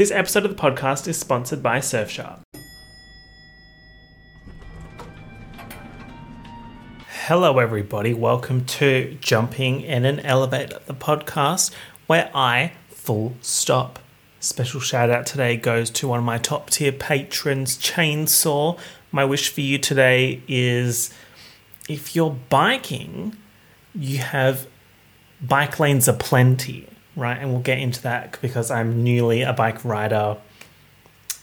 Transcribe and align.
This 0.00 0.10
episode 0.10 0.46
of 0.46 0.56
the 0.56 0.62
podcast 0.62 1.06
is 1.08 1.18
sponsored 1.18 1.62
by 1.62 1.80
Surfshark. 1.80 2.40
Hello, 7.26 7.58
everybody. 7.58 8.14
Welcome 8.14 8.64
to 8.64 9.18
Jumping 9.20 9.82
in 9.82 10.06
an 10.06 10.20
Elevator, 10.20 10.80
the 10.86 10.94
podcast 10.94 11.74
where 12.06 12.30
I 12.34 12.72
full 12.88 13.34
stop. 13.42 13.98
Special 14.38 14.80
shout 14.80 15.10
out 15.10 15.26
today 15.26 15.58
goes 15.58 15.90
to 15.90 16.08
one 16.08 16.20
of 16.20 16.24
my 16.24 16.38
top 16.38 16.70
tier 16.70 16.92
patrons, 16.92 17.76
Chainsaw. 17.76 18.78
My 19.12 19.26
wish 19.26 19.50
for 19.50 19.60
you 19.60 19.76
today 19.76 20.42
is 20.48 21.12
if 21.90 22.16
you're 22.16 22.38
biking, 22.48 23.36
you 23.94 24.16
have 24.16 24.66
bike 25.42 25.78
lanes 25.78 26.08
aplenty 26.08 26.89
right? 27.16 27.36
And 27.38 27.52
we'll 27.52 27.62
get 27.62 27.78
into 27.78 28.02
that 28.02 28.40
because 28.40 28.70
I'm 28.70 29.02
newly 29.02 29.42
a 29.42 29.52
bike 29.52 29.84
rider. 29.84 30.36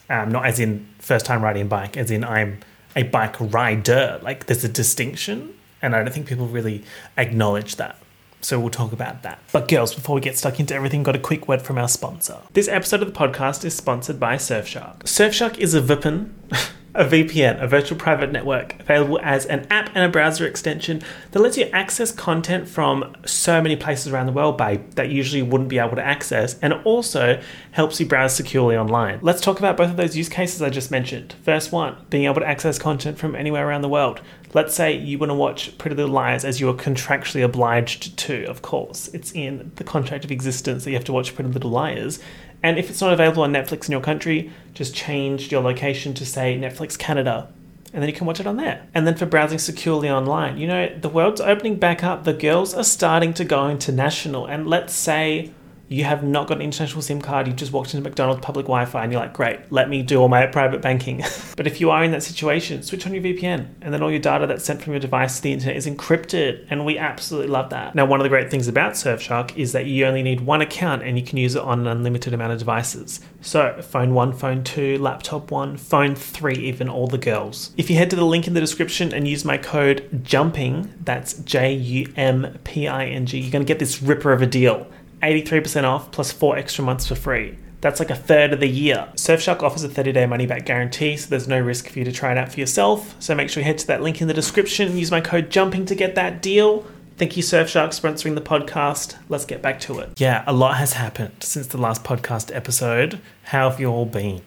Um, 0.09 0.31
not 0.31 0.45
as 0.45 0.59
in 0.59 0.87
first 0.99 1.25
time 1.25 1.43
riding 1.43 1.63
a 1.63 1.65
bike, 1.65 1.97
as 1.97 2.11
in 2.11 2.23
I'm 2.23 2.59
a 2.95 3.03
bike 3.03 3.35
rider. 3.39 4.19
Like 4.21 4.45
there's 4.45 4.63
a 4.63 4.69
distinction, 4.69 5.53
and 5.81 5.95
I 5.95 6.03
don't 6.03 6.13
think 6.13 6.27
people 6.27 6.47
really 6.47 6.83
acknowledge 7.17 7.75
that. 7.75 7.97
So 8.39 8.59
we'll 8.59 8.69
talk 8.69 8.93
about 8.93 9.23
that. 9.23 9.39
But 9.51 9.67
girls, 9.67 9.93
before 9.95 10.15
we 10.15 10.21
get 10.21 10.37
stuck 10.37 10.59
into 10.59 10.75
everything, 10.75 11.03
got 11.03 11.15
a 11.15 11.19
quick 11.19 11.47
word 11.47 11.61
from 11.61 11.77
our 11.77 11.89
sponsor. 11.89 12.37
This 12.53 12.67
episode 12.67 13.01
of 13.01 13.11
the 13.11 13.19
podcast 13.19 13.65
is 13.65 13.75
sponsored 13.75 14.19
by 14.19 14.35
Surfshark. 14.35 14.99
Surfshark 15.03 15.57
is 15.57 15.73
a 15.73 15.81
VPN. 15.81 16.31
a 16.97 17.05
VPN, 17.05 17.61
a 17.61 17.67
virtual 17.67 17.97
private 17.97 18.31
network, 18.31 18.77
available 18.79 19.19
as 19.21 19.45
an 19.45 19.67
app 19.69 19.89
and 19.93 20.03
a 20.03 20.09
browser 20.09 20.47
extension 20.47 20.99
that 21.31 21.39
lets 21.39 21.55
you 21.55 21.65
access 21.65 22.11
content 22.11 22.67
from 22.67 23.15
so 23.23 23.61
many 23.61 23.75
places 23.75 24.11
around 24.11 24.25
the 24.25 24.31
world 24.31 24.57
by 24.57 24.77
that 24.95 25.09
you 25.09 25.15
usually 25.15 25.43
wouldn't 25.43 25.69
be 25.69 25.77
able 25.77 25.95
to 25.95 26.03
access, 26.03 26.57
and 26.59 26.73
also 26.73 27.39
helps 27.71 27.99
you 27.99 28.05
browse 28.07 28.35
securely 28.35 28.75
online. 28.75 29.19
Let's 29.21 29.41
talk 29.41 29.59
about 29.59 29.77
both 29.77 29.91
of 29.91 29.97
those 29.97 30.17
use 30.17 30.27
cases 30.27 30.59
I 30.61 30.71
just 30.71 30.89
mentioned. 30.89 31.35
First 31.43 31.71
one, 31.71 31.95
being 32.09 32.25
able 32.25 32.41
to 32.41 32.47
access 32.47 32.79
content 32.79 33.19
from 33.19 33.35
anywhere 33.35 33.67
around 33.67 33.83
the 33.83 33.89
world. 33.89 34.19
Let's 34.53 34.73
say 34.73 34.97
you 34.97 35.19
want 35.19 35.29
to 35.29 35.35
watch 35.35 35.77
Pretty 35.77 35.95
Little 35.95 36.11
Liars 36.11 36.45
as 36.45 36.59
you 36.59 36.67
are 36.69 36.73
contractually 36.73 37.43
obliged 37.43 38.17
to, 38.17 38.45
of 38.45 38.61
course. 38.63 39.07
It's 39.09 39.31
in 39.33 39.71
the 39.75 39.83
contract 39.83 40.25
of 40.25 40.31
existence 40.31 40.83
that 40.83 40.89
you 40.89 40.95
have 40.95 41.05
to 41.05 41.13
watch 41.13 41.35
Pretty 41.35 41.51
Little 41.51 41.69
Liars. 41.69 42.19
And 42.63 42.77
if 42.77 42.89
it's 42.89 43.01
not 43.01 43.13
available 43.13 43.43
on 43.43 43.53
Netflix 43.53 43.85
in 43.85 43.91
your 43.91 44.01
country, 44.01 44.51
just 44.73 44.95
change 44.95 45.51
your 45.51 45.61
location 45.61 46.13
to 46.15 46.25
say 46.25 46.57
Netflix 46.57 46.97
Canada. 46.97 47.51
And 47.93 48.01
then 48.01 48.09
you 48.09 48.15
can 48.15 48.27
watch 48.27 48.39
it 48.39 48.47
on 48.47 48.57
there. 48.57 48.85
And 48.93 49.07
then 49.07 49.15
for 49.15 49.25
browsing 49.25 49.59
securely 49.59 50.09
online, 50.09 50.57
you 50.57 50.67
know, 50.67 50.93
the 50.99 51.09
world's 51.09 51.39
opening 51.39 51.75
back 51.77 52.03
up. 52.03 52.25
The 52.25 52.33
girls 52.33 52.73
are 52.73 52.83
starting 52.83 53.33
to 53.35 53.45
go 53.45 53.69
international. 53.69 54.45
And 54.45 54.67
let's 54.67 54.93
say 54.93 55.51
you 55.89 56.03
have 56.03 56.23
not 56.23 56.47
got 56.47 56.57
an 56.57 56.63
international 56.63 57.01
SIM 57.01 57.21
card, 57.21 57.47
you've 57.47 57.55
just 57.55 57.71
walked 57.71 57.93
into 57.93 58.07
McDonald's 58.07 58.41
public 58.41 58.65
Wi 58.65 58.85
Fi 58.85 59.03
and 59.03 59.11
you're 59.11 59.21
like, 59.21 59.33
great, 59.33 59.71
let 59.71 59.89
me 59.89 60.01
do 60.01 60.19
all 60.19 60.27
my 60.27 60.45
private 60.45 60.81
banking. 60.81 61.23
but 61.55 61.65
if 61.65 61.79
you 61.79 61.89
are 61.91 62.03
in 62.03 62.11
that 62.11 62.23
situation, 62.23 62.83
switch 62.83 63.05
on 63.05 63.13
your 63.13 63.23
VPN 63.23 63.67
and 63.81 63.93
then 63.93 64.03
all 64.03 64.11
your 64.11 64.19
data 64.19 64.47
that's 64.47 64.65
sent 64.65 64.81
from 64.81 64.93
your 64.93 64.99
device 64.99 65.37
to 65.37 65.43
the 65.43 65.53
internet 65.53 65.77
is 65.77 65.87
encrypted. 65.87 66.65
And 66.69 66.85
we 66.85 66.97
absolutely 66.97 67.49
love 67.49 67.69
that. 67.69 67.95
Now, 67.95 68.05
one 68.05 68.19
of 68.19 68.23
the 68.23 68.29
great 68.29 68.51
things 68.51 68.67
about 68.67 68.93
Surfshark 68.93 69.55
is 69.55 69.71
that 69.71 69.85
you 69.85 70.05
only 70.05 70.23
need 70.23 70.41
one 70.41 70.61
account 70.61 71.03
and 71.03 71.17
you 71.17 71.23
can 71.23 71.37
use 71.37 71.55
it 71.55 71.61
on 71.61 71.79
an 71.81 71.87
unlimited 71.87 72.33
amount 72.33 72.51
of 72.51 72.59
devices. 72.59 73.21
So, 73.41 73.81
phone 73.81 74.13
one, 74.13 74.33
phone 74.33 74.63
two, 74.63 74.97
laptop 74.97 75.51
one, 75.51 75.77
phone 75.77 76.15
three, 76.15 76.55
even 76.55 76.89
all 76.89 77.07
the 77.07 77.17
girls. 77.17 77.71
If 77.77 77.89
you 77.89 77.95
head 77.95 78.09
to 78.09 78.15
the 78.15 78.25
link 78.25 78.47
in 78.47 78.53
the 78.53 78.59
description 78.59 79.13
and 79.13 79.27
use 79.27 79.45
my 79.45 79.57
code 79.57 80.23
JUMPING, 80.23 80.93
that's 81.03 81.33
J 81.33 81.73
U 81.73 82.13
M 82.17 82.59
P 82.63 82.87
I 82.87 83.05
N 83.05 83.25
G, 83.25 83.39
you're 83.39 83.51
going 83.51 83.65
to 83.65 83.67
get 83.67 83.79
this 83.79 84.01
ripper 84.01 84.33
of 84.33 84.41
a 84.41 84.47
deal. 84.47 84.87
83% 85.21 85.83
off 85.83 86.11
plus 86.11 86.31
four 86.31 86.57
extra 86.57 86.83
months 86.83 87.07
for 87.07 87.15
free. 87.15 87.57
That's 87.79 87.99
like 87.99 88.09
a 88.09 88.15
third 88.15 88.53
of 88.53 88.59
the 88.59 88.67
year. 88.67 89.07
Surfshark 89.15 89.61
offers 89.61 89.83
a 89.83 89.89
30 89.89 90.11
day 90.11 90.25
money 90.25 90.47
back 90.47 90.65
guarantee, 90.65 91.15
so 91.17 91.29
there's 91.29 91.47
no 91.47 91.59
risk 91.59 91.89
for 91.89 91.99
you 91.99 92.05
to 92.05 92.11
try 92.11 92.31
it 92.31 92.37
out 92.37 92.51
for 92.51 92.59
yourself. 92.59 93.15
So 93.19 93.35
make 93.35 93.49
sure 93.49 93.61
you 93.61 93.65
head 93.65 93.77
to 93.79 93.87
that 93.87 94.01
link 94.01 94.21
in 94.21 94.27
the 94.27 94.33
description 94.33 94.89
and 94.89 94.99
use 94.99 95.11
my 95.11 95.21
code 95.21 95.49
JUMPING 95.49 95.85
to 95.87 95.95
get 95.95 96.15
that 96.15 96.41
deal. 96.41 96.85
Thank 97.17 97.35
you, 97.35 97.43
Surfshark, 97.43 97.89
sponsoring 97.89 98.35
the 98.35 98.41
podcast. 98.41 99.15
Let's 99.29 99.45
get 99.45 99.61
back 99.61 99.79
to 99.81 99.99
it. 99.99 100.09
Yeah, 100.17 100.43
a 100.45 100.53
lot 100.53 100.77
has 100.77 100.93
happened 100.93 101.35
since 101.41 101.67
the 101.67 101.77
last 101.79 102.03
podcast 102.03 102.55
episode. 102.55 103.19
How 103.43 103.69
have 103.69 103.79
you 103.79 103.87
all 103.87 104.05
been? 104.05 104.41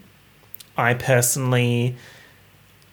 I 0.77 0.95
personally. 0.95 1.97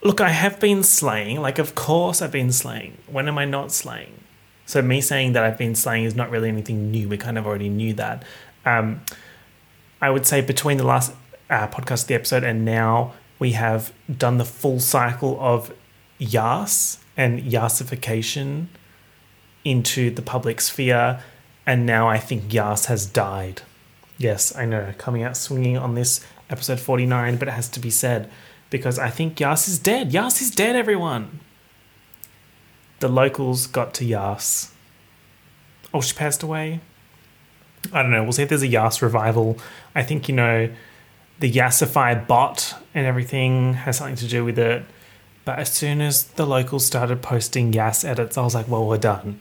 Look, 0.03 0.21
I 0.21 0.29
have 0.29 0.59
been 0.59 0.83
slaying. 0.83 1.41
Like, 1.41 1.59
of 1.59 1.75
course, 1.75 2.21
I've 2.21 2.31
been 2.31 2.51
slaying. 2.51 2.97
When 3.07 3.27
am 3.27 3.37
I 3.37 3.45
not 3.45 3.71
slaying? 3.71 4.23
So 4.67 4.81
me 4.81 4.99
saying 4.99 5.31
that 5.33 5.43
I've 5.43 5.57
been 5.57 5.75
slaying 5.75 6.03
is 6.03 6.13
not 6.13 6.29
really 6.29 6.49
anything 6.49 6.91
new. 6.91 7.07
We 7.07 7.17
kind 7.17 7.37
of 7.37 7.47
already 7.47 7.69
knew 7.69 7.93
that. 7.93 8.23
Um, 8.65 9.01
I 10.01 10.09
would 10.09 10.27
say 10.27 10.41
between 10.41 10.77
the 10.77 10.85
last 10.85 11.13
uh, 11.49 11.69
podcast, 11.69 12.07
the 12.07 12.13
episode, 12.13 12.43
and 12.43 12.65
now 12.65 13.13
we 13.39 13.53
have 13.53 13.93
done 14.15 14.37
the 14.37 14.45
full 14.45 14.81
cycle 14.81 15.37
of 15.39 15.73
Yas 16.19 16.99
and 17.15 17.41
Yasification 17.41 18.67
into 19.63 20.11
the 20.11 20.21
public 20.21 20.59
sphere, 20.59 21.21
and 21.65 21.85
now 21.85 22.09
I 22.09 22.17
think 22.17 22.53
Yas 22.53 22.87
has 22.87 23.05
died. 23.05 23.61
Yes, 24.17 24.53
I 24.53 24.65
know, 24.65 24.93
coming 24.97 25.23
out 25.23 25.37
swinging 25.37 25.77
on 25.77 25.95
this 25.95 26.25
episode 26.49 26.81
49, 26.81 27.37
but 27.37 27.47
it 27.47 27.51
has 27.51 27.69
to 27.69 27.79
be 27.79 27.89
said 27.89 28.29
because 28.69 28.99
I 28.99 29.09
think 29.09 29.39
Yas 29.39 29.69
is 29.69 29.79
dead. 29.79 30.11
Yas 30.11 30.41
is 30.41 30.51
dead, 30.51 30.75
everyone 30.75 31.39
the 32.99 33.07
locals 33.07 33.67
got 33.67 33.93
to 33.95 34.05
Yas. 34.05 34.73
Oh, 35.93 36.01
she 36.01 36.15
passed 36.15 36.43
away. 36.43 36.81
I 37.93 38.01
don't 38.01 38.11
know. 38.11 38.23
We'll 38.23 38.33
see 38.33 38.43
if 38.43 38.49
there's 38.49 38.63
a 38.63 38.67
Yas 38.67 39.01
revival. 39.01 39.57
I 39.95 40.03
think 40.03 40.27
you 40.27 40.35
know 40.35 40.69
the 41.39 41.51
Yasify 41.51 42.27
bot 42.27 42.75
and 42.93 43.05
everything 43.05 43.73
has 43.73 43.97
something 43.97 44.15
to 44.17 44.27
do 44.27 44.43
with 44.43 44.57
it. 44.57 44.83
But 45.45 45.59
as 45.59 45.71
soon 45.71 46.01
as 46.01 46.23
the 46.23 46.45
locals 46.45 46.85
started 46.85 47.21
posting 47.21 47.71
Yas 47.71 48.03
edits, 48.03 48.37
I 48.37 48.41
was 48.41 48.53
like, 48.53 48.67
well, 48.67 48.85
we're 48.85 48.97
done. 48.97 49.39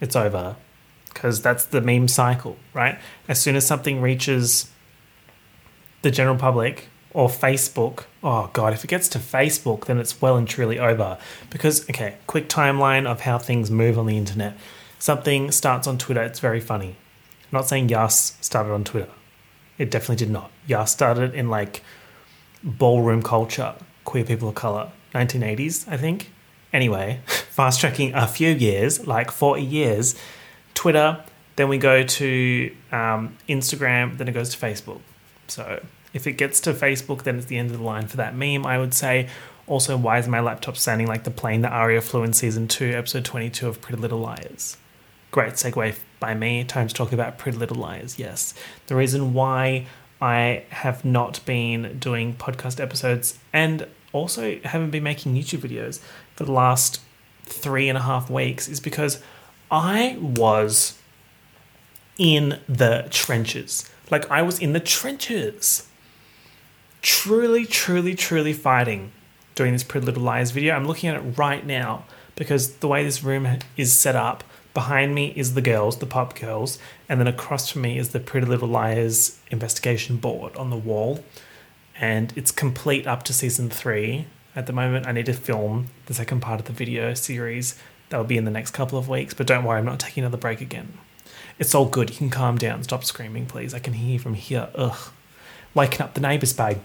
It's 0.00 0.16
over. 0.16 0.56
Because 1.12 1.42
that's 1.42 1.66
the 1.66 1.82
meme 1.82 2.08
cycle, 2.08 2.56
right? 2.72 2.98
As 3.28 3.40
soon 3.40 3.54
as 3.56 3.66
something 3.66 4.00
reaches 4.00 4.70
the 6.00 6.10
general 6.10 6.36
public, 6.36 6.88
or 7.14 7.28
Facebook. 7.28 8.04
Oh 8.22 8.50
god, 8.52 8.72
if 8.72 8.84
it 8.84 8.88
gets 8.88 9.08
to 9.10 9.18
Facebook, 9.18 9.86
then 9.86 9.98
it's 9.98 10.20
well 10.20 10.36
and 10.36 10.48
truly 10.48 10.78
over. 10.78 11.18
Because 11.50 11.88
okay, 11.90 12.16
quick 12.26 12.48
timeline 12.48 13.06
of 13.06 13.22
how 13.22 13.38
things 13.38 13.70
move 13.70 13.98
on 13.98 14.06
the 14.06 14.16
internet. 14.16 14.56
Something 14.98 15.50
starts 15.50 15.86
on 15.86 15.98
Twitter, 15.98 16.22
it's 16.22 16.40
very 16.40 16.60
funny. 16.60 16.96
I'm 17.52 17.58
not 17.58 17.68
saying 17.68 17.88
Yas 17.88 18.36
started 18.40 18.72
on 18.72 18.84
Twitter. 18.84 19.10
It 19.78 19.90
definitely 19.90 20.16
did 20.16 20.30
not. 20.30 20.50
Yas 20.66 20.92
started 20.92 21.34
in 21.34 21.48
like 21.50 21.82
ballroom 22.62 23.22
culture, 23.22 23.74
queer 24.04 24.24
people 24.24 24.48
of 24.48 24.54
color, 24.54 24.90
1980s, 25.14 25.88
I 25.88 25.96
think. 25.96 26.30
Anyway, 26.72 27.20
fast 27.26 27.80
tracking 27.80 28.14
a 28.14 28.26
few 28.26 28.50
years, 28.50 29.06
like 29.06 29.30
40 29.30 29.62
years, 29.62 30.14
Twitter, 30.74 31.22
then 31.56 31.68
we 31.68 31.78
go 31.78 32.02
to 32.02 32.74
um, 32.90 33.36
Instagram, 33.48 34.16
then 34.16 34.28
it 34.28 34.32
goes 34.32 34.54
to 34.54 34.58
Facebook. 34.58 35.00
So 35.48 35.84
if 36.12 36.26
it 36.26 36.32
gets 36.32 36.60
to 36.60 36.72
Facebook, 36.72 37.22
then 37.22 37.36
it's 37.36 37.46
the 37.46 37.58
end 37.58 37.70
of 37.70 37.78
the 37.78 37.82
line 37.82 38.06
for 38.06 38.16
that 38.18 38.34
meme, 38.34 38.66
I 38.66 38.78
would 38.78 38.94
say. 38.94 39.28
Also, 39.66 39.96
why 39.96 40.18
is 40.18 40.28
my 40.28 40.40
laptop 40.40 40.76
sounding 40.76 41.06
like 41.06 41.24
the 41.24 41.30
plane 41.30 41.62
that 41.62 41.72
Aria 41.72 42.00
flew 42.00 42.22
in 42.22 42.32
season 42.32 42.68
2, 42.68 42.90
episode 42.90 43.24
22 43.24 43.68
of 43.68 43.80
Pretty 43.80 44.00
Little 44.00 44.18
Liars? 44.18 44.76
Great 45.30 45.54
segue 45.54 45.94
by 46.20 46.34
me. 46.34 46.64
Time 46.64 46.88
to 46.88 46.94
talk 46.94 47.12
about 47.12 47.38
Pretty 47.38 47.56
Little 47.56 47.76
Liars, 47.76 48.18
yes. 48.18 48.54
The 48.88 48.96
reason 48.96 49.32
why 49.32 49.86
I 50.20 50.64
have 50.70 51.04
not 51.04 51.44
been 51.46 51.98
doing 51.98 52.34
podcast 52.34 52.80
episodes 52.80 53.38
and 53.52 53.86
also 54.12 54.58
haven't 54.64 54.90
been 54.90 55.02
making 55.02 55.34
YouTube 55.34 55.60
videos 55.60 56.00
for 56.34 56.44
the 56.44 56.52
last 56.52 57.00
three 57.44 57.88
and 57.88 57.96
a 57.96 58.02
half 58.02 58.28
weeks 58.28 58.68
is 58.68 58.78
because 58.78 59.22
I 59.70 60.18
was 60.20 60.98
in 62.18 62.58
the 62.68 63.06
trenches. 63.10 63.90
Like, 64.10 64.30
I 64.30 64.42
was 64.42 64.58
in 64.58 64.74
the 64.74 64.80
trenches 64.80 65.88
truly, 67.02 67.66
truly, 67.66 68.14
truly 68.14 68.52
fighting 68.52 69.12
doing 69.54 69.72
this 69.72 69.84
Pretty 69.84 70.06
Little 70.06 70.22
Liars 70.22 70.52
video. 70.52 70.74
I'm 70.74 70.86
looking 70.86 71.10
at 71.10 71.16
it 71.16 71.38
right 71.38 71.64
now 71.66 72.04
because 72.36 72.76
the 72.76 72.88
way 72.88 73.04
this 73.04 73.22
room 73.22 73.46
is 73.76 73.92
set 73.92 74.16
up, 74.16 74.42
behind 74.72 75.14
me 75.14 75.34
is 75.36 75.52
the 75.52 75.60
girls, 75.60 75.98
the 75.98 76.06
pop 76.06 76.38
girls, 76.38 76.78
and 77.08 77.20
then 77.20 77.26
across 77.26 77.70
from 77.70 77.82
me 77.82 77.98
is 77.98 78.10
the 78.10 78.20
Pretty 78.20 78.46
Little 78.46 78.68
Liars 78.68 79.38
investigation 79.50 80.16
board 80.16 80.56
on 80.56 80.70
the 80.70 80.76
wall. 80.76 81.22
And 82.00 82.32
it's 82.36 82.50
complete 82.50 83.06
up 83.06 83.22
to 83.24 83.34
season 83.34 83.68
three. 83.68 84.26
At 84.56 84.66
the 84.66 84.72
moment, 84.72 85.06
I 85.06 85.12
need 85.12 85.26
to 85.26 85.34
film 85.34 85.88
the 86.06 86.14
second 86.14 86.40
part 86.40 86.60
of 86.60 86.66
the 86.66 86.72
video 86.72 87.12
series. 87.14 87.78
That 88.08 88.16
will 88.16 88.24
be 88.24 88.38
in 88.38 88.44
the 88.44 88.50
next 88.50 88.70
couple 88.70 88.98
of 88.98 89.08
weeks, 89.08 89.34
but 89.34 89.46
don't 89.46 89.64
worry, 89.64 89.78
I'm 89.78 89.84
not 89.84 90.00
taking 90.00 90.22
another 90.22 90.38
break 90.38 90.60
again. 90.60 90.98
It's 91.58 91.74
all 91.74 91.86
good. 91.86 92.10
You 92.10 92.16
can 92.16 92.30
calm 92.30 92.56
down. 92.56 92.82
Stop 92.82 93.04
screaming, 93.04 93.46
please. 93.46 93.74
I 93.74 93.78
can 93.78 93.92
hear 93.92 94.14
you 94.14 94.18
from 94.18 94.34
here. 94.34 94.68
Ugh. 94.74 95.12
Waking 95.74 96.02
up 96.02 96.14
the 96.14 96.20
neighbours, 96.20 96.52
babe. 96.52 96.78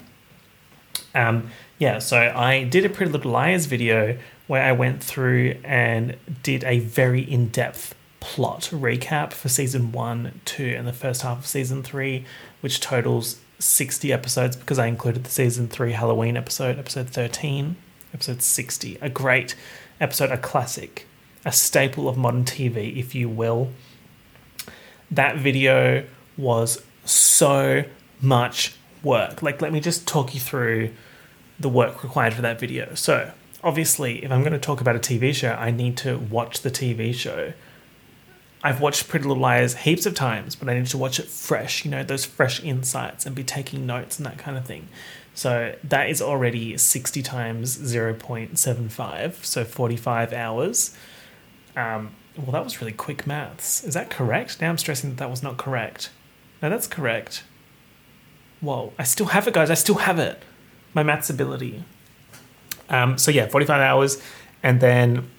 Um, 1.18 1.50
yeah, 1.80 2.00
so 2.00 2.18
I 2.18 2.64
did 2.64 2.86
a 2.86 2.90
Pretty 2.90 3.12
Little 3.12 3.32
Liars 3.32 3.66
video 3.66 4.18
where 4.46 4.64
I 4.64 4.72
went 4.72 5.04
through 5.04 5.58
and 5.64 6.16
did 6.44 6.64
a 6.64 6.80
very 6.80 7.22
in 7.22 7.48
depth 7.50 7.96
plot 8.20 8.70
recap 8.72 9.34
for 9.34 9.50
season 9.50 9.92
one, 9.92 10.40
two, 10.46 10.76
and 10.78 10.88
the 10.88 10.94
first 10.94 11.24
half 11.24 11.40
of 11.40 11.48
season 11.48 11.82
three, 11.82 12.26
which 12.62 12.80
totals 12.80 13.40
60 13.60 14.14
episodes 14.14 14.56
because 14.56 14.78
I 14.78 14.86
included 14.86 15.24
the 15.24 15.32
season 15.32 15.68
3 15.68 15.94
Halloween 15.94 16.38
episode, 16.38 16.78
episode 16.78 17.10
13, 17.10 17.76
episode 18.14 18.44
60. 18.44 19.00
A 19.02 19.10
great 19.10 19.56
episode, 20.00 20.32
a 20.32 20.38
classic, 20.38 21.08
a 21.44 21.52
staple 21.52 22.08
of 22.08 22.18
modern 22.18 22.46
TV, 22.46 22.96
if 22.96 23.16
you 23.16 23.28
will. 23.28 23.70
That 25.10 25.38
video 25.38 26.06
was 26.38 26.84
so 27.06 27.86
much 28.22 28.76
work. 29.02 29.42
Like, 29.42 29.62
let 29.62 29.74
me 29.74 29.80
just 29.80 30.08
talk 30.08 30.36
you 30.36 30.40
through 30.40 30.92
the 31.60 31.70
work 31.70 32.04
required 32.04 32.34
for 32.34 32.42
that 32.42 32.60
video. 32.60 32.94
So, 32.96 33.32
obviously, 33.64 34.24
if 34.24 34.32
I'm 34.32 34.42
going 34.42 34.54
to 34.54 34.60
talk 34.60 34.82
about 34.82 34.96
a 34.96 35.00
TV 35.00 35.34
show, 35.34 35.54
I 35.54 35.72
need 35.72 35.98
to 35.98 36.18
watch 36.18 36.62
the 36.62 36.72
TV 36.72 37.14
show. 37.14 37.54
I've 38.64 38.82
watched 38.82 39.08
Pretty 39.08 39.28
Little 39.28 39.42
Liars 39.42 39.76
heaps 39.76 40.06
of 40.06 40.16
times, 40.16 40.56
but 40.56 40.68
I 40.68 40.74
need 40.74 40.88
to 40.88 40.98
watch 40.98 41.20
it 41.20 41.28
fresh, 41.28 41.86
you 41.86 41.92
know, 41.92 42.04
those 42.04 42.26
fresh 42.26 42.64
insights 42.64 43.26
and 43.26 43.36
be 43.36 43.44
taking 43.44 43.86
notes 43.86 44.18
and 44.18 44.26
that 44.26 44.38
kind 44.38 44.58
of 44.58 44.66
thing. 44.66 44.88
So 45.34 45.76
that 45.84 46.10
is 46.10 46.22
already 46.22 46.78
60 46.78 47.22
times 47.22 47.78
0.75, 47.78 49.46
so 49.46 49.64
45 49.64 50.34
hours. 50.34 50.96
Um, 51.76 52.16
well, 52.36 52.52
that 52.52 52.64
was 52.64 52.82
really 52.82 52.94
quick 52.94 53.28
maths. 53.28 53.84
Is 53.84 53.94
that 53.94 54.10
correct? 54.10 54.60
Now 54.60 54.70
I'm 54.70 54.80
stressing 54.80 55.12
that 55.12 55.18
that 55.18 55.30
was 55.30 55.44
not 55.44 55.58
correct. 55.58 56.10
No, 56.62 56.72
that's 56.72 56.88
correct. 56.88 57.44
Whoa, 58.62 58.94
I 58.98 59.04
still 59.04 59.28
have 59.28 59.48
it, 59.48 59.54
guys. 59.54 59.70
I 59.70 59.76
still 59.76 59.96
have 59.96 60.18
it. 60.18 60.42
My 60.98 61.04
maths 61.04 61.30
ability. 61.30 61.84
Um, 62.90 63.20
so 63.20 63.30
yeah, 63.30 63.46
45 63.46 63.80
hours. 63.80 64.20
And 64.64 64.82
then 64.82 65.30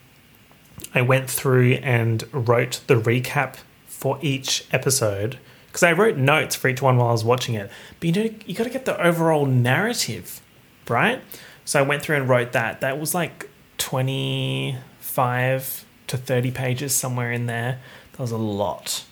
I 0.95 1.03
went 1.03 1.29
through 1.29 1.73
and 1.83 2.25
wrote 2.33 2.81
the 2.87 2.95
recap 2.95 3.57
for 3.89 4.21
each 4.23 4.65
episode 4.71 5.41
because 5.67 5.83
I 5.83 5.95
wrote 5.95 6.17
notes 6.17 6.55
for 6.55 6.69
each 6.69 6.81
one 6.81 6.97
while 6.97 7.09
I 7.09 7.11
was 7.11 7.25
watching 7.25 7.57
it. 7.57 7.73
But 7.99 8.07
you 8.07 8.13
know, 8.13 8.31
you 8.47 8.55
got 8.55 8.63
to 8.65 8.71
get 8.71 8.85
the 8.85 9.05
overall 9.05 9.47
narrative, 9.47 10.41
right? 10.89 11.21
So 11.65 11.81
I 11.81 11.83
went 11.83 12.03
through 12.03 12.19
and 12.19 12.29
wrote 12.29 12.53
that. 12.53 12.81
That 12.81 13.01
was 13.01 13.13
like 13.13 13.51
25 13.79 15.85
to 16.07 16.17
30 16.17 16.53
pages, 16.53 16.95
somewhere 16.95 17.33
in 17.33 17.47
there. 17.47 17.81
That 18.13 18.21
was 18.21 18.31
a 18.31 18.39
lot. 18.39 19.05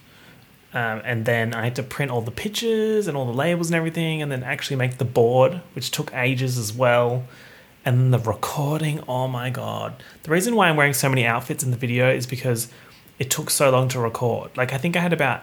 Um, 0.72 1.00
and 1.04 1.24
then 1.24 1.54
I 1.54 1.64
had 1.64 1.76
to 1.76 1.82
print 1.82 2.10
all 2.10 2.20
the 2.20 2.30
pictures 2.30 3.06
and 3.06 3.16
all 3.16 3.24
the 3.24 3.32
labels 3.32 3.68
and 3.68 3.76
everything, 3.76 4.20
and 4.20 4.30
then 4.30 4.42
actually 4.42 4.76
make 4.76 4.98
the 4.98 5.04
board, 5.04 5.60
which 5.74 5.90
took 5.90 6.12
ages 6.14 6.58
as 6.58 6.72
well. 6.72 7.24
And 7.84 7.98
then 7.98 8.10
the 8.10 8.18
recording, 8.18 9.00
oh 9.08 9.28
my 9.28 9.48
god. 9.48 10.02
The 10.24 10.30
reason 10.30 10.56
why 10.56 10.68
I'm 10.68 10.76
wearing 10.76 10.92
so 10.92 11.08
many 11.08 11.24
outfits 11.24 11.62
in 11.62 11.70
the 11.70 11.76
video 11.76 12.10
is 12.10 12.26
because 12.26 12.68
it 13.18 13.30
took 13.30 13.48
so 13.48 13.70
long 13.70 13.88
to 13.88 14.00
record. 14.00 14.56
Like, 14.56 14.72
I 14.72 14.78
think 14.78 14.96
I 14.96 15.00
had 15.00 15.12
about 15.12 15.42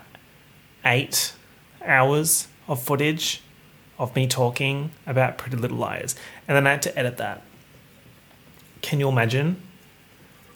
eight 0.85 1.33
hours 1.83 2.47
of 2.67 2.83
footage 2.83 3.41
of 3.97 4.15
me 4.15 4.27
talking 4.27 4.91
about 5.07 5.37
Pretty 5.37 5.57
Little 5.57 5.77
Liars. 5.77 6.15
And 6.47 6.55
then 6.55 6.67
I 6.67 6.71
had 6.71 6.81
to 6.83 6.99
edit 6.99 7.17
that. 7.17 7.41
Can 8.81 8.99
you 8.99 9.07
imagine? 9.07 9.61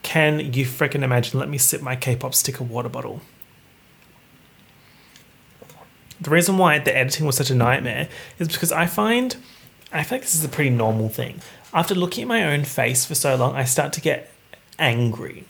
Can 0.03 0.39
you 0.53 0.65
freaking 0.65 1.03
imagine? 1.03 1.39
Let 1.39 1.49
me 1.49 1.57
sip 1.57 1.81
my 1.81 1.95
K 1.95 2.15
pop 2.15 2.35
sticker 2.35 2.63
water 2.63 2.89
bottle. 2.89 3.21
The 6.19 6.29
reason 6.29 6.57
why 6.57 6.79
the 6.79 6.95
editing 6.95 7.25
was 7.25 7.35
such 7.35 7.49
a 7.49 7.55
nightmare 7.55 8.09
is 8.39 8.47
because 8.47 8.71
I 8.71 8.85
find, 8.85 9.35
I 9.91 10.03
feel 10.03 10.17
like 10.17 10.23
this 10.23 10.35
is 10.35 10.43
a 10.43 10.49
pretty 10.49 10.71
normal 10.71 11.09
thing. 11.09 11.41
After 11.73 11.93
looking 11.93 12.23
at 12.23 12.27
my 12.27 12.43
own 12.43 12.63
face 12.63 13.05
for 13.05 13.15
so 13.15 13.35
long, 13.35 13.55
I 13.55 13.65
start 13.65 13.93
to 13.93 14.01
get 14.01 14.31
angry. 14.79 15.45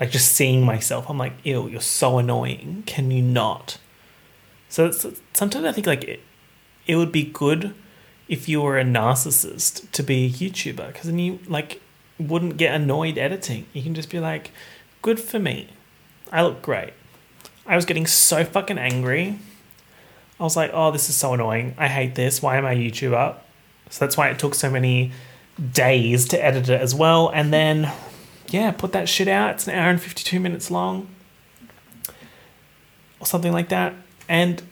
Like 0.00 0.10
just 0.10 0.32
seeing 0.32 0.64
myself, 0.64 1.08
I'm 1.08 1.18
like, 1.18 1.34
ew, 1.44 1.68
you're 1.68 1.80
so 1.80 2.18
annoying. 2.18 2.82
Can 2.86 3.10
you 3.10 3.22
not? 3.22 3.78
So 4.68 4.90
sometimes 5.32 5.64
I 5.64 5.72
think 5.72 5.86
like 5.86 6.04
it, 6.04 6.20
it 6.86 6.96
would 6.96 7.12
be 7.12 7.24
good 7.24 7.74
if 8.28 8.48
you 8.48 8.60
were 8.62 8.78
a 8.78 8.84
narcissist 8.84 9.90
to 9.92 10.02
be 10.02 10.26
a 10.26 10.30
YouTuber 10.30 10.88
because 10.88 11.04
then 11.04 11.18
you 11.18 11.38
like 11.46 11.80
wouldn't 12.18 12.56
get 12.56 12.74
annoyed 12.74 13.18
editing. 13.18 13.66
You 13.72 13.82
can 13.82 13.94
just 13.94 14.10
be 14.10 14.18
like, 14.18 14.50
good 15.02 15.20
for 15.20 15.38
me. 15.38 15.68
I 16.32 16.42
look 16.42 16.62
great. 16.62 16.92
I 17.66 17.76
was 17.76 17.84
getting 17.84 18.06
so 18.06 18.44
fucking 18.44 18.78
angry. 18.78 19.38
I 20.38 20.42
was 20.42 20.56
like, 20.56 20.70
oh, 20.74 20.90
this 20.90 21.08
is 21.08 21.16
so 21.16 21.34
annoying. 21.34 21.74
I 21.78 21.88
hate 21.88 22.14
this. 22.14 22.42
Why 22.42 22.56
am 22.56 22.66
I 22.66 22.72
a 22.72 22.76
YouTuber? 22.76 23.36
So 23.90 24.04
that's 24.04 24.16
why 24.16 24.28
it 24.28 24.38
took 24.38 24.54
so 24.54 24.70
many 24.70 25.12
days 25.72 26.26
to 26.28 26.44
edit 26.44 26.68
it 26.68 26.80
as 26.80 26.94
well. 26.94 27.28
And 27.28 27.52
then, 27.52 27.92
yeah, 28.48 28.72
put 28.72 28.92
that 28.92 29.08
shit 29.08 29.28
out. 29.28 29.54
It's 29.54 29.68
an 29.68 29.74
hour 29.74 29.90
and 29.90 30.00
52 30.00 30.40
minutes 30.40 30.70
long 30.70 31.08
or 33.20 33.26
something 33.26 33.52
like 33.52 33.68
that. 33.68 33.94
And 34.28 34.62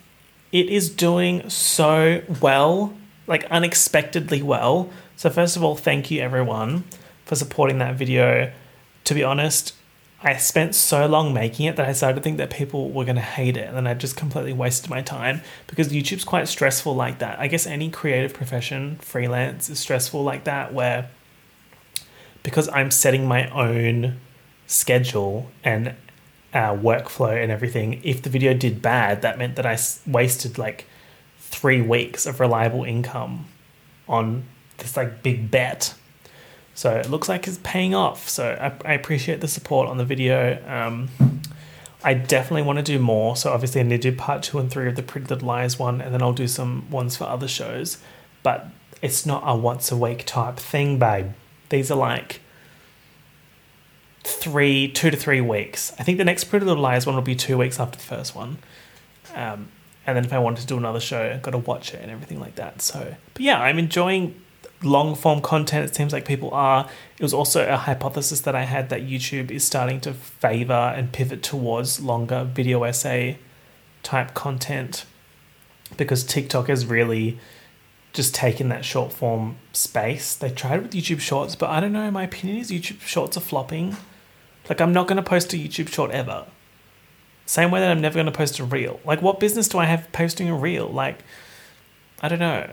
it 0.50 0.68
is 0.68 0.90
doing 0.90 1.48
so 1.48 2.22
well, 2.40 2.94
like 3.26 3.44
unexpectedly 3.44 4.42
well. 4.42 4.90
So, 5.16 5.30
first 5.30 5.56
of 5.56 5.62
all, 5.62 5.76
thank 5.76 6.10
you 6.10 6.20
everyone 6.20 6.84
for 7.24 7.36
supporting 7.36 7.78
that 7.78 7.94
video. 7.94 8.52
To 9.04 9.14
be 9.14 9.22
honest, 9.24 9.74
I 10.24 10.36
spent 10.36 10.76
so 10.76 11.06
long 11.06 11.34
making 11.34 11.66
it 11.66 11.74
that 11.76 11.88
I 11.88 11.92
started 11.92 12.16
to 12.16 12.20
think 12.22 12.38
that 12.38 12.50
people 12.50 12.90
were 12.90 13.04
going 13.04 13.16
to 13.16 13.22
hate 13.22 13.56
it. 13.56 13.66
And 13.66 13.76
then 13.76 13.88
I 13.88 13.94
just 13.94 14.16
completely 14.16 14.52
wasted 14.52 14.88
my 14.88 15.02
time 15.02 15.42
because 15.66 15.88
YouTube's 15.88 16.24
quite 16.24 16.46
stressful 16.46 16.94
like 16.94 17.18
that. 17.18 17.40
I 17.40 17.48
guess 17.48 17.66
any 17.66 17.90
creative 17.90 18.32
profession, 18.32 18.98
freelance, 19.00 19.68
is 19.68 19.80
stressful 19.80 20.22
like 20.22 20.44
that, 20.44 20.72
where 20.72 21.10
because 22.44 22.68
I'm 22.68 22.90
setting 22.92 23.26
my 23.26 23.48
own 23.50 24.20
schedule 24.66 25.50
and 25.64 25.88
uh, 26.54 26.76
workflow 26.76 27.42
and 27.42 27.50
everything, 27.50 28.00
if 28.04 28.22
the 28.22 28.30
video 28.30 28.54
did 28.54 28.80
bad, 28.80 29.22
that 29.22 29.38
meant 29.38 29.56
that 29.56 29.66
I 29.66 29.76
wasted 30.06 30.56
like 30.56 30.86
three 31.38 31.80
weeks 31.80 32.26
of 32.26 32.38
reliable 32.38 32.84
income 32.84 33.46
on 34.08 34.44
this 34.78 34.96
like 34.96 35.22
big 35.22 35.50
bet 35.50 35.94
so 36.74 36.94
it 36.94 37.10
looks 37.10 37.28
like 37.28 37.46
it's 37.46 37.58
paying 37.62 37.94
off. 37.94 38.28
So 38.28 38.56
I, 38.60 38.90
I 38.90 38.94
appreciate 38.94 39.40
the 39.40 39.48
support 39.48 39.88
on 39.88 39.98
the 39.98 40.04
video. 40.04 40.62
Um, 40.66 41.08
I 42.04 42.14
definitely 42.14 42.62
want 42.62 42.78
to 42.78 42.82
do 42.82 42.98
more. 42.98 43.36
So 43.36 43.52
obviously 43.52 43.80
I 43.80 43.84
need 43.84 44.02
to 44.02 44.10
do 44.10 44.16
part 44.16 44.42
two 44.42 44.58
and 44.58 44.70
three 44.70 44.88
of 44.88 44.96
the 44.96 45.02
Pretty 45.02 45.26
Little 45.26 45.48
Liars 45.48 45.78
one, 45.78 46.00
and 46.00 46.12
then 46.12 46.22
I'll 46.22 46.32
do 46.32 46.48
some 46.48 46.90
ones 46.90 47.16
for 47.16 47.24
other 47.24 47.48
shows. 47.48 47.98
But 48.42 48.66
it's 49.00 49.26
not 49.26 49.42
a 49.46 49.56
once 49.56 49.92
a 49.92 49.96
week 49.96 50.24
type 50.26 50.56
thing, 50.56 50.98
babe. 50.98 51.32
These 51.68 51.90
are 51.90 51.98
like 51.98 52.40
three, 54.24 54.88
two 54.88 55.10
to 55.10 55.16
three 55.16 55.40
weeks. 55.40 55.92
I 55.98 56.02
think 56.02 56.18
the 56.18 56.24
next 56.24 56.44
Pretty 56.44 56.64
Little 56.64 56.82
Liars 56.82 57.06
one 57.06 57.14
will 57.14 57.22
be 57.22 57.36
two 57.36 57.58
weeks 57.58 57.78
after 57.78 57.98
the 57.98 58.04
first 58.04 58.34
one. 58.34 58.58
Um, 59.34 59.68
and 60.06 60.16
then 60.16 60.24
if 60.24 60.32
I 60.32 60.38
want 60.38 60.58
to 60.58 60.66
do 60.66 60.76
another 60.76 61.00
show, 61.00 61.30
I've 61.32 61.42
got 61.42 61.52
to 61.52 61.58
watch 61.58 61.94
it 61.94 62.00
and 62.02 62.10
everything 62.10 62.40
like 62.40 62.56
that. 62.56 62.82
So, 62.82 63.14
but 63.34 63.42
yeah, 63.42 63.60
I'm 63.60 63.78
enjoying 63.78 64.40
long 64.82 65.14
form 65.14 65.40
content. 65.40 65.90
It 65.90 65.94
seems 65.94 66.12
like 66.12 66.24
people 66.24 66.50
are. 66.52 66.88
It 67.18 67.22
was 67.22 67.34
also 67.34 67.66
a 67.68 67.76
hypothesis 67.76 68.40
that 68.40 68.54
I 68.54 68.64
had 68.64 68.88
that 68.90 69.02
YouTube 69.02 69.50
is 69.50 69.64
starting 69.64 70.00
to 70.02 70.12
favor 70.12 70.72
and 70.72 71.12
pivot 71.12 71.42
towards 71.42 72.00
longer 72.00 72.44
video 72.44 72.82
essay 72.84 73.38
type 74.02 74.34
content 74.34 75.04
because 75.96 76.24
TikTok 76.24 76.68
has 76.68 76.86
really 76.86 77.38
just 78.12 78.34
taken 78.34 78.68
that 78.68 78.84
short 78.84 79.12
form 79.12 79.56
space. 79.72 80.34
They 80.34 80.50
tried 80.50 80.82
with 80.82 80.92
YouTube 80.92 81.20
Shorts, 81.20 81.56
but 81.56 81.70
I 81.70 81.80
don't 81.80 81.92
know. 81.92 82.10
My 82.10 82.24
opinion 82.24 82.58
is 82.58 82.70
YouTube 82.70 83.00
Shorts 83.00 83.36
are 83.36 83.40
flopping. 83.40 83.96
Like, 84.68 84.80
I'm 84.80 84.92
not 84.92 85.08
going 85.08 85.16
to 85.16 85.22
post 85.22 85.52
a 85.54 85.56
YouTube 85.56 85.88
Short 85.88 86.10
ever. 86.10 86.46
Same 87.46 87.70
way 87.70 87.80
that 87.80 87.90
I'm 87.90 88.00
never 88.00 88.14
going 88.14 88.26
to 88.26 88.32
post 88.32 88.58
a 88.58 88.64
reel. 88.64 89.00
Like, 89.04 89.22
what 89.22 89.40
business 89.40 89.68
do 89.68 89.78
I 89.78 89.86
have 89.86 90.10
posting 90.12 90.48
a 90.48 90.54
reel? 90.54 90.86
Like, 90.86 91.18
I 92.20 92.28
don't 92.28 92.38
know. 92.38 92.70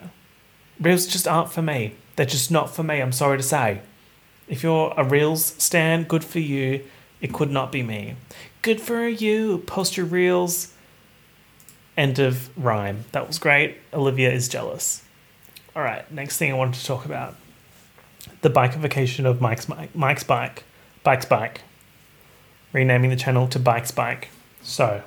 Reels 0.79 1.05
just 1.05 1.27
aren't 1.27 1.51
for 1.51 1.62
me. 1.62 1.95
They're 2.15 2.25
just 2.25 2.51
not 2.51 2.74
for 2.74 2.83
me, 2.83 3.01
I'm 3.01 3.12
sorry 3.12 3.38
to 3.38 3.43
say. 3.43 3.81
If 4.48 4.63
you're 4.63 4.93
a 4.98 5.03
Reels 5.03 5.53
stan, 5.57 6.03
good 6.03 6.24
for 6.24 6.39
you. 6.39 6.83
It 7.21 7.33
could 7.33 7.51
not 7.51 7.71
be 7.71 7.83
me. 7.83 8.15
Good 8.62 8.81
for 8.81 9.07
you. 9.07 9.59
Post 9.59 9.98
your 9.98 10.05
Reels. 10.05 10.74
End 11.98 12.17
of 12.17 12.50
rhyme. 12.57 13.05
That 13.12 13.27
was 13.27 13.39
great. 13.39 13.77
Olivia 13.93 14.31
is 14.31 14.48
jealous. 14.48 15.03
All 15.75 15.83
right, 15.83 16.09
next 16.12 16.38
thing 16.38 16.51
I 16.51 16.55
wanted 16.55 16.75
to 16.75 16.86
talk 16.86 17.05
about 17.05 17.36
the 18.41 18.50
bikeification 18.50 19.25
of 19.25 19.41
Mike's, 19.41 19.67
Mike's 19.93 20.24
bike. 20.24 20.63
Bike's 21.03 21.25
bike. 21.25 21.62
Renaming 22.74 23.09
the 23.09 23.15
channel 23.15 23.48
to 23.50 23.59
Bike's 23.59 23.91
bike. 23.91 24.29
So, 24.62 25.03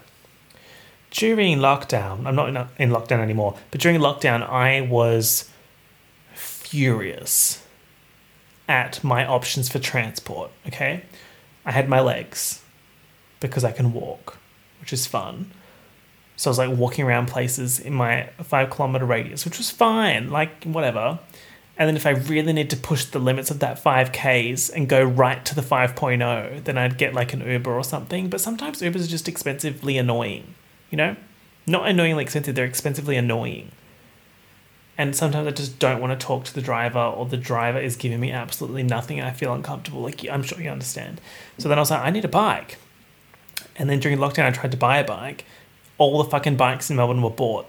during 1.10 1.58
lockdown, 1.58 2.26
I'm 2.26 2.34
not 2.34 2.48
in, 2.48 2.56
in 2.78 2.90
lockdown 2.90 3.20
anymore, 3.20 3.56
but 3.70 3.80
during 3.80 4.00
lockdown, 4.00 4.48
I 4.48 4.80
was 4.82 5.48
furious 6.72 7.62
at 8.66 9.04
my 9.04 9.26
options 9.26 9.68
for 9.68 9.78
transport. 9.78 10.50
Okay, 10.66 11.04
I 11.66 11.72
had 11.72 11.86
my 11.86 12.00
legs 12.00 12.62
because 13.40 13.62
I 13.62 13.72
can 13.72 13.92
walk, 13.92 14.38
which 14.80 14.90
is 14.90 15.06
fun. 15.06 15.50
So 16.36 16.48
I 16.48 16.50
was 16.52 16.58
like 16.58 16.70
walking 16.70 17.04
around 17.04 17.26
places 17.26 17.78
in 17.78 17.92
my 17.92 18.30
five 18.42 18.70
kilometer 18.70 19.04
radius, 19.04 19.44
which 19.44 19.58
was 19.58 19.70
fine, 19.70 20.30
like 20.30 20.64
whatever. 20.64 21.18
And 21.76 21.88
then 21.88 21.96
if 21.96 22.06
I 22.06 22.10
really 22.10 22.54
need 22.54 22.70
to 22.70 22.76
push 22.78 23.04
the 23.04 23.18
limits 23.18 23.50
of 23.50 23.58
that 23.58 23.82
5Ks 23.84 24.72
and 24.74 24.88
go 24.88 25.04
right 25.04 25.44
to 25.44 25.54
the 25.54 25.60
5.0, 25.60 26.64
then 26.64 26.78
I'd 26.78 26.96
get 26.96 27.12
like 27.12 27.34
an 27.34 27.46
Uber 27.46 27.70
or 27.70 27.84
something. 27.84 28.30
But 28.30 28.40
sometimes 28.40 28.80
Ubers 28.80 29.04
are 29.04 29.08
just 29.08 29.28
expensively 29.28 29.98
annoying, 29.98 30.54
you 30.90 30.96
know? 30.96 31.16
Not 31.66 31.86
annoyingly 31.86 32.22
expensive, 32.22 32.54
they're 32.54 32.64
expensively 32.64 33.16
annoying. 33.16 33.72
And 34.98 35.16
sometimes 35.16 35.46
I 35.46 35.52
just 35.52 35.78
don't 35.78 36.00
want 36.00 36.18
to 36.18 36.26
talk 36.26 36.44
to 36.44 36.54
the 36.54 36.60
driver, 36.60 37.00
or 37.00 37.24
the 37.26 37.38
driver 37.38 37.78
is 37.78 37.96
giving 37.96 38.20
me 38.20 38.30
absolutely 38.30 38.82
nothing, 38.82 39.18
and 39.18 39.26
I 39.26 39.32
feel 39.32 39.52
uncomfortable. 39.52 40.02
Like 40.02 40.28
I'm 40.30 40.42
sure 40.42 40.60
you 40.60 40.70
understand. 40.70 41.20
So 41.58 41.68
then 41.68 41.78
I 41.78 41.80
was 41.80 41.90
like, 41.90 42.02
I 42.02 42.10
need 42.10 42.24
a 42.24 42.28
bike. 42.28 42.78
And 43.76 43.88
then 43.88 44.00
during 44.00 44.18
lockdown, 44.18 44.44
I 44.44 44.50
tried 44.50 44.70
to 44.72 44.76
buy 44.76 44.98
a 44.98 45.04
bike. 45.04 45.44
All 45.98 46.22
the 46.22 46.28
fucking 46.28 46.56
bikes 46.56 46.90
in 46.90 46.96
Melbourne 46.96 47.22
were 47.22 47.30
bought. 47.30 47.66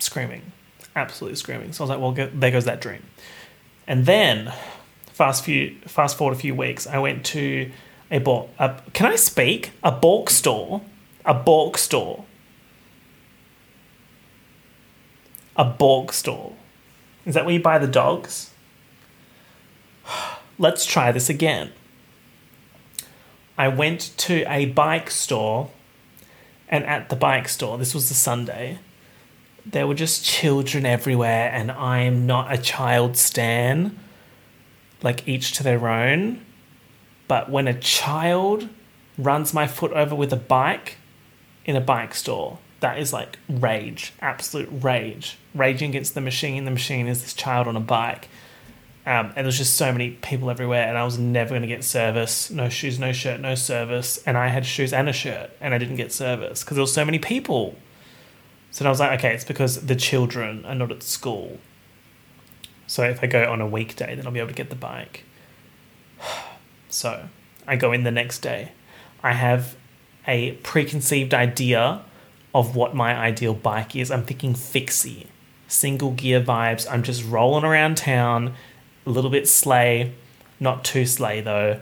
Screaming, 0.00 0.52
absolutely 0.94 1.36
screaming. 1.36 1.72
So 1.72 1.82
I 1.82 1.84
was 1.84 1.90
like, 1.90 2.00
well, 2.00 2.12
go, 2.12 2.30
there 2.34 2.50
goes 2.50 2.66
that 2.66 2.80
dream. 2.80 3.02
And 3.86 4.04
then, 4.04 4.52
fast 5.06 5.44
few, 5.44 5.76
fast 5.86 6.18
forward 6.18 6.36
a 6.36 6.38
few 6.38 6.54
weeks, 6.54 6.86
I 6.86 6.98
went 6.98 7.24
to 7.26 7.70
a 8.10 8.18
bulk. 8.18 8.50
Can 8.92 9.06
I 9.06 9.16
speak? 9.16 9.72
A 9.82 9.92
bulk 9.92 10.28
store. 10.28 10.82
A 11.24 11.32
bulk 11.32 11.78
store. 11.78 12.25
A 15.56 15.64
bulk 15.64 16.12
store. 16.12 16.52
Is 17.24 17.34
that 17.34 17.44
where 17.44 17.54
you 17.54 17.60
buy 17.60 17.78
the 17.78 17.86
dogs? 17.86 18.50
Let's 20.58 20.86
try 20.86 21.12
this 21.12 21.28
again. 21.28 21.72
I 23.58 23.68
went 23.68 24.12
to 24.18 24.44
a 24.52 24.66
bike 24.66 25.10
store, 25.10 25.70
and 26.68 26.84
at 26.84 27.08
the 27.08 27.16
bike 27.16 27.48
store, 27.48 27.78
this 27.78 27.94
was 27.94 28.08
the 28.08 28.14
Sunday, 28.14 28.78
there 29.64 29.86
were 29.86 29.94
just 29.94 30.24
children 30.24 30.86
everywhere, 30.86 31.50
and 31.52 31.72
I'm 31.72 32.26
not 32.26 32.52
a 32.52 32.58
child 32.58 33.16
stan, 33.16 33.98
like 35.02 35.26
each 35.26 35.52
to 35.52 35.64
their 35.64 35.88
own. 35.88 36.44
But 37.26 37.50
when 37.50 37.66
a 37.66 37.78
child 37.78 38.68
runs 39.18 39.52
my 39.52 39.66
foot 39.66 39.92
over 39.92 40.14
with 40.14 40.32
a 40.32 40.36
bike 40.36 40.98
in 41.64 41.74
a 41.74 41.80
bike 41.80 42.14
store, 42.14 42.58
that 42.80 42.98
is 42.98 43.12
like 43.12 43.38
rage, 43.48 44.12
absolute 44.20 44.68
rage. 44.70 45.38
Raging 45.54 45.90
against 45.90 46.14
the 46.14 46.20
machine. 46.20 46.64
The 46.64 46.70
machine 46.70 47.06
is 47.06 47.22
this 47.22 47.34
child 47.34 47.66
on 47.66 47.76
a 47.76 47.80
bike. 47.80 48.28
Um, 49.06 49.32
and 49.36 49.46
there's 49.46 49.58
just 49.58 49.76
so 49.76 49.92
many 49.92 50.10
people 50.10 50.50
everywhere, 50.50 50.88
and 50.88 50.98
I 50.98 51.04
was 51.04 51.16
never 51.16 51.50
going 51.50 51.62
to 51.62 51.68
get 51.68 51.84
service. 51.84 52.50
No 52.50 52.68
shoes, 52.68 52.98
no 52.98 53.12
shirt, 53.12 53.40
no 53.40 53.54
service. 53.54 54.20
And 54.26 54.36
I 54.36 54.48
had 54.48 54.66
shoes 54.66 54.92
and 54.92 55.08
a 55.08 55.12
shirt, 55.12 55.50
and 55.60 55.72
I 55.72 55.78
didn't 55.78 55.94
get 55.94 56.12
service 56.12 56.64
because 56.64 56.74
there 56.74 56.82
were 56.82 56.88
so 56.88 57.04
many 57.04 57.20
people. 57.20 57.76
So 58.72 58.84
I 58.84 58.88
was 58.88 58.98
like, 58.98 59.20
okay, 59.20 59.32
it's 59.32 59.44
because 59.44 59.86
the 59.86 59.94
children 59.94 60.64
are 60.66 60.74
not 60.74 60.90
at 60.90 61.04
school. 61.04 61.58
So 62.88 63.04
if 63.04 63.22
I 63.22 63.26
go 63.26 63.50
on 63.50 63.60
a 63.60 63.66
weekday, 63.66 64.16
then 64.16 64.26
I'll 64.26 64.32
be 64.32 64.40
able 64.40 64.48
to 64.48 64.54
get 64.54 64.70
the 64.70 64.76
bike. 64.76 65.24
So 66.88 67.28
I 67.66 67.76
go 67.76 67.92
in 67.92 68.04
the 68.04 68.10
next 68.10 68.38
day. 68.38 68.72
I 69.22 69.32
have 69.32 69.76
a 70.26 70.52
preconceived 70.52 71.34
idea 71.34 72.00
of 72.56 72.74
what 72.74 72.94
my 72.94 73.14
ideal 73.14 73.52
bike 73.52 73.94
is. 73.94 74.10
I'm 74.10 74.24
thinking 74.24 74.54
fixie, 74.54 75.26
single 75.68 76.12
gear 76.12 76.40
vibes. 76.40 76.90
I'm 76.90 77.02
just 77.02 77.22
rolling 77.22 77.64
around 77.64 77.98
town, 77.98 78.54
a 79.04 79.10
little 79.10 79.28
bit 79.28 79.46
sleigh, 79.46 80.14
not 80.58 80.82
too 80.82 81.04
sleigh 81.04 81.42
though. 81.42 81.80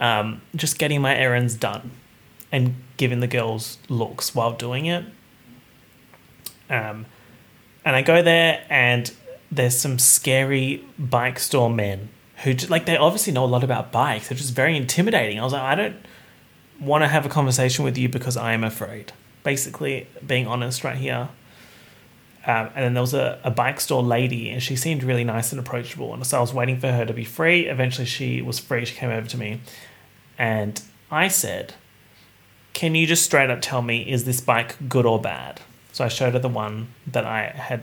Um, 0.00 0.42
just 0.56 0.76
getting 0.76 1.00
my 1.00 1.16
errands 1.16 1.54
done 1.54 1.92
and 2.50 2.74
giving 2.96 3.20
the 3.20 3.28
girls 3.28 3.78
looks 3.88 4.34
while 4.34 4.52
doing 4.52 4.86
it. 4.86 5.04
Um, 6.68 7.06
and 7.84 7.94
I 7.94 8.02
go 8.02 8.20
there, 8.20 8.64
and 8.68 9.12
there's 9.52 9.78
some 9.78 10.00
scary 10.00 10.84
bike 10.98 11.38
store 11.38 11.70
men 11.70 12.08
who 12.42 12.54
like 12.68 12.86
they 12.86 12.96
obviously 12.96 13.32
know 13.32 13.44
a 13.44 13.46
lot 13.46 13.62
about 13.62 13.92
bikes. 13.92 14.28
They're 14.28 14.36
just 14.36 14.52
very 14.52 14.76
intimidating. 14.76 15.38
I 15.38 15.44
was 15.44 15.52
like, 15.52 15.62
I 15.62 15.74
don't 15.76 15.96
want 16.80 17.04
to 17.04 17.08
have 17.08 17.24
a 17.24 17.28
conversation 17.28 17.84
with 17.84 17.96
you 17.96 18.08
because 18.08 18.36
I 18.36 18.52
am 18.52 18.64
afraid. 18.64 19.12
Basically, 19.42 20.06
being 20.26 20.46
honest 20.46 20.84
right 20.84 20.96
here. 20.96 21.28
Um, 22.46 22.70
and 22.74 22.84
then 22.84 22.94
there 22.94 23.02
was 23.02 23.14
a, 23.14 23.40
a 23.44 23.50
bike 23.50 23.80
store 23.80 24.02
lady, 24.02 24.50
and 24.50 24.62
she 24.62 24.76
seemed 24.76 25.02
really 25.02 25.24
nice 25.24 25.52
and 25.52 25.60
approachable. 25.60 26.14
And 26.14 26.26
so 26.26 26.38
I 26.38 26.40
was 26.40 26.54
waiting 26.54 26.78
for 26.78 26.90
her 26.90 27.04
to 27.04 27.12
be 27.12 27.24
free. 27.24 27.66
Eventually, 27.66 28.06
she 28.06 28.40
was 28.40 28.58
free. 28.58 28.84
She 28.84 28.94
came 28.94 29.10
over 29.10 29.26
to 29.28 29.36
me, 29.36 29.60
and 30.38 30.80
I 31.10 31.28
said, 31.28 31.74
"Can 32.72 32.94
you 32.94 33.06
just 33.06 33.24
straight 33.24 33.50
up 33.50 33.60
tell 33.60 33.82
me 33.82 34.08
is 34.10 34.24
this 34.24 34.40
bike 34.40 34.76
good 34.88 35.04
or 35.04 35.20
bad?" 35.20 35.60
So 35.92 36.04
I 36.04 36.08
showed 36.08 36.32
her 36.34 36.38
the 36.38 36.48
one 36.48 36.88
that 37.06 37.24
I 37.24 37.48
had 37.48 37.82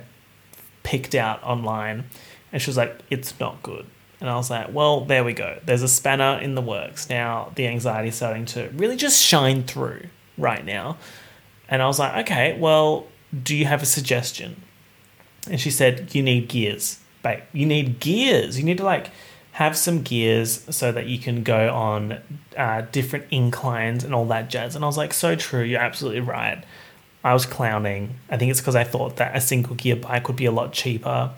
picked 0.84 1.14
out 1.14 1.44
online, 1.44 2.06
and 2.52 2.62
she 2.62 2.70
was 2.70 2.78
like, 2.78 3.00
"It's 3.10 3.40
not 3.40 3.62
good." 3.62 3.86
And 4.20 4.30
I 4.30 4.38
was 4.38 4.50
like, 4.50 4.74
well, 4.74 5.02
there 5.02 5.24
we 5.24 5.34
go. 5.34 5.60
There's 5.66 5.84
a 5.84 5.88
spanner 5.88 6.40
in 6.40 6.56
the 6.56 6.62
works. 6.62 7.10
Now 7.10 7.52
the 7.56 7.68
anxiety 7.68 8.10
is 8.10 8.16
starting 8.16 8.46
to 8.48 8.70
really 8.74 8.96
just 8.96 9.22
shine 9.22 9.64
through 9.64 10.08
right 10.38 10.66
now. 10.66 10.98
And 11.70 11.82
I 11.82 11.88
was 11.88 12.00
like, 12.00 12.26
okay, 12.26 12.58
well, 12.60 13.08
do 13.44 13.56
you 13.56 13.66
have 13.66 13.82
a 13.82 13.86
suggestion? 13.86 14.62
And 15.50 15.60
she 15.60 15.72
said, 15.72 16.14
you 16.14 16.24
need 16.24 16.48
gears. 16.48 17.00
Babe, 17.24 17.42
you 17.54 17.66
need 17.66 18.00
gears. 18.00 18.58
You 18.58 18.64
need 18.64 18.78
to 18.78 18.84
like 18.84 19.10
have 19.54 19.78
some 19.78 20.02
gears 20.02 20.66
so 20.76 20.92
that 20.92 21.08
you 21.08 21.18
can 21.18 21.44
go 21.44 21.74
on 21.74 22.20
uh, 22.58 22.82
different 22.92 23.26
inclines 23.32 24.04
and 24.04 24.14
all 24.14 24.26
that 24.26 24.50
jazz. 24.50 24.76
And 24.76 24.84
I 24.84 24.88
was 24.88 24.98
like, 24.98 25.14
so 25.14 25.36
true. 25.36 25.64
You're 25.64 25.82
absolutely 25.82 26.22
right. 26.22 26.64
I 27.24 27.34
was 27.34 27.46
clowning. 27.46 28.16
I 28.30 28.38
think 28.38 28.52
it's 28.52 28.60
because 28.60 28.76
I 28.76 28.84
thought 28.84 29.16
that 29.16 29.36
a 29.36 29.42
single 29.42 29.76
gear 29.76 29.96
bike 29.96 30.28
would 30.28 30.38
be 30.38 30.46
a 30.46 30.52
lot 30.52 30.74
cheaper 30.74 31.32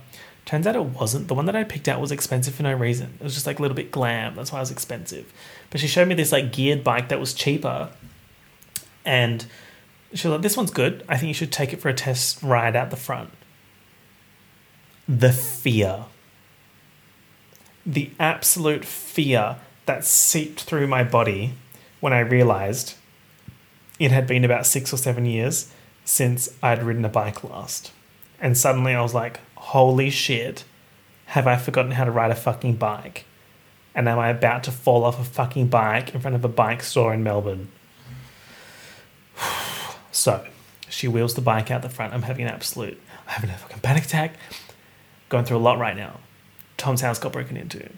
Turns 0.47 0.65
out 0.65 0.77
it 0.77 0.85
wasn't. 0.85 1.27
The 1.27 1.33
one 1.33 1.45
that 1.47 1.57
I 1.57 1.65
picked 1.65 1.89
out 1.89 1.99
was 1.99 2.09
expensive 2.09 2.55
for 2.55 2.63
no 2.63 2.73
reason. 2.73 3.15
It 3.19 3.23
was 3.23 3.33
just 3.33 3.45
like 3.45 3.59
a 3.59 3.61
little 3.61 3.75
bit 3.75 3.91
glam. 3.91 4.33
That's 4.33 4.49
why 4.49 4.59
it 4.59 4.61
was 4.61 4.71
expensive. 4.71 5.29
But 5.69 5.81
she 5.81 5.87
showed 5.87 6.07
me 6.07 6.15
this 6.15 6.31
like 6.31 6.53
geared 6.53 6.85
bike 6.85 7.09
that 7.09 7.19
was 7.19 7.33
cheaper. 7.33 7.89
And 9.03 9.45
she 10.13 10.27
was 10.27 10.33
like, 10.33 10.41
this 10.41 10.57
one's 10.57 10.71
good. 10.71 11.03
I 11.09 11.17
think 11.17 11.27
you 11.27 11.33
should 11.33 11.51
take 11.51 11.73
it 11.73 11.81
for 11.81 11.89
a 11.89 11.93
test 11.93 12.41
ride 12.41 12.75
out 12.75 12.89
the 12.89 12.95
front. 12.95 13.31
The 15.07 15.31
fear. 15.31 16.05
The 17.85 18.11
absolute 18.19 18.85
fear 18.85 19.57
that 19.85 20.05
seeped 20.05 20.61
through 20.61 20.87
my 20.87 21.03
body 21.03 21.53
when 21.99 22.13
I 22.13 22.19
realized 22.19 22.95
it 23.99 24.11
had 24.11 24.27
been 24.27 24.45
about 24.45 24.65
six 24.65 24.93
or 24.93 24.97
seven 24.97 25.25
years 25.25 25.71
since 26.05 26.49
I'd 26.61 26.83
ridden 26.83 27.05
a 27.05 27.09
bike 27.09 27.43
last. 27.43 27.91
And 28.39 28.57
suddenly 28.57 28.93
I 28.93 29.01
was 29.01 29.13
like, 29.13 29.39
holy 29.55 30.09
shit, 30.09 30.63
have 31.27 31.47
I 31.47 31.57
forgotten 31.57 31.91
how 31.91 32.05
to 32.05 32.11
ride 32.11 32.31
a 32.31 32.35
fucking 32.35 32.75
bike? 32.75 33.25
And 33.95 34.07
am 34.07 34.19
I 34.19 34.29
about 34.29 34.63
to 34.65 34.71
fall 34.71 35.03
off 35.03 35.19
a 35.19 35.23
fucking 35.23 35.67
bike 35.67 36.13
in 36.13 36.21
front 36.21 36.35
of 36.35 36.45
a 36.45 36.49
bike 36.49 36.83
store 36.83 37.13
in 37.13 37.23
Melbourne? 37.23 37.69
So, 40.17 40.45
she 40.89 41.07
wheels 41.07 41.35
the 41.35 41.41
bike 41.41 41.69
out 41.69 41.81
the 41.81 41.89
front. 41.89 42.13
I'm 42.13 42.23
having 42.23 42.45
an 42.45 42.51
absolute, 42.51 42.99
I'm 43.27 43.33
having 43.33 43.49
a 43.49 43.53
fucking 43.53 43.79
panic 43.79 44.05
attack. 44.05 44.33
Going 45.29 45.45
through 45.45 45.57
a 45.57 45.59
lot 45.59 45.77
right 45.77 45.95
now. 45.95 46.19
Tom's 46.77 47.01
house 47.01 47.19
got 47.19 47.33
broken 47.33 47.57
into. 47.57 47.89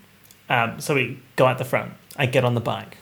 Um, 0.50 0.82
so 0.82 0.96
we 0.96 1.20
go 1.36 1.46
out 1.46 1.60
the 1.60 1.66
front. 1.66 1.94
I 2.18 2.26
get 2.26 2.44
on 2.44 2.56
the 2.56 2.62
bike. 2.62 2.98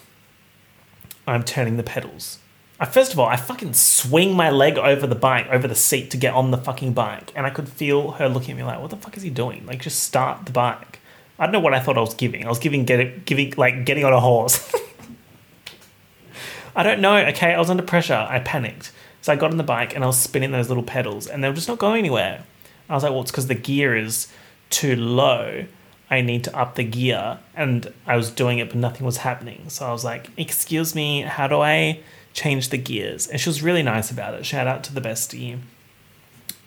I'm 1.25 1.43
turning 1.43 1.77
the 1.77 1.83
pedals. 1.83 2.39
I, 2.79 2.85
first 2.85 3.13
of 3.13 3.19
all, 3.19 3.27
I 3.27 3.37
fucking 3.37 3.73
swing 3.73 4.35
my 4.35 4.51
leg 4.51 4.77
over 4.77 5.07
the 5.07 5.15
bike, 5.15 5.47
over 5.49 5.67
the 5.67 5.75
seat 5.75 6.11
to 6.11 6.17
get 6.17 6.33
on 6.33 6.51
the 6.51 6.57
fucking 6.57 6.93
bike, 6.93 7.31
and 7.35 7.45
I 7.45 7.49
could 7.49 7.67
feel 7.67 8.11
her 8.11 8.29
looking 8.29 8.51
at 8.51 8.57
me 8.57 8.63
like, 8.63 8.79
"What 8.79 8.91
the 8.91 8.97
fuck 8.97 9.17
is 9.17 9.23
he 9.23 9.29
doing? 9.29 9.65
Like, 9.65 9.81
just 9.81 10.03
start 10.03 10.45
the 10.45 10.51
bike." 10.51 10.99
I 11.39 11.45
don't 11.45 11.53
know 11.53 11.59
what 11.59 11.73
I 11.73 11.79
thought 11.79 11.97
I 11.97 12.01
was 12.01 12.13
giving. 12.13 12.45
I 12.45 12.49
was 12.49 12.59
giving 12.59 12.85
get 12.85 13.25
giving 13.25 13.53
like 13.57 13.85
getting 13.85 14.05
on 14.05 14.13
a 14.13 14.19
horse. 14.19 14.71
I 16.75 16.83
don't 16.83 17.01
know. 17.01 17.15
Okay, 17.15 17.53
I 17.53 17.57
was 17.57 17.71
under 17.71 17.81
pressure. 17.81 18.27
I 18.29 18.39
panicked, 18.39 18.91
so 19.21 19.33
I 19.33 19.35
got 19.35 19.51
on 19.51 19.57
the 19.57 19.63
bike 19.63 19.95
and 19.95 20.03
I 20.03 20.07
was 20.07 20.17
spinning 20.17 20.51
those 20.51 20.69
little 20.69 20.83
pedals, 20.83 21.27
and 21.27 21.43
they 21.43 21.49
were 21.49 21.55
just 21.55 21.67
not 21.67 21.77
going 21.77 21.99
anywhere. 21.99 22.43
I 22.89 22.93
was 22.93 23.03
like, 23.03 23.11
"Well, 23.11 23.21
it's 23.21 23.31
because 23.31 23.47
the 23.47 23.55
gear 23.55 23.95
is 23.95 24.27
too 24.69 24.95
low." 24.95 25.65
I 26.09 26.21
need 26.21 26.45
to 26.45 26.57
up 26.57 26.75
the 26.75 26.85
gear. 26.85 27.39
And 27.53 27.93
I 28.05 28.15
was 28.15 28.31
doing 28.31 28.59
it, 28.59 28.69
but 28.69 28.77
nothing 28.77 29.05
was 29.05 29.17
happening. 29.17 29.65
So 29.67 29.85
I 29.85 29.91
was 29.91 30.05
like, 30.05 30.29
Excuse 30.37 30.95
me, 30.95 31.23
how 31.23 31.47
do 31.47 31.59
I 31.59 31.99
change 32.37 32.69
the 32.69 32.77
gears. 32.77 33.27
And 33.27 33.41
she 33.41 33.49
was 33.49 33.63
really 33.63 33.83
nice 33.83 34.11
about 34.11 34.35
it. 34.35 34.45
Shout 34.45 34.67
out 34.67 34.83
to 34.85 34.93
the 34.93 35.01
bestie. 35.01 35.59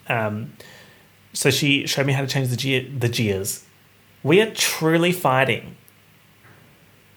Um, 0.09 0.53
so 1.31 1.49
she 1.49 1.87
showed 1.87 2.05
me 2.05 2.13
how 2.13 2.21
to 2.21 2.27
change 2.27 2.49
the, 2.49 2.57
ge- 2.57 2.99
the 2.99 3.07
gears. 3.07 3.63
We 4.21 4.41
are 4.41 4.51
truly 4.51 5.13
fighting 5.13 5.77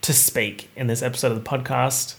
to 0.02 0.12
speak 0.12 0.70
in 0.76 0.86
this 0.86 1.02
episode 1.02 1.32
of 1.32 1.42
the 1.42 1.50
podcast. 1.50 2.14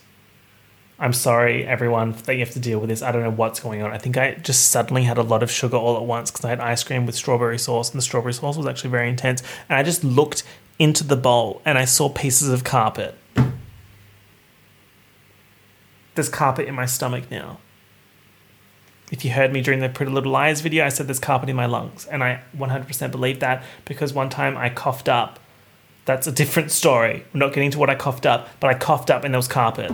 I'm 0.97 1.13
sorry, 1.13 1.65
everyone, 1.65 2.13
that 2.25 2.33
you 2.33 2.39
have 2.39 2.51
to 2.53 2.59
deal 2.59 2.79
with 2.79 2.89
this. 2.89 3.01
I 3.01 3.11
don't 3.11 3.23
know 3.23 3.31
what's 3.31 3.59
going 3.59 3.81
on. 3.81 3.91
I 3.91 3.97
think 3.97 4.17
I 4.17 4.35
just 4.35 4.71
suddenly 4.71 5.03
had 5.03 5.17
a 5.17 5.23
lot 5.23 5.43
of 5.43 5.51
sugar 5.51 5.75
all 5.75 5.97
at 5.97 6.03
once 6.03 6.31
because 6.31 6.45
I 6.45 6.49
had 6.49 6.61
ice 6.61 6.83
cream 6.83 7.05
with 7.05 7.15
strawberry 7.15 7.59
sauce, 7.59 7.91
and 7.91 7.97
the 7.97 8.01
strawberry 8.01 8.33
sauce 8.33 8.55
was 8.55 8.65
actually 8.65 8.91
very 8.91 9.09
intense. 9.09 9.43
And 9.67 9.77
I 9.77 9.83
just 9.83 10.03
looked 10.03 10.43
into 10.79 11.03
the 11.03 11.17
bowl 11.17 11.61
and 11.65 11.77
I 11.77 11.85
saw 11.85 12.09
pieces 12.09 12.49
of 12.49 12.63
carpet 12.65 13.15
there's 16.15 16.29
carpet 16.29 16.67
in 16.67 16.73
my 16.73 16.85
stomach 16.85 17.29
now. 17.29 17.59
If 19.11 19.23
you 19.23 19.31
heard 19.31 19.53
me 19.53 19.61
during 19.61 19.81
the 19.81 19.89
Pretty 19.89 20.11
Little 20.11 20.31
Liars 20.31 20.61
video, 20.61 20.85
I 20.85 20.89
said 20.89 21.07
there's 21.07 21.19
carpet 21.19 21.49
in 21.49 21.55
my 21.55 21.67
lungs. 21.67 22.07
And 22.07 22.23
I 22.23 22.41
100% 22.57 23.11
believe 23.11 23.39
that 23.41 23.63
because 23.83 24.13
one 24.13 24.29
time 24.29 24.57
I 24.57 24.69
coughed 24.69 25.07
up. 25.07 25.39
That's 26.05 26.25
a 26.27 26.31
different 26.31 26.71
story. 26.71 27.25
I'm 27.33 27.39
not 27.39 27.53
getting 27.53 27.71
to 27.71 27.79
what 27.79 27.89
I 27.89 27.95
coughed 27.95 28.25
up, 28.25 28.49
but 28.59 28.69
I 28.69 28.73
coughed 28.73 29.11
up 29.11 29.23
and 29.23 29.33
there 29.33 29.39
was 29.39 29.47
carpet. 29.47 29.91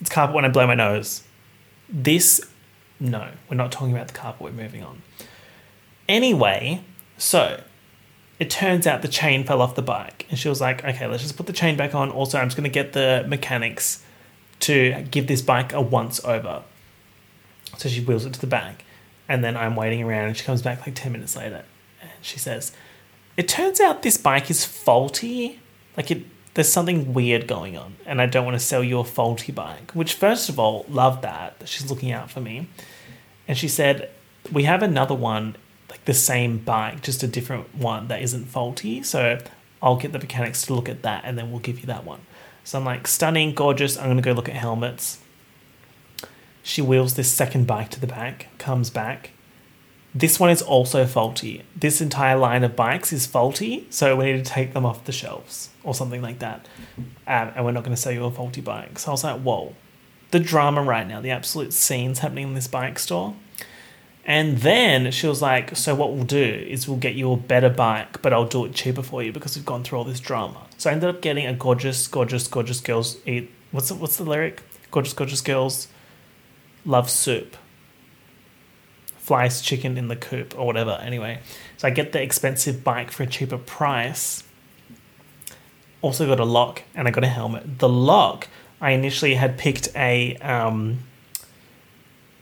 It's 0.00 0.10
carpet 0.10 0.34
when 0.34 0.44
I 0.44 0.48
blow 0.48 0.66
my 0.66 0.74
nose. 0.74 1.22
This 1.88 2.40
No, 2.98 3.30
we're 3.48 3.56
not 3.56 3.72
talking 3.72 3.94
about 3.94 4.08
the 4.08 4.14
carpet, 4.14 4.40
we're 4.42 4.52
moving 4.52 4.82
on. 4.82 5.02
Anyway, 6.08 6.82
so 7.18 7.62
it 8.38 8.50
turns 8.50 8.86
out 8.86 9.02
the 9.02 9.08
chain 9.08 9.44
fell 9.44 9.60
off 9.60 9.74
the 9.74 9.82
bike. 9.82 10.26
And 10.30 10.38
she 10.38 10.48
was 10.48 10.60
like, 10.60 10.84
okay, 10.84 11.06
let's 11.06 11.22
just 11.22 11.36
put 11.36 11.46
the 11.46 11.52
chain 11.52 11.76
back 11.76 11.94
on. 11.94 12.10
Also, 12.10 12.38
I'm 12.38 12.46
just 12.46 12.56
going 12.56 12.64
to 12.64 12.70
get 12.70 12.92
the 12.92 13.24
mechanics 13.26 14.02
to 14.60 15.02
give 15.10 15.26
this 15.26 15.42
bike 15.42 15.72
a 15.72 15.80
once 15.80 16.24
over. 16.24 16.62
So 17.76 17.88
she 17.88 18.02
wheels 18.02 18.24
it 18.24 18.32
to 18.34 18.40
the 18.40 18.46
back. 18.46 18.84
And 19.28 19.42
then 19.42 19.56
I'm 19.56 19.74
waiting 19.76 20.02
around 20.02 20.28
and 20.28 20.36
she 20.36 20.44
comes 20.44 20.62
back 20.62 20.86
like 20.86 20.94
10 20.94 21.12
minutes 21.12 21.36
later. 21.36 21.64
And 22.00 22.10
she 22.22 22.38
says, 22.38 22.72
it 23.36 23.48
turns 23.48 23.80
out 23.80 24.02
this 24.02 24.16
bike 24.16 24.50
is 24.50 24.64
faulty. 24.64 25.60
Like 25.96 26.10
it, 26.10 26.24
there's 26.56 26.72
something 26.72 27.12
weird 27.12 27.46
going 27.46 27.76
on. 27.76 27.96
And 28.06 28.20
I 28.20 28.24
don't 28.24 28.46
want 28.46 28.58
to 28.58 28.64
sell 28.64 28.82
you 28.82 28.98
a 28.98 29.04
faulty 29.04 29.52
bike. 29.52 29.92
Which, 29.92 30.14
first 30.14 30.48
of 30.48 30.58
all, 30.58 30.86
love 30.88 31.20
that. 31.20 31.58
that 31.58 31.68
She's 31.68 31.90
looking 31.90 32.10
out 32.10 32.30
for 32.30 32.40
me. 32.40 32.68
And 33.46 33.58
she 33.58 33.68
said, 33.68 34.08
we 34.50 34.62
have 34.62 34.82
another 34.82 35.14
one 35.14 35.56
like 35.90 36.06
the 36.06 36.14
same 36.14 36.56
bike, 36.56 37.02
just 37.02 37.22
a 37.22 37.26
different 37.28 37.74
one 37.74 38.08
that 38.08 38.22
isn't 38.22 38.46
faulty. 38.46 39.02
So 39.02 39.38
I'll 39.82 39.96
get 39.96 40.12
the 40.12 40.18
mechanics 40.18 40.62
to 40.62 40.74
look 40.74 40.88
at 40.88 41.02
that 41.02 41.24
and 41.26 41.36
then 41.36 41.50
we'll 41.50 41.60
give 41.60 41.80
you 41.80 41.86
that 41.86 42.04
one. 42.04 42.20
So 42.64 42.78
I'm 42.78 42.86
like, 42.86 43.06
stunning, 43.06 43.52
gorgeous. 43.52 43.98
I'm 43.98 44.06
going 44.06 44.16
to 44.16 44.22
go 44.22 44.32
look 44.32 44.48
at 44.48 44.56
helmets. 44.56 45.18
She 46.62 46.80
wheels 46.80 47.14
this 47.14 47.30
second 47.30 47.66
bike 47.66 47.90
to 47.90 48.00
the 48.00 48.06
back, 48.06 48.48
comes 48.56 48.88
back. 48.88 49.30
This 50.16 50.40
one 50.40 50.48
is 50.48 50.62
also 50.62 51.04
faulty. 51.04 51.62
This 51.76 52.00
entire 52.00 52.38
line 52.38 52.64
of 52.64 52.74
bikes 52.74 53.12
is 53.12 53.26
faulty, 53.26 53.86
so 53.90 54.16
we 54.16 54.32
need 54.32 54.42
to 54.42 54.50
take 54.50 54.72
them 54.72 54.86
off 54.86 55.04
the 55.04 55.12
shelves 55.12 55.68
or 55.84 55.94
something 55.94 56.22
like 56.22 56.38
that. 56.38 56.66
Um, 57.26 57.52
and 57.54 57.64
we're 57.66 57.72
not 57.72 57.84
going 57.84 57.94
to 57.94 58.00
sell 58.00 58.12
you 58.12 58.24
a 58.24 58.30
faulty 58.30 58.62
bike. 58.62 58.98
So 58.98 59.08
I 59.08 59.12
was 59.12 59.24
like, 59.24 59.42
whoa. 59.42 59.74
The 60.30 60.40
drama 60.40 60.82
right 60.82 61.06
now, 61.06 61.20
the 61.20 61.30
absolute 61.32 61.74
scenes 61.74 62.20
happening 62.20 62.48
in 62.48 62.54
this 62.54 62.66
bike 62.66 62.98
store. 62.98 63.34
And 64.24 64.58
then 64.58 65.10
she 65.10 65.26
was 65.26 65.42
like, 65.42 65.76
So, 65.76 65.94
what 65.94 66.12
we'll 66.14 66.24
do 66.24 66.42
is 66.42 66.88
we'll 66.88 66.96
get 66.96 67.14
you 67.14 67.30
a 67.30 67.36
better 67.36 67.70
bike, 67.70 68.22
but 68.22 68.32
I'll 68.32 68.46
do 68.46 68.64
it 68.64 68.74
cheaper 68.74 69.02
for 69.02 69.22
you 69.22 69.32
because 69.32 69.54
we've 69.54 69.64
gone 69.64 69.84
through 69.84 69.98
all 69.98 70.04
this 70.04 70.18
drama. 70.18 70.66
So, 70.78 70.90
I 70.90 70.94
ended 70.94 71.10
up 71.10 71.20
getting 71.20 71.46
a 71.46 71.54
gorgeous, 71.54 72.08
gorgeous, 72.08 72.48
gorgeous 72.48 72.80
girls 72.80 73.18
eat. 73.24 73.52
What's 73.70 73.90
the, 73.90 73.94
what's 73.94 74.16
the 74.16 74.24
lyric? 74.24 74.62
Gorgeous, 74.90 75.12
gorgeous 75.12 75.42
girls 75.42 75.86
love 76.84 77.08
soup. 77.08 77.56
Flies 79.26 79.60
chicken 79.60 79.98
in 79.98 80.06
the 80.06 80.14
coop 80.14 80.56
or 80.56 80.64
whatever. 80.64 81.00
Anyway, 81.02 81.40
so 81.78 81.88
I 81.88 81.90
get 81.90 82.12
the 82.12 82.22
expensive 82.22 82.84
bike 82.84 83.10
for 83.10 83.24
a 83.24 83.26
cheaper 83.26 83.58
price. 83.58 84.44
Also 86.00 86.28
got 86.28 86.38
a 86.38 86.44
lock 86.44 86.84
and 86.94 87.08
I 87.08 87.10
got 87.10 87.24
a 87.24 87.26
helmet. 87.26 87.80
The 87.80 87.88
lock, 87.88 88.46
I 88.80 88.92
initially 88.92 89.34
had 89.34 89.58
picked 89.58 89.88
a 89.96 90.36
um, 90.36 91.00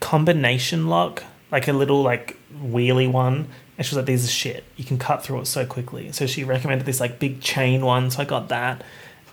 combination 0.01 0.89
lock 0.89 1.25
like 1.51 1.69
a 1.69 1.73
little 1.73 2.03
like 2.03 2.37
wheelie 2.55 3.11
one. 3.11 3.49
And 3.79 3.87
she 3.87 3.93
was 3.93 3.97
like, 3.97 4.05
these 4.05 4.27
are 4.27 4.31
shit. 4.31 4.65
You 4.77 4.85
can 4.85 4.99
cut 4.99 5.25
through 5.25 5.41
it 5.41 5.47
so 5.47 5.65
quickly. 5.65 6.13
So 6.13 6.27
she 6.27 6.45
recommended 6.45 6.85
this 6.85 7.01
like 7.01 7.19
big 7.19 7.41
chain 7.41 7.83
one. 7.83 8.11
So 8.11 8.21
I 8.21 8.27
got 8.27 8.51
that. 8.51 8.85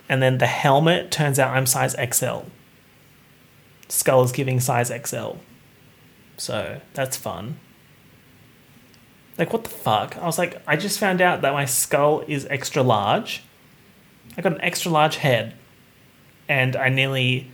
And 0.08 0.24
then 0.24 0.38
the 0.38 0.48
helmet 0.48 1.12
turns 1.12 1.38
out 1.38 1.54
I'm 1.54 1.66
size 1.66 1.98
XL. 2.14 2.44
Skull 3.90 4.24
is 4.24 4.32
giving 4.32 4.62
size 4.62 4.90
XL. 4.90 5.34
So 6.42 6.82
that's 6.96 7.16
fun. 7.18 7.60
Like, 9.38 9.54
what 9.54 9.64
the 9.64 9.70
fuck? 9.70 10.18
I 10.18 10.26
was 10.26 10.40
like, 10.40 10.60
I 10.66 10.76
just 10.76 10.98
found 10.98 11.22
out 11.22 11.42
that 11.42 11.54
my 11.54 11.66
skull 11.66 12.24
is 12.28 12.48
extra 12.50 12.82
large. 12.82 13.44
I 14.36 14.42
got 14.42 14.54
an 14.54 14.62
extra 14.62 14.90
large 14.90 15.18
head. 15.18 15.54
And 16.50 16.76
I 16.76 16.90
nearly 16.90 17.52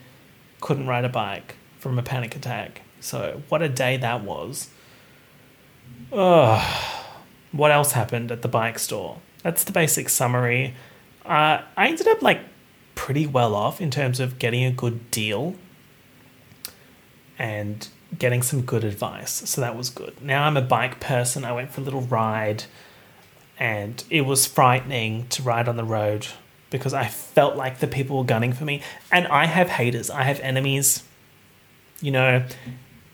couldn't 0.62 0.88
ride 0.88 1.04
a 1.04 1.10
bike 1.10 1.58
from 1.78 2.00
a 2.00 2.02
panic 2.02 2.34
attack. 2.34 2.84
So, 3.02 3.42
what 3.50 3.62
a 3.62 3.68
day 3.68 3.98
that 3.98 4.24
was. 4.24 4.70
Ugh. 6.14 7.04
What 7.52 7.72
else 7.72 7.92
happened 7.92 8.32
at 8.32 8.42
the 8.42 8.48
bike 8.48 8.80
store? 8.80 9.20
That's 9.44 9.66
the 9.66 9.74
basic 9.74 10.08
summary. 10.08 10.76
Uh, 11.26 11.62
I 11.76 11.90
ended 11.90 12.08
up 12.08 12.22
like 12.22 12.40
pretty 12.96 13.28
well 13.28 13.54
off 13.54 13.82
in 13.82 13.92
terms 13.92 14.22
of 14.22 14.40
getting 14.40 14.64
a 14.64 14.72
good 14.72 15.12
deal 15.12 15.56
and 17.38 17.90
getting 18.18 18.42
some 18.42 18.62
good 18.62 18.84
advice. 18.84 19.50
So 19.50 19.62
that 19.62 19.76
was 19.76 19.90
good. 19.90 20.22
Now 20.22 20.44
I'm 20.44 20.58
a 20.58 20.62
bike 20.62 21.00
person. 21.00 21.44
I 21.44 21.52
went 21.52 21.72
for 21.72 21.82
a 21.82 21.84
little 21.84 22.02
ride 22.02 22.66
and 23.60 24.04
it 24.10 24.22
was 24.22 24.46
frightening 24.46 25.28
to 25.30 25.42
ride 25.42 25.68
on 25.68 25.78
the 25.78 25.84
road 25.84 26.28
because 26.70 26.94
I 26.94 27.08
felt 27.08 27.56
like 27.56 27.80
the 27.80 27.88
people 27.88 28.18
were 28.18 28.24
gunning 28.24 28.54
for 28.54 28.66
me. 28.66 28.82
And 29.12 29.28
I 29.28 29.46
have 29.46 29.70
haters, 29.70 30.10
I 30.10 30.24
have 30.24 30.40
enemies. 30.42 31.04
You 32.02 32.12
know, 32.12 32.46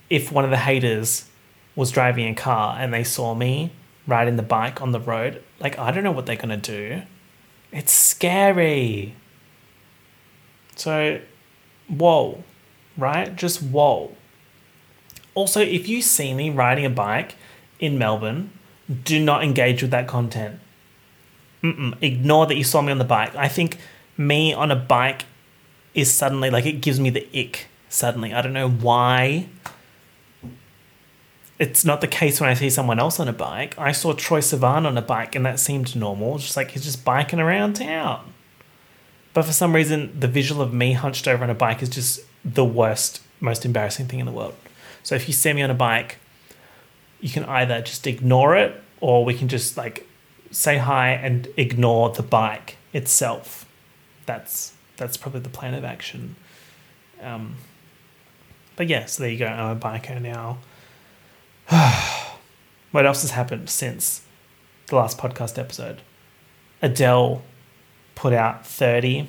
if 0.09 0.31
one 0.31 0.43
of 0.43 0.51
the 0.51 0.57
haters 0.57 1.29
was 1.75 1.91
driving 1.91 2.27
a 2.27 2.35
car 2.35 2.77
and 2.79 2.93
they 2.93 3.03
saw 3.03 3.33
me 3.33 3.71
riding 4.05 4.35
the 4.35 4.43
bike 4.43 4.81
on 4.81 4.91
the 4.91 4.99
road, 4.99 5.41
like 5.59 5.79
I 5.79 5.91
don't 5.91 6.03
know 6.03 6.11
what 6.11 6.25
they're 6.25 6.35
gonna 6.35 6.57
do. 6.57 7.01
It's 7.71 7.91
scary. 7.91 9.15
So, 10.75 11.21
whoa, 11.87 12.43
right? 12.97 13.35
Just 13.35 13.61
whoa. 13.61 14.15
Also, 15.35 15.61
if 15.61 15.87
you 15.87 16.01
see 16.01 16.33
me 16.33 16.49
riding 16.49 16.85
a 16.85 16.89
bike 16.89 17.35
in 17.79 17.97
Melbourne, 17.97 18.51
do 19.03 19.23
not 19.23 19.43
engage 19.43 19.81
with 19.81 19.91
that 19.91 20.07
content. 20.07 20.59
Mm-mm. 21.63 21.95
Ignore 22.01 22.47
that 22.47 22.55
you 22.55 22.63
saw 22.63 22.81
me 22.81 22.91
on 22.91 22.97
the 22.97 23.05
bike. 23.05 23.35
I 23.35 23.47
think 23.47 23.77
me 24.17 24.53
on 24.53 24.69
a 24.69 24.75
bike 24.75 25.25
is 25.93 26.11
suddenly 26.11 26.49
like 26.49 26.65
it 26.65 26.81
gives 26.81 26.99
me 26.99 27.09
the 27.09 27.27
ick 27.37 27.67
suddenly. 27.89 28.33
I 28.33 28.41
don't 28.41 28.53
know 28.53 28.69
why 28.69 29.47
it's 31.59 31.85
not 31.85 32.01
the 32.01 32.07
case 32.07 32.41
when 32.41 32.49
I 32.49 32.55
see 32.55 32.69
someone 32.69 32.99
else 32.99 33.19
on 33.19 33.27
a 33.27 33.33
bike. 33.33 33.77
I 33.77 33.91
saw 33.91 34.13
Troye 34.13 34.41
Sivan 34.41 34.85
on 34.85 34.97
a 34.97 35.01
bike 35.01 35.35
and 35.35 35.45
that 35.45 35.59
seemed 35.59 35.95
normal. 35.95 36.37
Just 36.37 36.57
like 36.57 36.71
he's 36.71 36.83
just 36.83 37.05
biking 37.05 37.39
around 37.39 37.75
town. 37.75 38.33
But 39.33 39.45
for 39.45 39.53
some 39.53 39.73
reason, 39.73 40.19
the 40.19 40.27
visual 40.27 40.61
of 40.61 40.73
me 40.73 40.93
hunched 40.93 41.27
over 41.27 41.43
on 41.43 41.49
a 41.49 41.55
bike 41.55 41.81
is 41.81 41.89
just 41.89 42.21
the 42.43 42.65
worst, 42.65 43.21
most 43.39 43.65
embarrassing 43.65 44.07
thing 44.07 44.19
in 44.19 44.25
the 44.25 44.31
world. 44.31 44.55
So 45.03 45.15
if 45.15 45.27
you 45.27 45.33
see 45.33 45.53
me 45.53 45.61
on 45.61 45.69
a 45.69 45.75
bike, 45.75 46.17
you 47.19 47.29
can 47.29 47.45
either 47.45 47.81
just 47.81 48.07
ignore 48.07 48.55
it 48.57 48.81
or 48.99 49.23
we 49.23 49.33
can 49.33 49.47
just 49.47 49.77
like 49.77 50.07
say 50.51 50.77
hi 50.77 51.11
and 51.11 51.47
ignore 51.57 52.09
the 52.09 52.23
bike 52.23 52.77
itself. 52.93 53.65
That's 54.25 54.73
that's 54.97 55.17
probably 55.17 55.41
the 55.41 55.49
plan 55.49 55.73
of 55.73 55.83
action. 55.83 56.35
Um, 57.21 57.55
but 58.75 58.87
yeah, 58.87 59.05
so 59.05 59.23
there 59.23 59.31
you 59.31 59.37
go. 59.37 59.45
I'm 59.45 59.77
a 59.77 59.79
biker 59.79 60.21
now. 60.21 60.59
what 62.91 63.05
else 63.05 63.21
has 63.21 63.31
happened 63.31 63.69
since 63.69 64.21
the 64.87 64.95
last 64.95 65.17
podcast 65.17 65.57
episode? 65.57 66.01
Adele 66.81 67.41
put 68.15 68.33
out 68.33 68.65
30. 68.65 69.27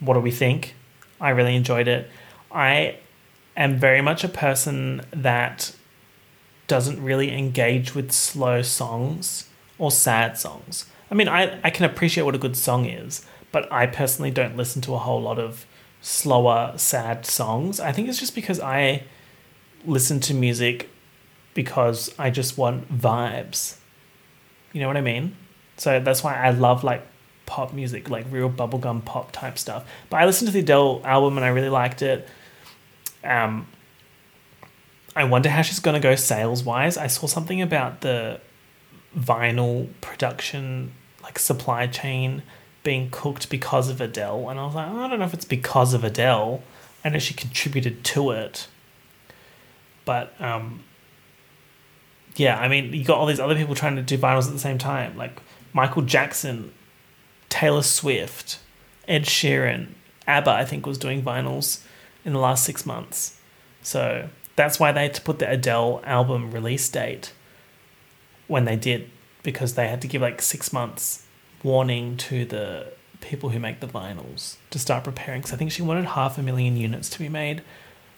What 0.00 0.14
do 0.14 0.20
we 0.20 0.30
think? 0.30 0.74
I 1.20 1.30
really 1.30 1.56
enjoyed 1.56 1.88
it. 1.88 2.10
I 2.50 2.98
am 3.56 3.78
very 3.78 4.00
much 4.00 4.24
a 4.24 4.28
person 4.28 5.02
that 5.10 5.74
doesn't 6.66 7.02
really 7.02 7.36
engage 7.36 7.94
with 7.94 8.12
slow 8.12 8.62
songs 8.62 9.48
or 9.78 9.90
sad 9.90 10.38
songs. 10.38 10.86
I 11.10 11.14
mean, 11.14 11.28
I, 11.28 11.60
I 11.62 11.70
can 11.70 11.84
appreciate 11.84 12.24
what 12.24 12.34
a 12.34 12.38
good 12.38 12.56
song 12.56 12.86
is, 12.86 13.26
but 13.50 13.70
I 13.70 13.86
personally 13.86 14.30
don't 14.30 14.56
listen 14.56 14.80
to 14.82 14.94
a 14.94 14.98
whole 14.98 15.20
lot 15.20 15.38
of 15.38 15.66
slower, 16.00 16.72
sad 16.76 17.26
songs. 17.26 17.80
I 17.80 17.92
think 17.92 18.08
it's 18.08 18.18
just 18.18 18.34
because 18.34 18.60
I 18.60 19.04
listen 19.84 20.20
to 20.20 20.34
music 20.34 20.88
because 21.54 22.14
I 22.18 22.30
just 22.30 22.56
want 22.56 22.90
vibes. 22.96 23.76
You 24.72 24.80
know 24.80 24.86
what 24.86 24.96
I 24.96 25.02
mean? 25.02 25.36
So 25.76 26.00
that's 26.00 26.24
why 26.24 26.34
I 26.34 26.50
love 26.50 26.84
like 26.84 27.06
pop 27.46 27.72
music, 27.72 28.08
like 28.08 28.24
real 28.30 28.48
bubblegum 28.48 29.04
pop 29.04 29.32
type 29.32 29.58
stuff. 29.58 29.84
But 30.08 30.18
I 30.18 30.24
listened 30.24 30.48
to 30.48 30.52
the 30.52 30.60
Adele 30.60 31.02
album 31.04 31.36
and 31.36 31.44
I 31.44 31.48
really 31.48 31.68
liked 31.68 32.02
it. 32.02 32.28
Um, 33.24 33.66
I 35.14 35.24
wonder 35.24 35.50
how 35.50 35.62
she's 35.62 35.80
going 35.80 35.94
to 35.94 36.00
go 36.00 36.14
sales 36.14 36.64
wise. 36.64 36.96
I 36.96 37.06
saw 37.06 37.26
something 37.26 37.60
about 37.60 38.00
the 38.00 38.40
vinyl 39.16 39.88
production, 40.00 40.92
like 41.22 41.38
supply 41.38 41.86
chain 41.86 42.42
being 42.82 43.10
cooked 43.10 43.50
because 43.50 43.88
of 43.88 44.00
Adele. 44.00 44.48
And 44.48 44.58
I 44.58 44.64
was 44.64 44.74
like, 44.74 44.88
I 44.88 45.08
don't 45.08 45.18
know 45.18 45.24
if 45.24 45.34
it's 45.34 45.44
because 45.44 45.94
of 45.94 46.02
Adele. 46.02 46.62
I 47.04 47.10
know 47.10 47.18
she 47.18 47.34
contributed 47.34 48.04
to 48.04 48.30
it. 48.30 48.68
But 50.04 50.34
um, 50.40 50.82
yeah, 52.36 52.58
I 52.58 52.68
mean, 52.68 52.92
you 52.92 53.04
got 53.04 53.18
all 53.18 53.26
these 53.26 53.40
other 53.40 53.54
people 53.54 53.74
trying 53.74 53.96
to 53.96 54.02
do 54.02 54.16
vinyls 54.18 54.46
at 54.46 54.52
the 54.52 54.58
same 54.58 54.78
time, 54.78 55.16
like 55.16 55.40
Michael 55.72 56.02
Jackson, 56.02 56.72
Taylor 57.48 57.82
Swift, 57.82 58.58
Ed 59.06 59.24
Sheeran, 59.24 59.88
ABBA. 60.26 60.50
I 60.50 60.64
think 60.64 60.86
was 60.86 60.98
doing 60.98 61.22
vinyls 61.22 61.84
in 62.24 62.32
the 62.32 62.38
last 62.38 62.64
six 62.64 62.86
months, 62.86 63.38
so 63.82 64.28
that's 64.56 64.78
why 64.78 64.92
they 64.92 65.02
had 65.02 65.14
to 65.14 65.22
put 65.22 65.38
the 65.38 65.50
Adele 65.50 66.00
album 66.04 66.50
release 66.50 66.88
date 66.88 67.32
when 68.48 68.64
they 68.64 68.76
did, 68.76 69.10
because 69.42 69.74
they 69.74 69.88
had 69.88 70.00
to 70.02 70.08
give 70.08 70.22
like 70.22 70.42
six 70.42 70.72
months 70.72 71.26
warning 71.62 72.16
to 72.16 72.44
the 72.44 72.92
people 73.20 73.50
who 73.50 73.58
make 73.58 73.80
the 73.80 73.86
vinyls 73.86 74.56
to 74.70 74.78
start 74.78 75.04
preparing. 75.04 75.40
Because 75.40 75.52
I 75.52 75.56
think 75.56 75.72
she 75.72 75.82
wanted 75.82 76.04
half 76.04 76.38
a 76.38 76.42
million 76.42 76.76
units 76.76 77.08
to 77.10 77.18
be 77.18 77.28
made. 77.28 77.62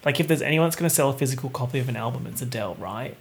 Like 0.05 0.19
if 0.19 0.29
there's 0.29 0.43
anyone 0.43 0.67
that's 0.67 0.77
going 0.77 0.89
to 0.89 0.95
sell 0.95 1.11
a 1.11 1.13
physical 1.17 1.51
copy 1.51 1.79
of 1.79 1.89
an 1.89 1.97
album, 1.97 2.27
it's 2.27 2.43
Adele, 2.43 2.75
right? 2.77 3.17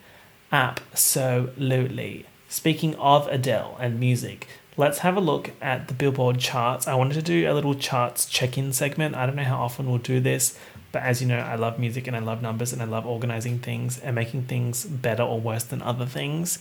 Absolutely. 0.51 2.25
Speaking 2.49 2.95
of 2.95 3.27
Adele 3.27 3.77
and 3.79 3.99
music, 3.99 4.47
let's 4.75 4.99
have 4.99 5.15
a 5.15 5.21
look 5.21 5.51
at 5.61 5.87
the 5.87 5.93
Billboard 5.93 6.39
charts. 6.39 6.87
I 6.87 6.95
wanted 6.95 7.15
to 7.15 7.21
do 7.21 7.49
a 7.49 7.53
little 7.53 7.75
charts 7.75 8.25
check 8.25 8.57
in 8.57 8.73
segment. 8.73 9.15
I 9.15 9.25
don't 9.25 9.35
know 9.35 9.43
how 9.43 9.57
often 9.57 9.87
we'll 9.87 9.99
do 9.99 10.19
this, 10.19 10.57
but 10.91 11.03
as 11.03 11.21
you 11.21 11.27
know, 11.27 11.39
I 11.39 11.55
love 11.55 11.79
music 11.79 12.07
and 12.07 12.15
I 12.15 12.19
love 12.19 12.41
numbers 12.41 12.73
and 12.73 12.81
I 12.81 12.85
love 12.85 13.05
organizing 13.05 13.59
things 13.59 13.99
and 13.99 14.15
making 14.15 14.43
things 14.43 14.85
better 14.85 15.23
or 15.23 15.39
worse 15.39 15.63
than 15.63 15.81
other 15.81 16.05
things. 16.05 16.59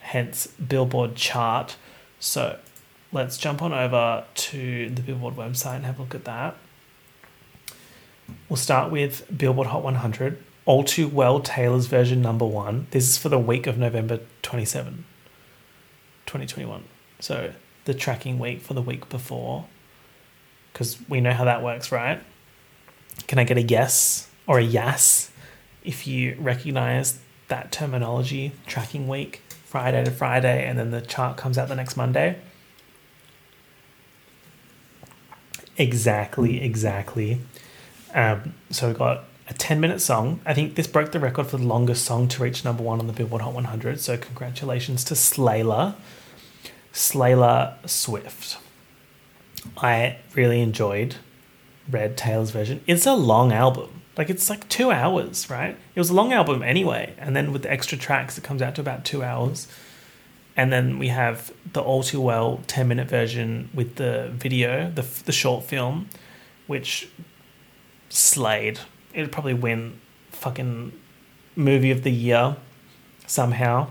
Hence, 0.00 0.46
Billboard 0.46 1.14
chart. 1.14 1.76
So 2.18 2.58
let's 3.12 3.38
jump 3.38 3.62
on 3.62 3.72
over 3.72 4.24
to 4.34 4.90
the 4.90 5.02
Billboard 5.02 5.36
website 5.36 5.76
and 5.76 5.84
have 5.84 5.98
a 5.98 6.02
look 6.02 6.14
at 6.14 6.24
that. 6.24 6.56
We'll 8.48 8.56
start 8.56 8.90
with 8.90 9.26
Billboard 9.36 9.68
Hot 9.68 9.82
100. 9.82 10.42
All 10.64 10.84
Too 10.84 11.08
Well 11.08 11.40
Taylor's 11.40 11.86
version 11.86 12.20
number 12.20 12.44
one. 12.44 12.88
This 12.90 13.08
is 13.08 13.16
for 13.16 13.30
the 13.30 13.38
week 13.38 13.66
of 13.66 13.78
November 13.78 14.20
27, 14.42 15.06
2021. 16.26 16.84
So 17.20 17.52
the 17.84 17.94
tracking 17.94 18.38
week 18.38 18.60
for 18.60 18.74
the 18.74 18.82
week 18.82 19.08
before. 19.08 19.64
Because 20.72 20.98
we 21.08 21.20
know 21.20 21.32
how 21.32 21.44
that 21.44 21.62
works, 21.62 21.90
right? 21.90 22.20
Can 23.26 23.38
I 23.38 23.44
get 23.44 23.56
a 23.56 23.62
yes 23.62 24.28
or 24.46 24.58
a 24.58 24.62
yes 24.62 25.30
if 25.82 26.06
you 26.06 26.36
recognize 26.38 27.18
that 27.48 27.72
terminology, 27.72 28.52
tracking 28.66 29.08
week, 29.08 29.42
Friday 29.64 30.04
to 30.04 30.10
Friday, 30.10 30.66
and 30.66 30.78
then 30.78 30.90
the 30.90 31.00
chart 31.00 31.36
comes 31.36 31.56
out 31.56 31.68
the 31.68 31.74
next 31.74 31.96
Monday? 31.96 32.38
Exactly, 35.78 36.62
exactly. 36.62 37.40
Um, 38.12 38.54
so 38.70 38.88
we 38.88 38.94
got 38.94 39.24
a 39.48 39.54
10 39.54 39.80
minute 39.80 40.00
song. 40.00 40.40
I 40.44 40.52
think 40.52 40.74
this 40.74 40.86
broke 40.86 41.12
the 41.12 41.20
record 41.20 41.46
for 41.46 41.56
the 41.56 41.66
longest 41.66 42.04
song 42.04 42.28
to 42.28 42.42
reach 42.42 42.64
number 42.64 42.82
one 42.82 43.00
on 43.00 43.06
the 43.06 43.12
Billboard 43.12 43.42
Hot 43.42 43.54
100. 43.54 44.00
So, 44.00 44.16
congratulations 44.16 45.04
to 45.04 45.14
Slayla, 45.14 45.94
Slayla 46.92 47.88
Swift. 47.88 48.58
I 49.76 50.18
really 50.34 50.60
enjoyed 50.60 51.16
Red 51.90 52.16
Taylor's 52.16 52.50
version. 52.50 52.82
It's 52.86 53.06
a 53.06 53.14
long 53.14 53.52
album. 53.52 54.02
Like, 54.16 54.30
it's 54.30 54.50
like 54.50 54.68
two 54.68 54.90
hours, 54.90 55.48
right? 55.48 55.76
It 55.94 56.00
was 56.00 56.10
a 56.10 56.14
long 56.14 56.32
album 56.32 56.62
anyway. 56.62 57.14
And 57.18 57.36
then 57.36 57.52
with 57.52 57.62
the 57.62 57.70
extra 57.70 57.96
tracks, 57.96 58.36
it 58.36 58.42
comes 58.42 58.60
out 58.60 58.74
to 58.76 58.80
about 58.80 59.04
two 59.04 59.22
hours. 59.22 59.68
And 60.56 60.72
then 60.72 60.98
we 60.98 61.08
have 61.08 61.52
the 61.72 61.80
All 61.80 62.02
Too 62.02 62.20
Well 62.20 62.60
10 62.66 62.88
minute 62.88 63.08
version 63.08 63.70
with 63.72 63.94
the 63.94 64.30
video, 64.32 64.90
the, 64.90 65.06
the 65.24 65.30
short 65.30 65.64
film, 65.64 66.08
which 66.66 67.08
slayed 68.08 68.80
it'd 69.12 69.32
probably 69.32 69.54
win 69.54 70.00
fucking 70.30 70.92
movie 71.56 71.90
of 71.90 72.02
the 72.02 72.12
year 72.12 72.56
somehow. 73.26 73.88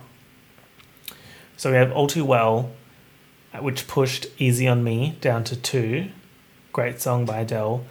So 1.58 1.72
we 1.72 1.78
have 1.78 1.92
All 1.92 2.08
Too 2.08 2.24
Well, 2.24 2.72
which 3.60 3.88
pushed 3.88 4.28
Easy 4.38 4.68
on 4.68 4.84
Me 4.84 5.18
down 5.22 5.44
to 5.46 5.56
two. 5.56 6.10
Great 6.74 7.02
song 7.02 7.26
by 7.26 7.40
Adele. 7.40 7.86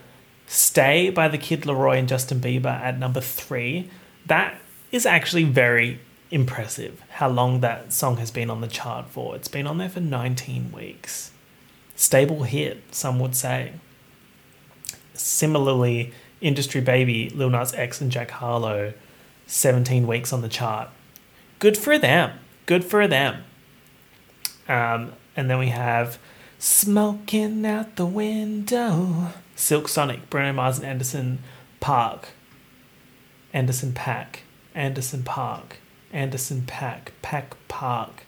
Stay 0.47 1.11
by 1.11 1.29
the 1.29 1.39
Kid 1.39 1.63
LAROI 1.63 1.99
and 1.99 2.09
Justin 2.09 2.41
Bieber 2.41 2.67
at 2.67 2.99
number 2.99 3.21
three. 3.21 3.91
That 4.27 4.61
is 4.93 5.07
actually 5.07 5.45
very 5.45 6.01
impressive 6.31 7.03
how 7.11 7.29
long 7.29 7.61
that 7.61 7.93
song 7.93 8.17
has 8.19 8.31
been 8.31 8.51
on 8.51 8.61
the 8.61 8.69
chart 8.69 9.07
for. 9.11 9.35
It's 9.35 9.49
been 9.49 9.67
on 9.67 9.79
there 9.79 9.89
for 9.89 10.01
19 10.01 10.73
weeks. 10.73 11.33
Stable 11.95 12.45
hit, 12.45 12.83
some 12.95 13.19
would 13.19 13.35
say. 13.35 13.73
Similarly, 15.15 16.13
Industry 16.41 16.81
Baby, 16.81 17.31
Lil 17.31 17.51
Nas 17.51 17.73
X, 17.75 18.01
and 18.01 18.13
Jack 18.13 18.31
Harlow, 18.33 18.93
17 19.47 20.07
weeks 20.07 20.33
on 20.33 20.43
the 20.43 20.49
chart. 20.49 20.91
Good 21.59 21.79
for 21.79 21.99
them. 21.99 22.39
Good 22.67 22.85
for 22.85 23.09
them. 23.09 23.45
Um, 24.69 25.13
and 25.37 25.51
then 25.51 25.59
we 25.59 25.69
have 25.69 26.19
Smoking 26.59 27.67
Out 27.67 27.97
the 27.97 28.07
Window, 28.07 29.33
Silk 29.55 29.89
Sonic, 29.89 30.31
Bruno 30.31 30.55
Mars 30.55 30.79
and 30.79 30.87
Anderson 30.87 31.41
Park. 31.81 32.29
Anderson 33.53 33.93
Paak. 33.93 34.39
Anderson 34.75 35.23
Park. 35.23 35.77
Anderson 36.13 36.63
Paak. 36.63 37.09
Pack 37.23 37.57
Park. 37.69 38.25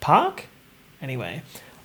Park? 0.00 0.46
Anyway, 1.00 1.42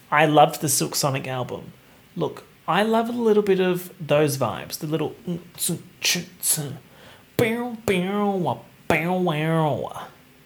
I 0.10 0.26
loved 0.26 0.62
the 0.62 0.70
Silk 0.70 0.96
Sonic 0.96 1.28
album. 1.28 1.74
Look, 2.16 2.46
I 2.68 2.84
love 2.84 3.10
a 3.10 3.14
little 3.14 3.44
bit 3.44 3.60
of 3.60 3.94
those 4.00 4.38
vibes, 4.38 4.80
the 4.80 4.88
little 4.88 5.16
oops 5.28 5.70
and 5.70 5.84
choots. 6.00 6.60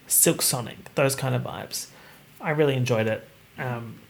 Silk 0.06 0.42
Sonic, 0.42 0.94
those 0.94 1.14
kind 1.14 1.34
of 1.34 1.42
vibes. 1.42 1.88
I 2.40 2.50
really 2.50 2.74
enjoyed 2.74 3.06
it. 3.06 3.26
Um, 3.58 4.00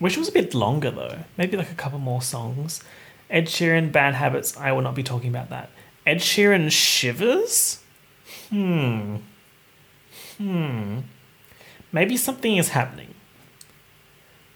it 0.00 0.18
was 0.18 0.28
a 0.28 0.32
bit 0.32 0.54
longer 0.54 0.90
though, 0.90 1.18
maybe 1.36 1.56
like 1.56 1.70
a 1.70 1.74
couple 1.74 1.98
more 1.98 2.22
songs. 2.22 2.82
Ed 3.30 3.46
Sheeran, 3.46 3.90
Bad 3.90 4.14
Habits, 4.14 4.56
I 4.56 4.72
will 4.72 4.82
not 4.82 4.94
be 4.94 5.02
talking 5.02 5.30
about 5.30 5.50
that. 5.50 5.70
Ed 6.06 6.18
Sheeran 6.18 6.70
Shivers? 6.70 7.80
Hmm. 8.50 9.16
Hmm. 10.38 10.98
Maybe 11.92 12.16
something 12.16 12.56
is 12.56 12.70
happening 12.70 13.14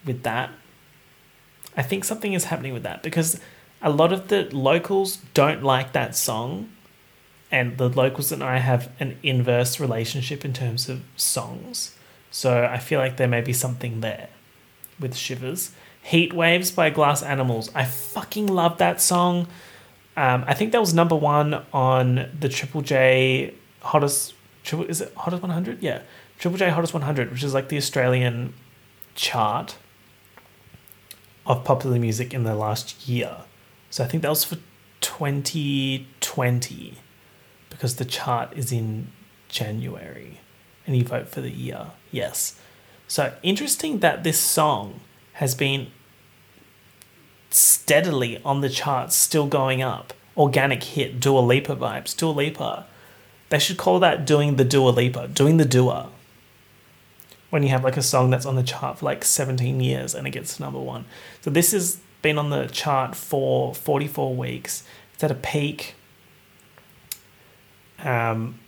with 0.05 0.23
that. 0.23 0.51
I 1.75 1.81
think 1.81 2.03
something 2.03 2.33
is 2.33 2.45
happening 2.45 2.73
with 2.73 2.83
that 2.83 3.01
because 3.01 3.39
a 3.81 3.89
lot 3.89 4.11
of 4.11 4.27
the 4.27 4.43
locals 4.55 5.17
don't 5.33 5.63
like 5.63 5.93
that 5.93 6.15
song, 6.15 6.69
and 7.51 7.77
the 7.77 7.89
locals 7.89 8.31
and 8.31 8.43
I 8.43 8.57
have 8.57 8.91
an 8.99 9.17
inverse 9.23 9.79
relationship 9.79 10.45
in 10.45 10.53
terms 10.53 10.89
of 10.89 11.01
songs. 11.15 11.95
So 12.31 12.65
I 12.65 12.77
feel 12.77 12.99
like 12.99 13.17
there 13.17 13.27
may 13.27 13.41
be 13.41 13.53
something 13.53 14.01
there 14.01 14.29
with 14.99 15.15
Shivers. 15.15 15.71
Heat 16.01 16.33
Waves 16.33 16.71
by 16.71 16.89
Glass 16.89 17.21
Animals. 17.23 17.69
I 17.75 17.85
fucking 17.85 18.47
love 18.47 18.77
that 18.77 19.01
song. 19.01 19.47
Um, 20.15 20.43
I 20.47 20.53
think 20.53 20.71
that 20.71 20.81
was 20.81 20.93
number 20.93 21.15
one 21.15 21.65
on 21.71 22.29
the 22.37 22.49
Triple 22.49 22.81
J 22.81 23.53
hottest. 23.81 24.33
Triple, 24.63 24.85
is 24.85 25.01
it 25.01 25.13
hottest 25.15 25.41
100? 25.41 25.81
Yeah. 25.81 26.01
Triple 26.37 26.57
J 26.57 26.69
hottest 26.69 26.93
100, 26.93 27.31
which 27.31 27.43
is 27.43 27.53
like 27.53 27.69
the 27.69 27.77
Australian 27.77 28.53
chart 29.15 29.77
of 31.45 31.63
popular 31.63 31.99
music 31.99 32.33
in 32.33 32.43
the 32.43 32.55
last 32.55 33.07
year. 33.07 33.37
So 33.89 34.03
I 34.03 34.07
think 34.07 34.23
that 34.23 34.29
was 34.29 34.43
for 34.43 34.57
2020 35.01 36.93
because 37.69 37.95
the 37.95 38.05
chart 38.05 38.53
is 38.55 38.71
in 38.71 39.07
January 39.47 40.39
and 40.85 40.95
you 40.95 41.03
vote 41.03 41.27
for 41.27 41.41
the 41.41 41.49
year. 41.49 41.91
Yes. 42.11 42.59
So 43.07 43.33
interesting 43.43 43.99
that 43.99 44.23
this 44.23 44.39
song 44.39 44.99
has 45.33 45.55
been 45.55 45.87
steadily 47.49 48.41
on 48.43 48.61
the 48.61 48.69
charts, 48.69 49.15
still 49.15 49.47
going 49.47 49.81
up. 49.81 50.13
Organic 50.37 50.83
hit, 50.83 51.19
Dua 51.19 51.39
Lipa 51.39 51.75
vibes, 51.75 52.15
Dua 52.15 52.31
Lipa. 52.31 52.85
They 53.49 53.59
should 53.59 53.77
call 53.77 53.99
that 53.99 54.25
doing 54.25 54.55
the 54.55 54.63
Dua 54.63 54.89
Lipa, 54.89 55.27
doing 55.27 55.57
the 55.57 55.65
Dua 55.65 56.09
when 57.49 57.63
you 57.63 57.69
have 57.69 57.83
like 57.83 57.97
a 57.97 58.01
song 58.01 58.29
that's 58.29 58.45
on 58.45 58.55
the 58.55 58.63
chart 58.63 58.99
for 58.99 59.05
like 59.05 59.25
17 59.25 59.79
years 59.79 60.13
and 60.13 60.27
it 60.27 60.31
gets 60.31 60.57
to 60.57 60.63
number 60.63 60.79
one. 60.79 61.05
So 61.41 61.49
this 61.49 61.71
has 61.71 61.99
been 62.21 62.37
on 62.37 62.49
the 62.49 62.67
chart 62.67 63.15
for 63.15 63.73
44 63.73 64.35
weeks. 64.35 64.83
It's 65.13 65.23
at 65.23 65.31
a 65.31 65.35
peak. 65.35 65.95
Um, 68.03 68.59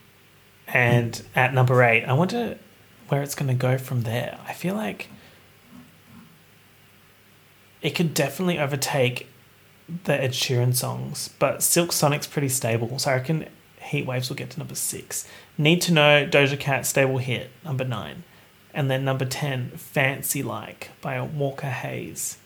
and 0.66 1.22
at 1.34 1.54
number 1.54 1.82
eight, 1.82 2.04
I 2.04 2.12
wonder 2.12 2.58
where 3.12 3.20
it's 3.20 3.34
going 3.34 3.46
to 3.46 3.54
go 3.54 3.76
from 3.76 4.04
there. 4.04 4.38
I 4.48 4.54
feel 4.54 4.74
like 4.74 5.10
it 7.82 7.90
could 7.90 8.14
definitely 8.14 8.58
overtake 8.58 9.28
the 10.04 10.14
Ed 10.14 10.30
Sheeran 10.30 10.74
songs, 10.74 11.28
but 11.38 11.62
Silk 11.62 11.92
Sonic's 11.92 12.26
pretty 12.26 12.48
stable, 12.48 12.98
so 12.98 13.10
I 13.10 13.16
reckon 13.16 13.50
Heat 13.82 14.06
Waves 14.06 14.30
will 14.30 14.36
get 14.36 14.48
to 14.52 14.58
number 14.58 14.74
six. 14.74 15.28
Need 15.58 15.82
to 15.82 15.92
know 15.92 16.26
Doja 16.26 16.58
Cat 16.58 16.86
stable 16.86 17.18
hit 17.18 17.50
number 17.62 17.84
nine. 17.84 18.24
And 18.72 18.90
then 18.90 19.04
number 19.04 19.26
10, 19.26 19.72
Fancy 19.72 20.42
Like 20.42 20.88
by 21.02 21.20
Walker 21.20 21.66
Hayes. 21.66 22.38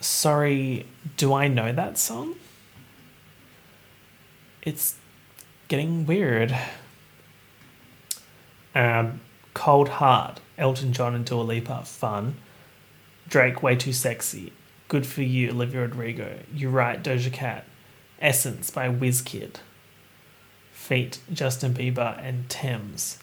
Sorry, 0.00 0.86
do 1.16 1.32
I 1.32 1.46
know 1.46 1.70
that 1.70 1.98
song? 1.98 2.34
It's 4.62 4.96
getting 5.68 6.04
weird. 6.04 6.58
Um, 8.74 9.20
Cold 9.54 9.88
Heart, 9.88 10.40
Elton 10.56 10.92
John 10.92 11.14
and 11.14 11.24
Dua 11.24 11.42
Lipa, 11.42 11.82
fun. 11.84 12.36
Drake, 13.28 13.62
Way 13.62 13.76
Too 13.76 13.92
Sexy. 13.92 14.52
Good 14.88 15.06
for 15.06 15.22
You, 15.22 15.50
Olivia 15.50 15.82
Rodrigo. 15.82 16.38
You 16.54 16.70
Right, 16.70 17.02
Doja 17.02 17.32
Cat. 17.32 17.64
Essence 18.20 18.70
by 18.70 18.88
Wizkid. 18.88 19.56
Feet, 20.72 21.18
Justin 21.32 21.74
Bieber 21.74 22.18
and 22.24 22.48
Tems. 22.48 23.18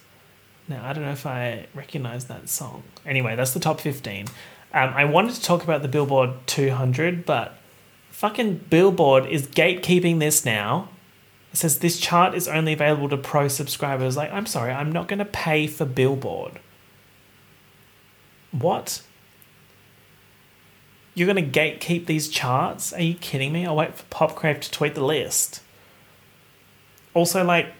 Now, 0.68 0.84
I 0.84 0.92
don't 0.92 1.04
know 1.04 1.10
if 1.10 1.26
I 1.26 1.66
recognize 1.74 2.26
that 2.26 2.48
song. 2.48 2.82
Anyway, 3.04 3.36
that's 3.36 3.52
the 3.52 3.60
top 3.60 3.80
15. 3.80 4.26
Um, 4.72 4.92
I 4.94 5.04
wanted 5.04 5.34
to 5.34 5.42
talk 5.42 5.64
about 5.64 5.82
the 5.82 5.88
Billboard 5.88 6.30
200, 6.46 7.24
but 7.24 7.56
fucking 8.10 8.66
Billboard 8.70 9.26
is 9.26 9.46
gatekeeping 9.46 10.18
this 10.18 10.44
now. 10.44 10.88
It 11.56 11.60
says 11.60 11.78
this 11.78 11.98
chart 11.98 12.34
is 12.34 12.48
only 12.48 12.74
available 12.74 13.08
to 13.08 13.16
pro 13.16 13.48
subscribers. 13.48 14.14
Like, 14.14 14.30
I'm 14.30 14.44
sorry, 14.44 14.72
I'm 14.72 14.92
not 14.92 15.08
going 15.08 15.20
to 15.20 15.24
pay 15.24 15.66
for 15.66 15.86
Billboard. 15.86 16.60
What? 18.50 19.00
You're 21.14 21.32
going 21.32 21.50
to 21.50 21.58
gatekeep 21.58 22.04
these 22.04 22.28
charts? 22.28 22.92
Are 22.92 23.00
you 23.00 23.14
kidding 23.14 23.54
me? 23.54 23.64
I'll 23.64 23.74
wait 23.74 23.94
for 23.94 24.04
Popcrave 24.14 24.60
to 24.60 24.70
tweet 24.70 24.94
the 24.94 25.02
list. 25.02 25.62
Also, 27.14 27.42
like, 27.42 27.72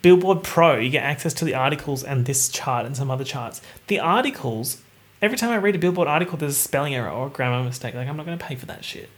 Billboard 0.00 0.42
Pro, 0.42 0.78
you 0.78 0.88
get 0.88 1.04
access 1.04 1.34
to 1.34 1.44
the 1.44 1.52
articles 1.52 2.02
and 2.02 2.24
this 2.24 2.48
chart 2.48 2.86
and 2.86 2.96
some 2.96 3.10
other 3.10 3.24
charts. 3.24 3.60
The 3.88 4.00
articles, 4.00 4.80
every 5.20 5.36
time 5.36 5.50
I 5.50 5.58
read 5.58 5.74
a 5.74 5.78
Billboard 5.78 6.08
article, 6.08 6.38
there's 6.38 6.56
a 6.56 6.58
spelling 6.58 6.94
error 6.94 7.10
or 7.10 7.26
a 7.26 7.30
grammar 7.30 7.62
mistake. 7.62 7.94
Like, 7.94 8.08
I'm 8.08 8.16
not 8.16 8.24
going 8.24 8.38
to 8.38 8.42
pay 8.42 8.54
for 8.54 8.64
that 8.64 8.86
shit. 8.86 9.10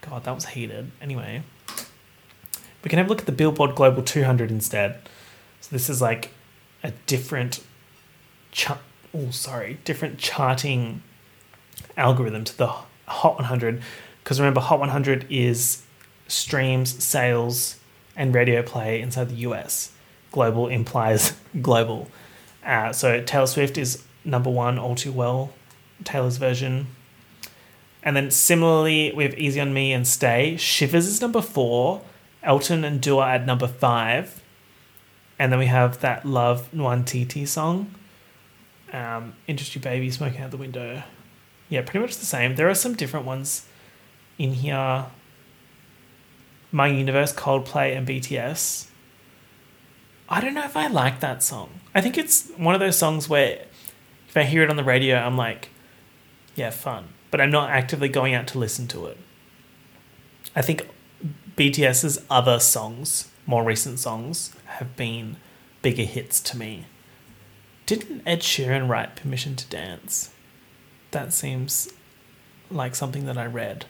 God, 0.00 0.22
that 0.22 0.34
was 0.36 0.46
heated. 0.46 0.92
Anyway, 1.00 1.42
we 2.82 2.90
can 2.90 2.98
have 2.98 3.06
a 3.06 3.08
look 3.08 3.20
at 3.20 3.26
the 3.26 3.32
Billboard 3.32 3.74
Global 3.74 4.02
200 4.02 4.50
instead. 4.50 4.98
So 5.60 5.68
this 5.70 5.88
is 5.88 6.02
like 6.02 6.30
a 6.82 6.92
different 7.06 7.60
chart. 8.50 8.80
Oh, 9.14 9.30
sorry, 9.30 9.78
different 9.84 10.18
charting 10.18 11.02
algorithm 11.96 12.44
to 12.44 12.56
the 12.56 12.72
Hot 13.06 13.36
100. 13.36 13.82
Because 14.22 14.40
remember, 14.40 14.60
Hot 14.60 14.80
100 14.80 15.26
is 15.30 15.82
streams, 16.28 17.02
sales, 17.02 17.78
and 18.16 18.34
radio 18.34 18.62
play 18.62 19.00
inside 19.00 19.28
the 19.28 19.36
US. 19.36 19.92
Global 20.30 20.68
implies 20.68 21.34
global. 21.62 22.08
Uh, 22.64 22.92
so 22.92 23.22
Taylor 23.22 23.46
Swift 23.46 23.76
is 23.76 24.02
number 24.24 24.50
one, 24.50 24.78
all 24.78 24.94
too 24.94 25.12
well, 25.12 25.52
Taylor's 26.04 26.36
version. 26.36 26.86
And 28.02 28.16
then 28.16 28.30
similarly 28.30 29.12
with 29.12 29.34
Easy 29.34 29.60
on 29.60 29.72
Me 29.72 29.92
and 29.92 30.06
Stay, 30.06 30.56
Shivers 30.56 31.06
is 31.06 31.20
number 31.20 31.40
four, 31.40 32.02
Elton 32.42 32.84
and 32.84 33.00
Dua 33.00 33.34
at 33.34 33.46
number 33.46 33.68
five. 33.68 34.42
And 35.38 35.50
then 35.50 35.58
we 35.58 35.66
have 35.66 36.00
that 36.00 36.24
Love 36.24 36.70
Nwantiti 36.72 37.46
song. 37.46 37.94
Um, 38.92 39.34
Industry 39.46 39.80
Baby, 39.80 40.10
Smoking 40.10 40.40
Out 40.40 40.50
the 40.50 40.56
Window. 40.56 41.02
Yeah, 41.68 41.82
pretty 41.82 42.00
much 42.00 42.18
the 42.18 42.26
same. 42.26 42.56
There 42.56 42.68
are 42.68 42.74
some 42.74 42.94
different 42.94 43.24
ones 43.24 43.66
in 44.38 44.52
here. 44.54 45.06
My 46.70 46.86
Universe, 46.86 47.32
Coldplay, 47.32 47.96
and 47.96 48.06
BTS. 48.06 48.88
I 50.28 50.40
don't 50.40 50.54
know 50.54 50.64
if 50.64 50.76
I 50.76 50.86
like 50.86 51.20
that 51.20 51.42
song. 51.42 51.80
I 51.94 52.00
think 52.00 52.16
it's 52.16 52.50
one 52.56 52.74
of 52.74 52.80
those 52.80 52.96
songs 52.96 53.28
where 53.28 53.66
if 54.28 54.36
I 54.36 54.44
hear 54.44 54.62
it 54.62 54.70
on 54.70 54.76
the 54.76 54.84
radio, 54.84 55.16
I'm 55.16 55.36
like, 55.36 55.68
yeah, 56.54 56.70
fun. 56.70 57.08
But 57.30 57.40
I'm 57.40 57.50
not 57.50 57.70
actively 57.70 58.08
going 58.08 58.34
out 58.34 58.46
to 58.48 58.58
listen 58.58 58.86
to 58.88 59.06
it. 59.06 59.18
I 60.54 60.62
think 60.62 60.86
BTS's 61.62 62.24
other 62.28 62.58
songs, 62.58 63.28
more 63.46 63.62
recent 63.62 64.00
songs, 64.00 64.52
have 64.66 64.96
been 64.96 65.36
bigger 65.80 66.02
hits 66.02 66.40
to 66.40 66.56
me. 66.58 66.86
Didn't 67.86 68.22
Ed 68.26 68.40
Sheeran 68.40 68.88
write 68.88 69.14
Permission 69.14 69.54
to 69.54 69.68
Dance? 69.68 70.30
That 71.12 71.32
seems 71.32 71.88
like 72.68 72.96
something 72.96 73.26
that 73.26 73.38
I 73.38 73.46
read. 73.46 73.84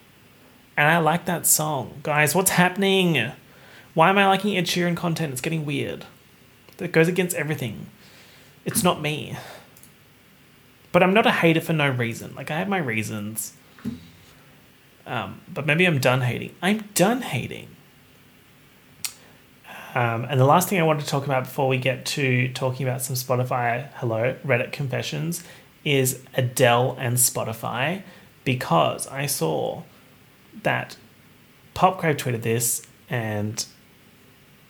And 0.76 0.86
I 0.86 0.98
like 0.98 1.24
that 1.24 1.46
song. 1.46 2.00
Guys, 2.02 2.34
what's 2.34 2.50
happening? 2.50 3.32
Why 3.94 4.10
am 4.10 4.18
I 4.18 4.26
liking 4.26 4.54
Ed 4.54 4.66
Sheeran 4.66 4.94
content? 4.94 5.32
It's 5.32 5.40
getting 5.40 5.64
weird. 5.64 6.04
That 6.76 6.92
goes 6.92 7.08
against 7.08 7.34
everything. 7.36 7.86
It's 8.66 8.84
not 8.84 9.00
me. 9.00 9.38
But 10.92 11.02
I'm 11.02 11.14
not 11.14 11.24
a 11.24 11.32
hater 11.32 11.62
for 11.62 11.72
no 11.72 11.88
reason. 11.88 12.34
Like, 12.34 12.50
I 12.50 12.58
have 12.58 12.68
my 12.68 12.76
reasons. 12.76 13.54
Um, 15.06 15.40
but 15.52 15.66
maybe 15.66 15.84
I'm 15.84 15.98
done 15.98 16.20
hating. 16.20 16.54
I'm 16.62 16.84
done 16.94 17.22
hating. 17.22 17.68
Um, 19.94 20.24
and 20.24 20.40
the 20.40 20.46
last 20.46 20.68
thing 20.68 20.80
I 20.80 20.84
want 20.84 21.00
to 21.00 21.06
talk 21.06 21.26
about 21.26 21.44
before 21.44 21.68
we 21.68 21.76
get 21.76 22.06
to 22.06 22.48
talking 22.52 22.86
about 22.86 23.02
some 23.02 23.14
Spotify, 23.14 23.88
hello, 23.96 24.36
Reddit 24.44 24.72
confessions, 24.72 25.44
is 25.84 26.22
Adele 26.34 26.96
and 26.98 27.16
Spotify 27.16 28.02
because 28.44 29.06
I 29.08 29.26
saw 29.26 29.82
that 30.62 30.96
Popcrave 31.74 32.16
tweeted 32.16 32.42
this 32.42 32.82
and 33.10 33.64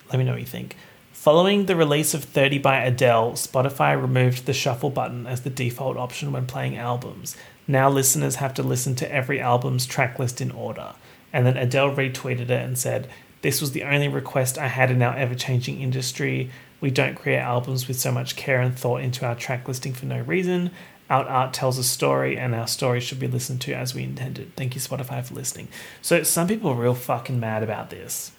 let 0.09 0.19
me 0.19 0.25
know 0.25 0.33
what 0.33 0.41
you 0.41 0.47
think. 0.47 0.77
Following 1.13 1.67
the 1.67 1.77
release 1.77 2.15
of 2.15 2.25
30 2.25 2.59
by 2.59 2.79
Adele, 2.79 3.33
Spotify 3.33 4.01
removed 4.01 4.47
the 4.47 4.53
shuffle 4.53 4.91
button 4.91 5.25
as 5.27 5.43
the 5.43 5.51
default 5.51 5.97
option 5.97 6.33
when 6.33 6.47
playing 6.47 6.77
albums. 6.77 7.37
Now 7.67 7.89
listeners 7.89 8.37
have 8.37 8.55
to 8.55 8.63
listen 8.63 8.95
to 8.97 9.13
every 9.13 9.41
album's 9.41 9.87
track 9.87 10.19
list 10.19 10.41
in 10.41 10.51
order. 10.51 10.95
And 11.33 11.47
then 11.47 11.57
Adele 11.57 11.95
retweeted 11.95 12.43
it 12.43 12.51
and 12.51 12.79
said, 12.79 13.09
This 13.43 13.61
was 13.61 13.73
the 13.73 13.85
only 13.85 14.09
request 14.09 14.59
I 14.59 14.69
had 14.69 14.91
in 14.91 15.03
our 15.03 15.17
ever 15.17 15.35
changing 15.35 15.81
industry. 15.81 16.51
We 16.81 16.91
don't 16.91 17.15
create 17.15 17.39
albums 17.39 17.87
with 17.87 17.99
so 17.99 18.13
much 18.13 18.37
care 18.37 18.61
and 18.61 18.77
thought 18.77 19.03
into 19.03 19.25
our 19.25 19.35
track 19.35 19.69
listing 19.69 19.93
for 19.93 20.07
no 20.07 20.21
reason. 20.21 20.71
Our 21.09 21.25
art 21.25 21.53
tells 21.53 21.79
a 21.79 21.85
story, 21.85 22.39
and 22.39 22.55
our 22.55 22.67
story 22.67 23.01
should 23.01 23.21
be 23.21 23.27
listened 23.27 23.61
to 23.63 23.75
as 23.75 23.95
we 23.95 24.03
intended. 24.03 24.57
Thank 24.57 24.75
you, 24.75 24.81
Spotify, 24.81 25.25
for 25.25 25.35
listening. 25.35 25.69
So, 26.01 26.23
some 26.23 26.49
people 26.49 26.71
are 26.71 26.75
real 26.75 26.95
fucking 26.95 27.39
mad 27.39 27.63
about 27.63 27.91
this. 27.91 28.33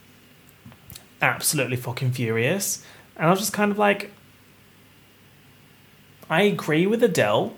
Absolutely 1.21 1.77
fucking 1.77 2.11
furious. 2.11 2.83
And 3.15 3.27
I 3.27 3.29
was 3.29 3.39
just 3.39 3.53
kind 3.53 3.71
of 3.71 3.77
like, 3.77 4.11
I 6.29 6.43
agree 6.43 6.87
with 6.87 7.03
Adele, 7.03 7.53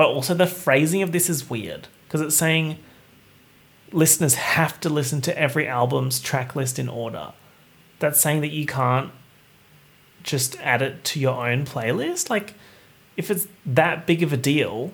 but 0.00 0.08
also 0.08 0.32
the 0.32 0.46
phrasing 0.46 1.02
of 1.02 1.12
this 1.12 1.28
is 1.28 1.50
weird 1.50 1.86
because 2.06 2.22
it's 2.22 2.34
saying 2.34 2.78
listeners 3.92 4.34
have 4.34 4.80
to 4.80 4.88
listen 4.88 5.20
to 5.20 5.38
every 5.38 5.68
album's 5.68 6.20
track 6.20 6.56
list 6.56 6.78
in 6.78 6.88
order. 6.88 7.34
That's 7.98 8.18
saying 8.18 8.40
that 8.40 8.48
you 8.48 8.64
can't 8.64 9.10
just 10.22 10.58
add 10.60 10.80
it 10.80 11.04
to 11.04 11.20
your 11.20 11.46
own 11.46 11.66
playlist. 11.66 12.30
Like, 12.30 12.54
if 13.18 13.30
it's 13.30 13.46
that 13.66 14.06
big 14.06 14.22
of 14.22 14.32
a 14.32 14.38
deal, 14.38 14.92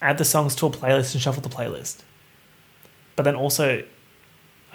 add 0.00 0.18
the 0.18 0.24
songs 0.24 0.54
to 0.54 0.66
a 0.66 0.70
playlist 0.70 1.12
and 1.14 1.20
shuffle 1.20 1.42
the 1.42 1.48
playlist. 1.48 2.02
But 3.16 3.24
then 3.24 3.34
also, 3.34 3.82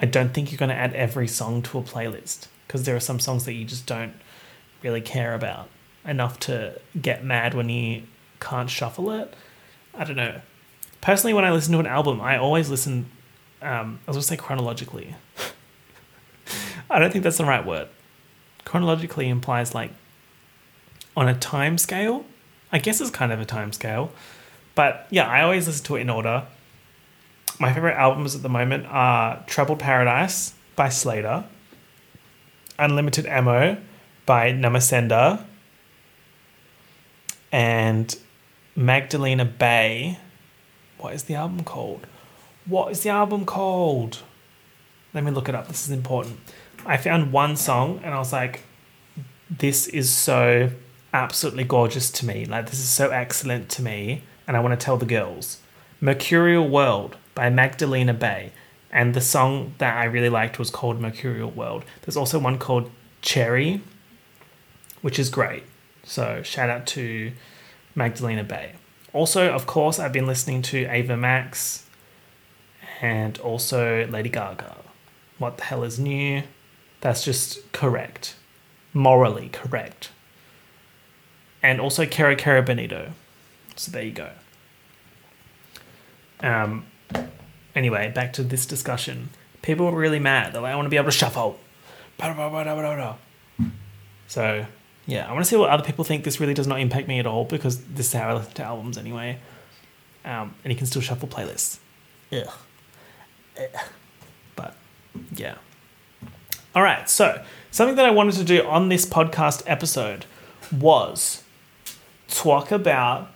I 0.02 0.04
don't 0.04 0.34
think 0.34 0.52
you're 0.52 0.58
going 0.58 0.68
to 0.68 0.74
add 0.74 0.92
every 0.92 1.26
song 1.26 1.62
to 1.62 1.78
a 1.78 1.82
playlist 1.82 2.48
because 2.66 2.84
there 2.84 2.94
are 2.94 3.00
some 3.00 3.18
songs 3.18 3.46
that 3.46 3.54
you 3.54 3.64
just 3.64 3.86
don't 3.86 4.16
really 4.82 5.00
care 5.00 5.32
about 5.32 5.70
enough 6.04 6.38
to 6.40 6.78
get 7.00 7.24
mad 7.24 7.54
when 7.54 7.70
you 7.70 8.02
can't 8.40 8.70
shuffle 8.70 9.10
it. 9.12 9.34
I 9.94 10.04
don't 10.04 10.16
know. 10.16 10.40
Personally, 11.00 11.34
when 11.34 11.44
I 11.44 11.52
listen 11.52 11.72
to 11.72 11.78
an 11.78 11.86
album, 11.86 12.20
I 12.20 12.36
always 12.36 12.68
listen. 12.68 13.10
Um, 13.62 14.00
I 14.06 14.10
was 14.10 14.16
going 14.16 14.22
to 14.22 14.28
say 14.28 14.36
chronologically. 14.36 15.14
I 16.90 16.98
don't 16.98 17.12
think 17.12 17.24
that's 17.24 17.38
the 17.38 17.44
right 17.44 17.64
word. 17.64 17.88
Chronologically 18.64 19.28
implies 19.28 19.74
like 19.74 19.92
on 21.16 21.28
a 21.28 21.34
time 21.34 21.78
scale. 21.78 22.24
I 22.72 22.78
guess 22.78 23.00
it's 23.00 23.10
kind 23.10 23.32
of 23.32 23.40
a 23.40 23.44
time 23.44 23.72
scale. 23.72 24.12
But 24.74 25.06
yeah, 25.10 25.28
I 25.28 25.42
always 25.42 25.66
listen 25.66 25.84
to 25.86 25.96
it 25.96 26.00
in 26.00 26.10
order. 26.10 26.46
My 27.58 27.72
favorite 27.72 27.96
albums 27.96 28.34
at 28.34 28.42
the 28.42 28.48
moment 28.48 28.86
are 28.88 29.44
Troubled 29.46 29.80
Paradise 29.80 30.54
by 30.76 30.88
Slayyyter, 30.88 31.44
Unlimited 32.78 33.26
Ammo 33.26 33.76
by 34.24 34.52
Namasenda, 34.52 35.44
and 37.52 38.16
Magdalena 38.80 39.44
Bay. 39.44 40.18
What 40.96 41.12
is 41.12 41.24
the 41.24 41.34
album 41.34 41.64
called? 41.64 42.06
What 42.64 42.90
is 42.90 43.02
the 43.02 43.10
album 43.10 43.44
called? 43.44 44.22
Let 45.12 45.22
me 45.22 45.30
look 45.30 45.50
it 45.50 45.54
up. 45.54 45.68
This 45.68 45.84
is 45.84 45.90
important. 45.90 46.40
I 46.86 46.96
found 46.96 47.30
one 47.30 47.56
song 47.56 48.00
and 48.02 48.14
I 48.14 48.18
was 48.18 48.32
like, 48.32 48.62
this 49.50 49.86
is 49.86 50.08
so 50.08 50.70
absolutely 51.12 51.64
gorgeous 51.64 52.10
to 52.12 52.26
me. 52.26 52.46
Like, 52.46 52.70
this 52.70 52.78
is 52.78 52.88
so 52.88 53.10
excellent 53.10 53.68
to 53.70 53.82
me. 53.82 54.22
And 54.46 54.56
I 54.56 54.60
want 54.60 54.78
to 54.78 54.82
tell 54.82 54.96
the 54.96 55.04
girls. 55.04 55.60
Mercurial 56.00 56.66
World 56.66 57.18
by 57.34 57.50
Magdalena 57.50 58.14
Bay. 58.14 58.52
And 58.90 59.12
the 59.12 59.20
song 59.20 59.74
that 59.76 59.98
I 59.98 60.04
really 60.04 60.30
liked 60.30 60.58
was 60.58 60.70
called 60.70 61.00
Mercurial 61.00 61.50
World. 61.50 61.84
There's 62.02 62.16
also 62.16 62.38
one 62.38 62.58
called 62.58 62.90
Cherry, 63.20 63.82
which 65.02 65.18
is 65.18 65.28
great. 65.28 65.64
So 66.02 66.42
shout 66.42 66.70
out 66.70 66.86
to 66.88 67.32
Magdalena 67.94 68.44
Bay. 68.44 68.72
Also, 69.12 69.50
of 69.52 69.66
course, 69.66 69.98
I've 69.98 70.12
been 70.12 70.26
listening 70.26 70.62
to 70.62 70.86
Ava 70.86 71.16
Max 71.16 71.86
and 73.00 73.38
also 73.38 74.06
Lady 74.06 74.28
Gaga. 74.28 74.76
What 75.38 75.56
the 75.56 75.64
hell 75.64 75.82
is 75.82 75.98
new? 75.98 76.42
That's 77.00 77.24
just 77.24 77.72
correct. 77.72 78.36
Morally 78.92 79.48
correct. 79.48 80.10
And 81.62 81.80
also 81.80 82.04
Kero 82.04 82.36
Kero 82.36 82.64
Bonito. 82.64 83.12
So 83.76 83.90
there 83.90 84.02
you 84.02 84.12
go. 84.12 84.30
Um, 86.40 86.86
anyway, 87.74 88.12
back 88.14 88.32
to 88.34 88.42
this 88.42 88.66
discussion. 88.66 89.30
People 89.62 89.86
were 89.86 89.98
really 89.98 90.18
mad. 90.18 90.52
They're 90.52 90.62
like, 90.62 90.72
I 90.72 90.76
want 90.76 90.86
to 90.86 90.90
be 90.90 90.96
able 90.96 91.06
to 91.06 91.16
shuffle. 91.16 91.58
So, 94.26 94.66
yeah, 95.10 95.28
I 95.28 95.32
want 95.32 95.44
to 95.44 95.48
see 95.48 95.56
what 95.56 95.70
other 95.70 95.82
people 95.82 96.04
think. 96.04 96.22
This 96.22 96.38
really 96.38 96.54
does 96.54 96.68
not 96.68 96.78
impact 96.78 97.08
me 97.08 97.18
at 97.18 97.26
all 97.26 97.44
because 97.44 97.82
this 97.84 98.06
is 98.06 98.12
how 98.12 98.28
I 98.28 98.34
listen 98.34 98.52
to 98.52 98.62
albums 98.62 98.96
anyway. 98.96 99.40
Um, 100.24 100.54
and 100.62 100.72
you 100.72 100.76
can 100.76 100.86
still 100.86 101.02
shuffle 101.02 101.28
playlists. 101.28 101.80
ugh. 102.32 102.48
Ugh. 103.58 103.80
But 104.54 104.76
yeah. 105.34 105.56
All 106.76 106.82
right, 106.84 107.10
so 107.10 107.42
something 107.72 107.96
that 107.96 108.06
I 108.06 108.10
wanted 108.12 108.34
to 108.34 108.44
do 108.44 108.64
on 108.64 108.88
this 108.88 109.04
podcast 109.04 109.64
episode 109.66 110.26
was 110.70 111.42
talk 112.28 112.70
about 112.70 113.32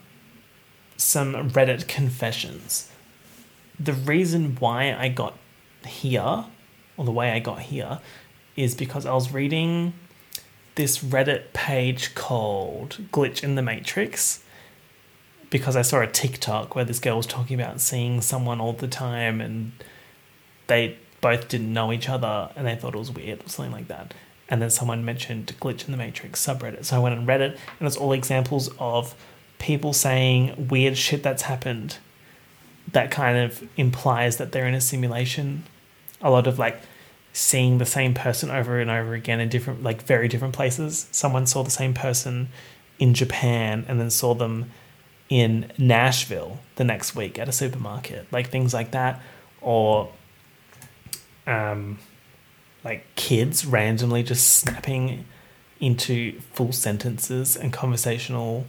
some 0.96 1.50
Reddit 1.50 1.88
confessions. 1.88 2.88
The 3.80 3.94
reason 3.94 4.56
why 4.60 4.94
I 4.94 5.08
got 5.08 5.36
here, 5.84 6.44
or 6.96 7.04
the 7.04 7.10
way 7.10 7.32
I 7.32 7.40
got 7.40 7.62
here, 7.62 7.98
is 8.54 8.76
because 8.76 9.04
I 9.04 9.12
was 9.12 9.32
reading 9.32 9.94
this 10.74 10.98
Reddit 10.98 11.52
page 11.52 12.14
called 12.14 12.98
Glitch 13.12 13.42
in 13.42 13.54
the 13.54 13.62
Matrix 13.62 14.42
because 15.50 15.76
I 15.76 15.82
saw 15.82 16.00
a 16.00 16.06
TikTok 16.06 16.74
where 16.74 16.84
this 16.84 16.98
girl 16.98 17.16
was 17.16 17.26
talking 17.26 17.60
about 17.60 17.80
seeing 17.80 18.20
someone 18.20 18.60
all 18.60 18.72
the 18.72 18.88
time 18.88 19.40
and 19.40 19.72
they 20.66 20.96
both 21.20 21.48
didn't 21.48 21.72
know 21.72 21.92
each 21.92 22.08
other 22.08 22.50
and 22.56 22.66
they 22.66 22.74
thought 22.74 22.94
it 22.94 22.98
was 22.98 23.12
weird 23.12 23.44
or 23.44 23.48
something 23.48 23.72
like 23.72 23.88
that. 23.88 24.14
And 24.48 24.60
then 24.60 24.70
someone 24.70 25.04
mentioned 25.04 25.54
Glitch 25.60 25.86
in 25.86 25.92
the 25.92 25.96
Matrix 25.96 26.44
subreddit. 26.44 26.84
So 26.84 26.96
I 26.96 26.98
went 26.98 27.16
and 27.16 27.26
read 27.26 27.40
it 27.40 27.58
and 27.78 27.86
it's 27.86 27.96
all 27.96 28.12
examples 28.12 28.68
of 28.78 29.14
people 29.58 29.92
saying 29.92 30.68
weird 30.68 30.98
shit 30.98 31.22
that's 31.22 31.42
happened 31.42 31.98
that 32.92 33.10
kind 33.10 33.38
of 33.38 33.66
implies 33.76 34.36
that 34.36 34.52
they're 34.52 34.66
in 34.66 34.74
a 34.74 34.80
simulation. 34.80 35.64
A 36.20 36.30
lot 36.30 36.46
of 36.46 36.58
like 36.58 36.80
seeing 37.34 37.78
the 37.78 37.84
same 37.84 38.14
person 38.14 38.48
over 38.48 38.78
and 38.78 38.88
over 38.88 39.12
again 39.12 39.40
in 39.40 39.48
different, 39.48 39.82
like 39.82 40.02
very 40.02 40.28
different 40.28 40.54
places. 40.54 41.08
Someone 41.10 41.46
saw 41.46 41.64
the 41.64 41.70
same 41.70 41.92
person 41.92 42.48
in 43.00 43.12
Japan 43.12 43.84
and 43.88 44.00
then 44.00 44.08
saw 44.08 44.34
them 44.34 44.70
in 45.28 45.70
Nashville 45.76 46.60
the 46.76 46.84
next 46.84 47.16
week 47.16 47.36
at 47.38 47.48
a 47.48 47.52
supermarket, 47.52 48.32
like 48.32 48.50
things 48.50 48.72
like 48.72 48.92
that, 48.92 49.20
or 49.60 50.12
um, 51.46 51.98
like 52.84 53.04
kids 53.16 53.66
randomly 53.66 54.22
just 54.22 54.48
snapping 54.54 55.24
into 55.80 56.38
full 56.52 56.72
sentences 56.72 57.56
and 57.56 57.72
conversational 57.72 58.64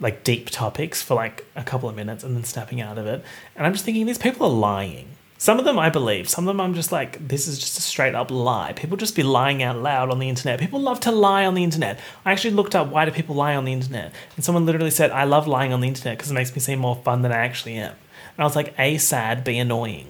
like 0.00 0.24
deep 0.24 0.50
topics 0.50 1.00
for 1.00 1.14
like 1.14 1.44
a 1.54 1.62
couple 1.62 1.88
of 1.88 1.94
minutes 1.94 2.24
and 2.24 2.34
then 2.34 2.44
snapping 2.44 2.80
out 2.80 2.98
of 2.98 3.06
it. 3.06 3.24
And 3.54 3.64
I'm 3.64 3.72
just 3.72 3.84
thinking 3.84 4.04
these 4.06 4.18
people 4.18 4.46
are 4.46 4.52
lying. 4.52 5.10
Some 5.40 5.60
of 5.60 5.64
them 5.64 5.78
I 5.78 5.88
believe. 5.88 6.28
Some 6.28 6.44
of 6.44 6.48
them 6.48 6.60
I'm 6.60 6.74
just 6.74 6.90
like, 6.90 7.28
this 7.28 7.46
is 7.46 7.60
just 7.60 7.78
a 7.78 7.80
straight 7.80 8.16
up 8.16 8.32
lie. 8.32 8.72
People 8.72 8.96
just 8.96 9.14
be 9.14 9.22
lying 9.22 9.62
out 9.62 9.78
loud 9.78 10.10
on 10.10 10.18
the 10.18 10.28
internet. 10.28 10.58
People 10.58 10.80
love 10.80 10.98
to 11.00 11.12
lie 11.12 11.46
on 11.46 11.54
the 11.54 11.62
internet. 11.62 12.00
I 12.24 12.32
actually 12.32 12.54
looked 12.54 12.74
up 12.74 12.88
why 12.88 13.04
do 13.04 13.12
people 13.12 13.36
lie 13.36 13.54
on 13.54 13.64
the 13.64 13.72
internet, 13.72 14.12
and 14.34 14.44
someone 14.44 14.66
literally 14.66 14.90
said, 14.90 15.12
I 15.12 15.22
love 15.24 15.46
lying 15.46 15.72
on 15.72 15.80
the 15.80 15.86
internet 15.86 16.18
because 16.18 16.32
it 16.32 16.34
makes 16.34 16.52
me 16.52 16.60
seem 16.60 16.80
more 16.80 16.96
fun 16.96 17.22
than 17.22 17.30
I 17.30 17.36
actually 17.36 17.76
am. 17.76 17.92
And 17.92 18.40
I 18.40 18.44
was 18.44 18.56
like, 18.56 18.74
A, 18.78 18.98
sad, 18.98 19.44
B, 19.44 19.56
annoying. 19.58 20.08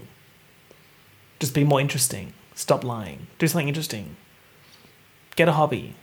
Just 1.40 1.54
be 1.54 1.62
more 1.62 1.80
interesting. 1.80 2.32
Stop 2.54 2.82
lying. 2.82 3.26
Do 3.38 3.46
something 3.46 3.68
interesting. 3.68 4.16
Get 5.36 5.46
a 5.46 5.52
hobby. 5.52 5.94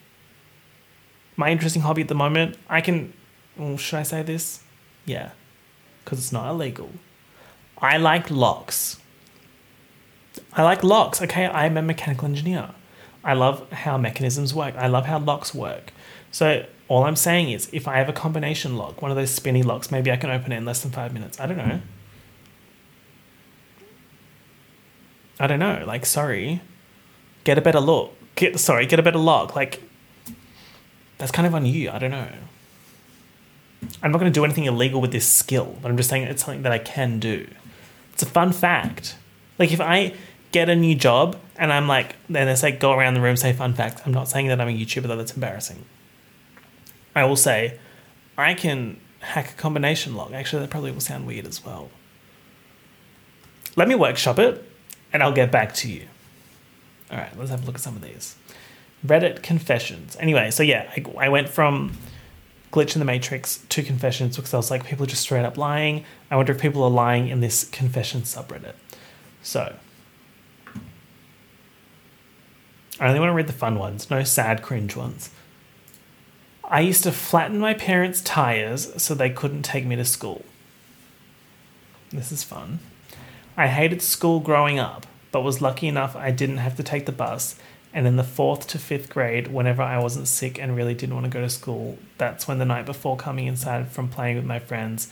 My 1.36 1.50
interesting 1.50 1.82
hobby 1.82 2.04
at 2.04 2.08
the 2.08 2.16
moment, 2.16 2.58
I 2.70 2.80
can. 2.80 3.12
Should 3.78 3.98
I 4.00 4.04
say 4.04 4.22
this? 4.22 4.64
Yeah. 5.04 5.32
Because 6.04 6.20
it's 6.20 6.32
not 6.32 6.50
illegal. 6.50 6.92
I 7.80 7.98
like 7.98 8.30
locks. 8.30 9.00
I 10.54 10.64
like 10.64 10.84
locks. 10.84 11.22
Okay, 11.22 11.46
I'm 11.46 11.78
a 11.78 11.82
mechanical 11.82 12.26
engineer. 12.26 12.70
I 13.24 13.34
love 13.34 13.72
how 13.72 13.98
mechanisms 13.98 14.54
work. 14.54 14.76
I 14.76 14.88
love 14.88 15.06
how 15.06 15.20
locks 15.20 15.54
work. 15.54 15.92
So 16.32 16.66
all 16.88 17.04
I'm 17.04 17.16
saying 17.16 17.52
is, 17.52 17.70
if 17.72 17.88
I 17.88 17.98
have 17.98 18.10
a 18.10 18.14
combination 18.14 18.78
lock, 18.78 19.02
one 19.02 19.10
of 19.10 19.18
those 19.18 19.32
spinny 19.32 19.64
locks, 19.64 19.92
maybe 19.92 20.12
I 20.12 20.18
can 20.18 20.30
open 20.30 20.52
it 20.52 20.58
in 20.58 20.66
less 20.66 20.82
than 20.82 20.92
five 20.92 21.14
minutes. 21.14 21.40
I 21.40 21.48
don't 21.48 21.58
know. 21.58 21.82
I 25.40 25.48
don't 25.48 25.60
know. 25.60 25.84
Like, 25.86 26.06
sorry, 26.06 26.62
get 27.44 27.58
a 27.58 27.62
better 27.62 27.80
look. 27.80 28.14
Get 28.36 28.60
sorry, 28.60 28.86
get 28.86 29.00
a 29.00 29.04
better 29.04 29.18
lock. 29.18 29.56
Like, 29.56 29.82
that's 31.18 31.32
kind 31.32 31.48
of 31.48 31.56
on 31.56 31.66
you. 31.66 31.90
I 31.90 32.00
don't 32.00 32.12
know. 32.12 32.28
I'm 34.02 34.12
not 34.12 34.20
going 34.20 34.32
to 34.32 34.38
do 34.38 34.44
anything 34.46 34.66
illegal 34.66 35.02
with 35.02 35.12
this 35.12 35.28
skill, 35.28 35.78
but 35.82 35.90
I'm 35.90 35.98
just 35.98 36.10
saying 36.10 36.24
it's 36.24 36.44
something 36.44 36.64
that 36.64 36.72
I 36.72 36.80
can 36.80 37.20
do. 37.20 37.48
It's 38.14 38.24
a 38.24 38.28
fun 38.28 38.52
fact. 38.52 39.18
Like, 39.58 39.72
if 39.72 39.82
I 39.82 40.14
get 40.52 40.70
a 40.70 40.76
new 40.76 40.96
job 40.96 41.38
and 41.58 41.72
I'm 41.72 41.88
like, 41.88 42.16
then 42.30 42.48
they 42.48 42.56
say 42.56 42.72
go 42.72 42.94
around 42.94 43.14
the 43.14 43.22
room 43.22 43.36
say 43.36 43.54
fun 43.54 43.74
facts. 43.74 44.02
I'm 44.06 44.14
not 44.14 44.30
saying 44.30 44.48
that 44.48 44.62
I'm 44.62 44.68
a 44.68 44.72
YouTuber 44.72 45.04
though. 45.04 45.18
That's 45.18 45.34
embarrassing. 45.34 45.84
I 47.16 47.26
will 47.26 47.36
say, 47.36 47.80
I 48.38 48.54
can 48.54 49.00
hack 49.20 49.52
a 49.52 49.54
combination 49.56 50.16
lock. 50.16 50.32
Actually, 50.34 50.62
that 50.62 50.70
probably 50.70 50.92
will 50.92 51.02
sound 51.02 51.26
weird 51.26 51.46
as 51.46 51.64
well. 51.64 51.90
Let 53.76 53.88
me 53.88 53.96
workshop 53.96 54.40
it, 54.40 54.64
and 55.12 55.22
I'll 55.24 55.34
get 55.34 55.52
back 55.52 55.74
to 55.76 55.92
you. 55.92 56.08
All 57.12 57.18
right, 57.18 57.38
let's 57.38 57.52
have 57.52 57.64
a 57.64 57.66
look 57.66 57.76
at 57.76 57.82
some 57.82 57.96
of 57.96 58.02
these. 58.02 58.36
Reddit 59.06 59.44
confessions. 59.44 60.18
Anyway, 60.20 60.52
so 60.52 60.64
yeah, 60.64 60.90
I, 60.96 61.26
I 61.26 61.30
went 61.30 61.50
from 61.50 61.98
glitch 62.72 62.96
in 62.96 63.00
the 63.00 63.06
matrix 63.06 63.58
to 63.70 63.84
confessions 63.84 64.36
because 64.36 64.54
I 64.54 64.58
was 64.58 64.72
like, 64.72 64.86
people 64.86 65.04
are 65.04 65.08
just 65.08 65.22
straight 65.22 65.46
up 65.46 65.58
lying. 65.58 66.04
I 66.32 66.36
wonder 66.36 66.54
if 66.54 66.62
people 66.62 66.84
are 66.84 66.90
lying 66.90 67.28
in 67.28 67.40
this 67.40 67.64
confession 67.66 68.22
subreddit. 68.22 68.74
So 69.46 69.76
I 73.00 73.08
only 73.08 73.20
want 73.20 73.30
to 73.30 73.36
read 73.36 73.48
the 73.48 73.54
fun 73.54 73.78
ones, 73.78 74.10
no 74.10 74.24
sad, 74.24 74.64
cringe 74.64 74.96
ones. 74.96 75.30
I 76.64 76.80
used 76.80 77.04
to 77.04 77.12
flatten 77.12 77.60
my 77.60 77.76
parents' 77.76 78.22
tires 78.22 78.92
so 79.02 79.14
they 79.14 79.30
couldn't 79.30 79.62
take 79.62 79.86
me 79.86 79.96
to 79.98 80.04
school. 80.04 80.44
This 82.10 82.32
is 82.32 82.44
fun. 82.44 82.80
I 83.56 83.68
hated 83.68 84.02
school 84.02 84.40
growing 84.40 84.80
up, 84.80 85.06
but 85.32 85.44
was 85.44 85.62
lucky 85.62 85.88
enough 85.88 86.16
I 86.16 86.32
didn't 86.32 86.58
have 86.58 86.76
to 86.78 86.84
take 86.84 87.06
the 87.06 87.12
bus. 87.12 87.56
And 87.94 88.08
in 88.08 88.16
the 88.16 88.24
fourth 88.24 88.68
to 88.70 88.80
fifth 88.80 89.10
grade, 89.10 89.50
whenever 89.50 89.84
I 89.84 90.00
wasn't 90.00 90.28
sick 90.28 90.60
and 90.60 90.76
really 90.76 90.96
didn't 90.96 91.14
want 91.14 91.26
to 91.26 91.32
go 91.32 91.42
to 91.42 91.50
school, 91.50 92.00
that's 92.18 92.48
when 92.48 92.58
the 92.58 92.66
night 92.66 92.88
before 92.88 93.16
coming 93.16 93.46
inside 93.46 93.90
from 93.90 94.10
playing 94.10 94.38
with 94.38 94.46
my 94.46 94.58
friends. 94.58 95.08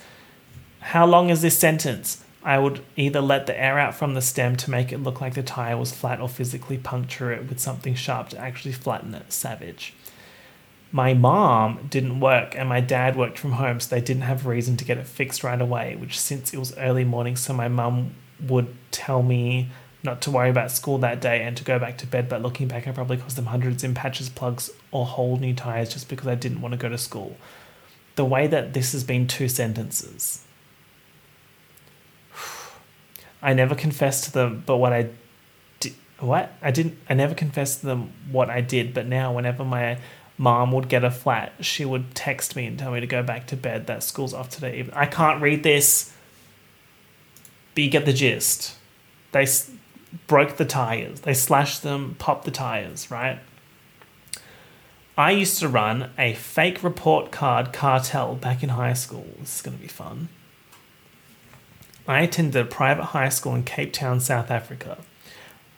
How 0.79 1.05
long 1.05 1.29
is 1.29 1.43
this 1.43 1.57
sentence? 1.57 2.22
I 2.43 2.59
would 2.59 2.83
either 2.97 3.21
let 3.21 3.45
the 3.45 3.59
air 3.59 3.79
out 3.79 3.95
from 3.95 4.13
the 4.13 4.21
stem 4.21 4.57
to 4.57 4.71
make 4.71 4.91
it 4.91 5.01
look 5.01 5.21
like 5.21 5.33
the 5.33 5.43
tire 5.43 5.77
was 5.77 5.93
flat 5.93 6.19
or 6.19 6.27
physically 6.27 6.77
puncture 6.77 7.31
it 7.31 7.47
with 7.47 7.59
something 7.59 7.95
sharp 7.95 8.29
to 8.29 8.37
actually 8.37 8.73
flatten 8.73 9.15
it. 9.15 9.31
Savage. 9.31 9.93
My 10.91 11.13
mom 11.13 11.87
didn't 11.89 12.19
work 12.19 12.53
and 12.55 12.67
my 12.67 12.81
dad 12.81 13.15
worked 13.15 13.39
from 13.39 13.53
home, 13.53 13.79
so 13.79 13.95
they 13.95 14.01
didn't 14.01 14.23
have 14.23 14.45
reason 14.45 14.75
to 14.77 14.85
get 14.85 14.97
it 14.97 15.07
fixed 15.07 15.43
right 15.43 15.59
away, 15.59 15.95
which 15.95 16.19
since 16.19 16.53
it 16.53 16.59
was 16.59 16.77
early 16.77 17.05
morning, 17.05 17.35
so 17.35 17.53
my 17.53 17.69
mum 17.69 18.13
would 18.41 18.75
tell 18.91 19.23
me 19.23 19.69
not 20.03 20.21
to 20.21 20.31
worry 20.31 20.49
about 20.49 20.69
school 20.69 20.97
that 20.97 21.21
day 21.21 21.41
and 21.43 21.55
to 21.55 21.63
go 21.63 21.79
back 21.79 21.97
to 21.99 22.05
bed, 22.05 22.27
but 22.27 22.41
looking 22.41 22.67
back, 22.67 22.87
I 22.87 22.91
probably 22.91 23.17
cost 23.17 23.37
them 23.37 23.45
hundreds 23.45 23.85
in 23.85 23.93
patches, 23.93 24.27
plugs, 24.27 24.69
or 24.91 25.05
whole 25.05 25.37
new 25.37 25.53
tires 25.55 25.93
just 25.93 26.09
because 26.09 26.27
I 26.27 26.35
didn't 26.35 26.61
want 26.61 26.73
to 26.73 26.77
go 26.77 26.89
to 26.89 26.97
school. 26.97 27.37
The 28.15 28.25
way 28.25 28.47
that 28.47 28.73
this 28.73 28.91
has 28.91 29.05
been 29.05 29.27
two 29.27 29.47
sentences 29.47 30.43
I 33.43 33.53
never 33.53 33.75
confessed 33.75 34.23
to 34.23 34.31
them, 34.31 34.63
but 34.65 34.77
what 34.77 34.93
I 34.93 35.09
did, 35.81 35.93
what 36.19 36.53
I 36.61 36.71
didn't, 36.71 36.97
I 37.09 37.13
never 37.13 37.35
confessed 37.35 37.81
to 37.81 37.85
them 37.85 38.13
what 38.31 38.49
I 38.49 38.61
did. 38.61 38.93
But 38.93 39.05
now, 39.05 39.33
whenever 39.33 39.65
my 39.65 39.99
mom 40.37 40.71
would 40.71 40.87
get 40.87 41.03
a 41.03 41.11
flat, 41.11 41.51
she 41.59 41.83
would 41.83 42.15
text 42.15 42.55
me 42.55 42.65
and 42.65 42.79
tell 42.79 42.91
me 42.91 43.01
to 43.01 43.07
go 43.07 43.21
back 43.21 43.45
to 43.47 43.57
bed. 43.57 43.87
That 43.87 44.01
school's 44.01 44.33
off 44.33 44.49
today. 44.49 44.89
I 44.93 45.05
can't 45.05 45.41
read 45.41 45.61
this. 45.63 46.13
But 47.75 47.83
you 47.83 47.89
get 47.89 48.05
the 48.05 48.13
gist. 48.13 48.75
They 49.33 49.43
s- 49.43 49.71
broke 50.27 50.55
the 50.57 50.65
tires. 50.65 51.21
They 51.21 51.33
slashed 51.33 51.83
them, 51.83 52.15
popped 52.19 52.45
the 52.45 52.51
tires. 52.51 53.11
Right. 53.11 53.39
I 55.17 55.31
used 55.31 55.59
to 55.59 55.67
run 55.67 56.11
a 56.17 56.33
fake 56.33 56.81
report 56.83 57.31
card 57.31 57.73
cartel 57.73 58.35
back 58.35 58.63
in 58.63 58.69
high 58.69 58.93
school. 58.93 59.27
This 59.39 59.57
is 59.57 59.61
going 59.61 59.77
to 59.77 59.81
be 59.81 59.87
fun. 59.89 60.29
I 62.07 62.21
attended 62.21 62.61
a 62.61 62.65
private 62.65 63.05
high 63.05 63.29
school 63.29 63.55
in 63.55 63.63
Cape 63.63 63.93
Town, 63.93 64.19
South 64.19 64.51
Africa. 64.51 64.97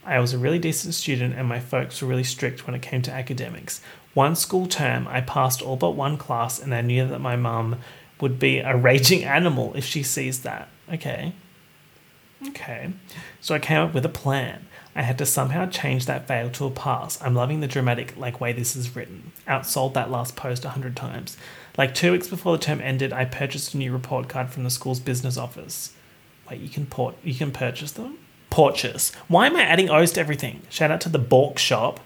I 0.03 0.19
was 0.19 0.34
a 0.34 0.38
really 0.38 0.59
decent 0.59 0.93
student 0.93 1.36
and 1.36 1.47
my 1.47 1.59
folks 1.59 2.01
were 2.01 2.07
really 2.07 2.23
strict 2.23 2.65
when 2.65 2.76
it 2.76 2.82
came 2.82 3.01
to 3.03 3.11
academics. 3.11 3.82
One 4.13 4.36
school 4.36 4.65
term, 4.65 5.07
I 5.07 5.21
passed 5.21 5.61
all 5.61 5.76
but 5.76 5.91
one 5.91 6.17
class 6.17 6.59
and 6.59 6.73
I 6.73 6.82
knew 6.82 7.07
that 7.07 7.19
my 7.19 7.36
mum 7.36 7.78
would 8.21 8.39
be 8.39 8.59
a 8.59 8.76
raging 8.76 9.23
animal 9.23 9.73
if 9.76 9.86
she 9.86 10.03
sees 10.03 10.41
that. 10.41 10.69
Okay. 10.91 11.34
Okay. 12.47 12.91
So 13.41 13.55
I 13.55 13.59
came 13.59 13.80
up 13.80 13.93
with 13.93 14.05
a 14.05 14.09
plan. 14.09 14.67
I 14.95 15.01
had 15.01 15.17
to 15.17 15.26
somehow 15.26 15.65
change 15.65 16.05
that 16.05 16.28
fail 16.28 16.49
to 16.51 16.65
a 16.65 16.71
pass. 16.71 17.21
I'm 17.21 17.36
loving 17.36 17.59
the 17.59 17.67
dramatic 17.67 18.15
like 18.15 18.39
way 18.39 18.53
this 18.53 18.76
is 18.76 18.95
written. 18.95 19.32
Outsold 19.47 19.93
that 19.93 20.09
last 20.09 20.36
post 20.36 20.63
a 20.63 20.69
hundred 20.69 20.95
times. 20.95 21.36
Like 21.78 21.93
two 21.93 22.13
weeks 22.13 22.30
before 22.30 22.57
the 22.57 22.63
term 22.63 22.80
ended, 22.80 23.11
I 23.11 23.26
purchased 23.26 23.73
a 23.73 23.78
new 23.78 23.91
report 23.91 24.30
card 24.30 24.49
from 24.49 24.63
the 24.63 24.69
school's 24.69 25.01
business 25.01 25.38
office. 25.38 25.95
Wait, 26.50 26.62
you 26.62 26.70
can 26.70 26.86
port 26.86 27.16
you 27.24 27.34
can 27.34 27.52
purchase 27.52 27.91
them? 27.91 28.18
Purchase. 28.50 29.14
Why 29.28 29.48
am 29.48 29.56
I 29.56 29.64
adding 29.64 29.89
O's 29.89 30.12
to 30.14 30.20
everything? 30.20 30.62
Shout 30.70 30.91
out 30.91 31.02
to 31.02 31.10
the 31.10 31.20
Bork 31.20 31.58
shop. 31.58 32.00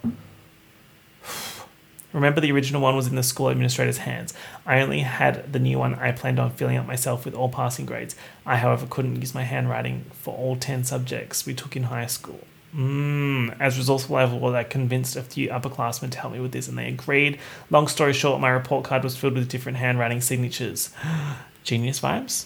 Remember, 2.14 2.42
the 2.42 2.52
original 2.52 2.82
one 2.82 2.96
was 2.96 3.08
in 3.08 3.16
the 3.16 3.22
school 3.22 3.50
administrator's 3.50 4.00
hands. 4.00 4.34
I 4.66 4.82
only 4.82 5.02
had 5.02 5.54
the 5.54 5.60
new 5.60 5.78
one 5.78 5.94
I 5.96 6.12
planned 6.12 6.40
on 6.40 6.50
filling 6.52 6.76
out 6.76 6.88
myself 6.88 7.24
with 7.24 7.36
all 7.36 7.50
passing 7.50 7.86
grades. 7.86 8.16
I, 8.48 8.58
however, 8.58 8.88
couldn't 8.90 9.18
use 9.18 9.36
my 9.36 9.44
handwriting 9.44 10.06
for 10.14 10.36
all 10.36 10.56
10 10.56 10.86
subjects 10.86 11.46
we 11.46 11.54
took 11.54 11.76
in 11.76 11.84
high 11.84 12.08
school. 12.08 12.40
Mm. 12.76 13.56
As 13.60 13.78
resourceful 13.78 14.16
level, 14.16 14.40
was 14.40 14.54
I 14.54 14.64
convinced 14.64 15.16
a 15.16 15.24
few 15.24 15.50
upperclassmen 15.50 16.12
to 16.12 16.20
help 16.20 16.34
me 16.34 16.40
with 16.40 16.52
this, 16.52 16.68
and 16.68 16.78
they 16.78 16.88
agreed. 16.88 17.40
Long 17.70 17.88
story 17.88 18.14
short, 18.14 18.42
my 18.42 18.50
report 18.50 18.86
card 18.86 19.04
was 19.04 19.18
filled 19.18 19.36
with 19.36 19.50
different 19.50 19.78
handwriting 19.78 20.22
signatures. 20.22 20.92
Genius 21.64 22.00
vibes? 22.00 22.46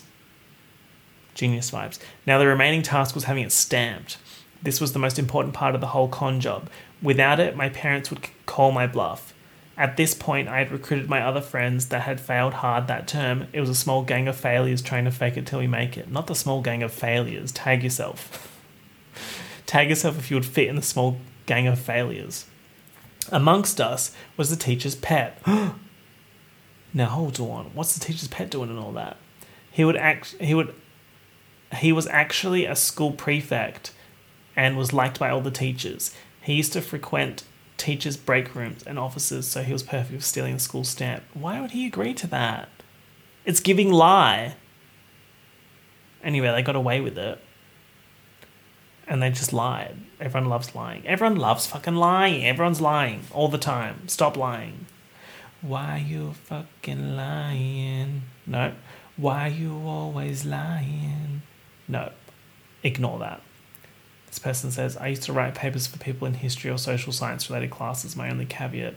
Genius 1.34 1.72
vibes. 1.72 2.00
Now, 2.26 2.38
the 2.38 2.48
remaining 2.48 2.82
task 2.82 3.16
was 3.16 3.26
having 3.26 3.44
it 3.44 3.52
stamped. 3.52 4.18
This 4.62 4.80
was 4.80 4.94
the 4.94 5.00
most 5.00 5.20
important 5.20 5.54
part 5.54 5.76
of 5.76 5.82
the 5.82 5.88
whole 5.88 6.08
con 6.08 6.40
job. 6.40 6.70
Without 7.02 7.40
it, 7.40 7.56
my 7.56 7.70
parents 7.70 8.10
would 8.10 8.22
call 8.46 8.72
my 8.72 8.88
bluff. 8.88 9.34
At 9.76 9.98
this 9.98 10.14
point, 10.14 10.48
I 10.48 10.60
had 10.60 10.72
recruited 10.72 11.10
my 11.10 11.22
other 11.22 11.42
friends 11.42 11.88
that 11.88 12.04
had 12.04 12.22
failed 12.22 12.56
hard 12.56 12.88
that 12.88 13.08
term. 13.08 13.48
It 13.52 13.60
was 13.60 13.70
a 13.70 13.76
small 13.76 14.04
gang 14.04 14.28
of 14.28 14.36
failures 14.36 14.82
trying 14.82 15.06
to 15.06 15.12
fake 15.12 15.36
it 15.36 15.48
till 15.48 15.60
we 15.60 15.68
make 15.68 15.98
it. 15.98 16.12
Not 16.12 16.28
the 16.28 16.36
small 16.36 16.62
gang 16.62 16.84
of 16.84 16.94
failures. 16.94 17.52
Tag 17.52 17.84
yourself. 17.84 18.62
Tag 19.66 19.90
yourself 19.90 20.20
if 20.20 20.30
you 20.30 20.38
would 20.38 20.46
fit 20.46 20.68
in 20.68 20.76
the 20.76 20.82
small 20.82 21.18
gang 21.46 21.68
of 21.68 21.80
failures. 21.80 22.46
Amongst 23.32 23.82
us 23.82 24.16
was 24.38 24.50
the 24.50 24.56
teacher's 24.56 24.96
pet. 24.96 25.42
now 26.94 27.06
hold 27.06 27.40
on, 27.40 27.72
what's 27.74 27.98
the 27.98 28.06
teacher's 28.06 28.28
pet 28.28 28.52
doing 28.52 28.70
and 28.70 28.80
all 28.80 28.92
that? 28.92 29.18
He 29.72 29.84
would 29.84 29.98
act. 29.98 30.36
He 30.40 30.54
would. 30.54 30.74
He 31.78 31.92
was 31.92 32.08
actually 32.08 32.66
a 32.66 32.76
school 32.76 33.12
prefect, 33.12 33.94
and 34.56 34.78
was 34.78 34.94
liked 34.94 35.20
by 35.20 35.30
all 35.30 35.42
the 35.42 35.52
teachers. 35.52 36.14
He 36.42 36.54
used 36.54 36.74
to 36.74 36.82
frequent 36.82 37.44
teachers' 37.78 38.18
break 38.18 38.54
rooms 38.56 38.84
and 38.84 39.00
offices, 39.00 39.48
so 39.48 39.64
he 39.64 39.74
was 39.74 39.84
perfect 39.84 40.20
for 40.20 40.26
stealing 40.26 40.54
the 40.54 40.60
school 40.60 40.84
stamp. 40.84 41.24
Why 41.34 41.60
would 41.60 41.72
he 41.72 41.88
agree 41.88 42.14
to 42.16 42.28
that? 42.28 42.70
It's 43.46 43.60
giving 43.60 43.92
lie. 43.92 44.56
Anyway, 46.24 46.52
they 46.52 46.62
got 46.62 46.76
away 46.76 47.02
with 47.02 47.18
it 47.18 47.40
and 49.08 49.22
they 49.22 49.30
just 49.30 49.54
lied. 49.54 49.98
Everyone 50.20 50.50
loves 50.50 50.74
lying. 50.74 51.06
Everyone 51.06 51.38
loves 51.38 51.68
fucking 51.68 51.96
lying. 51.96 52.46
Everyone's 52.46 52.80
lying 52.82 53.22
all 53.32 53.50
the 53.50 53.58
time. 53.58 54.08
Stop 54.08 54.38
lying. 54.38 54.86
Why 55.62 56.06
you 56.08 56.34
fucking 56.34 57.16
lying? 57.16 58.24
No. 58.46 58.74
Why 59.18 59.48
you 59.48 59.82
always 59.86 60.46
lying? 60.46 61.42
No. 61.88 62.12
Ignore 62.84 63.20
that. 63.20 63.42
This 64.28 64.40
person 64.40 64.72
says, 64.72 64.98
I 64.98 65.08
used 65.08 65.24
to 65.24 65.34
write 65.34 65.56
papers 65.56 65.88
for 65.88 66.00
people 66.00 66.28
in 66.28 66.36
history 66.36 66.72
or 66.72 66.78
social 66.78 67.14
science 67.14 67.50
related 67.50 67.70
classes. 67.70 68.16
My 68.16 68.30
only 68.30 68.46
caveat 68.46 68.96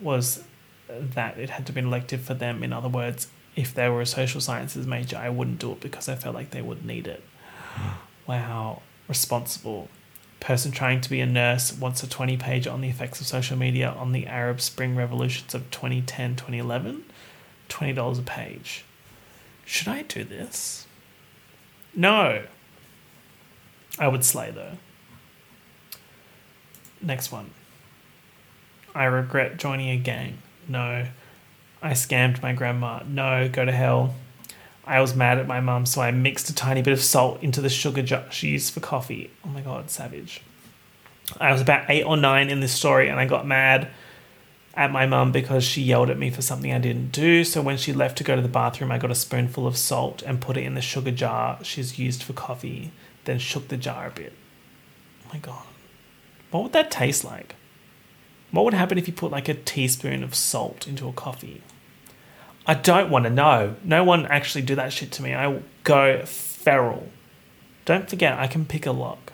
was 0.00 0.42
that 0.88 1.38
it 1.38 1.50
had 1.50 1.66
to 1.66 1.72
be 1.72 1.80
an 1.80 1.86
elective 1.86 2.22
for 2.22 2.34
them. 2.34 2.62
In 2.62 2.72
other 2.72 2.88
words, 2.88 3.28
if 3.56 3.74
they 3.74 3.88
were 3.88 4.00
a 4.00 4.06
social 4.06 4.40
sciences 4.40 4.86
major, 4.86 5.16
I 5.16 5.28
wouldn't 5.28 5.58
do 5.58 5.72
it 5.72 5.80
because 5.80 6.08
I 6.08 6.14
felt 6.14 6.34
like 6.34 6.50
they 6.50 6.62
would 6.62 6.84
need 6.84 7.06
it. 7.06 7.22
Wow 8.26 8.82
responsible. 9.10 9.88
Person 10.38 10.70
trying 10.70 11.02
to 11.02 11.10
be 11.10 11.20
a 11.20 11.26
nurse 11.26 11.72
wants 11.72 12.02
a 12.02 12.08
20 12.08 12.38
page 12.38 12.66
on 12.66 12.80
the 12.80 12.88
effects 12.88 13.20
of 13.20 13.26
social 13.26 13.58
media 13.58 13.90
on 13.90 14.12
the 14.12 14.26
Arab 14.26 14.60
Spring 14.60 14.96
revolutions 14.96 15.52
of 15.52 15.70
2010 15.70 16.36
2011. 16.36 17.04
$20 17.68 18.18
a 18.18 18.22
page. 18.22 18.84
Should 19.66 19.88
I 19.88 20.02
do 20.02 20.24
this? 20.24 20.86
No. 21.94 22.42
I 23.98 24.08
would 24.08 24.24
slay 24.24 24.50
though. 24.50 24.78
Next 27.02 27.32
one. 27.32 27.50
I 28.94 29.04
regret 29.04 29.56
joining 29.56 29.90
a 29.90 29.96
gang. 29.96 30.38
No. 30.68 31.06
I 31.82 31.92
scammed 31.92 32.42
my 32.42 32.52
grandma. 32.52 33.02
No, 33.06 33.48
go 33.48 33.64
to 33.64 33.72
hell. 33.72 34.14
I 34.84 35.00
was 35.00 35.14
mad 35.14 35.38
at 35.38 35.46
my 35.46 35.60
mum, 35.60 35.86
so 35.86 36.02
I 36.02 36.10
mixed 36.10 36.50
a 36.50 36.54
tiny 36.54 36.82
bit 36.82 36.92
of 36.92 37.00
salt 37.00 37.42
into 37.42 37.60
the 37.60 37.68
sugar 37.68 38.02
jar 38.02 38.24
she 38.30 38.48
used 38.48 38.74
for 38.74 38.80
coffee. 38.80 39.30
Oh 39.44 39.48
my 39.48 39.60
god, 39.60 39.90
savage. 39.90 40.42
I 41.40 41.52
was 41.52 41.60
about 41.60 41.88
eight 41.88 42.02
or 42.02 42.16
nine 42.16 42.50
in 42.50 42.60
this 42.60 42.72
story, 42.72 43.08
and 43.08 43.20
I 43.20 43.24
got 43.24 43.46
mad 43.46 43.88
at 44.74 44.92
my 44.92 45.06
mum 45.06 45.32
because 45.32 45.64
she 45.64 45.82
yelled 45.82 46.10
at 46.10 46.18
me 46.18 46.30
for 46.30 46.42
something 46.42 46.72
I 46.72 46.78
didn't 46.78 47.12
do. 47.12 47.44
So 47.44 47.60
when 47.60 47.76
she 47.76 47.92
left 47.92 48.18
to 48.18 48.24
go 48.24 48.36
to 48.36 48.42
the 48.42 48.48
bathroom, 48.48 48.92
I 48.92 48.98
got 48.98 49.10
a 49.10 49.16
spoonful 49.16 49.66
of 49.66 49.76
salt 49.76 50.22
and 50.22 50.40
put 50.40 50.56
it 50.56 50.64
in 50.64 50.74
the 50.74 50.80
sugar 50.80 51.10
jar 51.10 51.58
she's 51.62 51.98
used 51.98 52.22
for 52.22 52.32
coffee, 52.32 52.92
then 53.24 53.38
shook 53.38 53.68
the 53.68 53.76
jar 53.76 54.06
a 54.06 54.10
bit. 54.10 54.32
Oh 55.24 55.30
my 55.34 55.38
god. 55.38 55.66
What 56.50 56.62
would 56.62 56.72
that 56.72 56.90
taste 56.90 57.24
like? 57.24 57.56
What 58.50 58.64
would 58.64 58.74
happen 58.74 58.98
if 58.98 59.06
you 59.06 59.12
put 59.12 59.30
like 59.30 59.48
a 59.48 59.54
teaspoon 59.54 60.22
of 60.22 60.34
salt 60.34 60.86
into 60.86 61.08
a 61.08 61.12
coffee? 61.12 61.62
I 62.66 62.74
don't 62.74 63.10
want 63.10 63.24
to 63.24 63.30
know. 63.30 63.76
No 63.84 64.04
one 64.04 64.26
actually 64.26 64.62
do 64.62 64.74
that 64.74 64.92
shit 64.92 65.12
to 65.12 65.22
me. 65.22 65.34
I 65.34 65.60
go 65.82 66.24
feral. 66.24 67.08
Don't 67.84 68.08
forget, 68.08 68.38
I 68.38 68.46
can 68.46 68.64
pick 68.64 68.86
a 68.86 68.92
lock. 68.92 69.32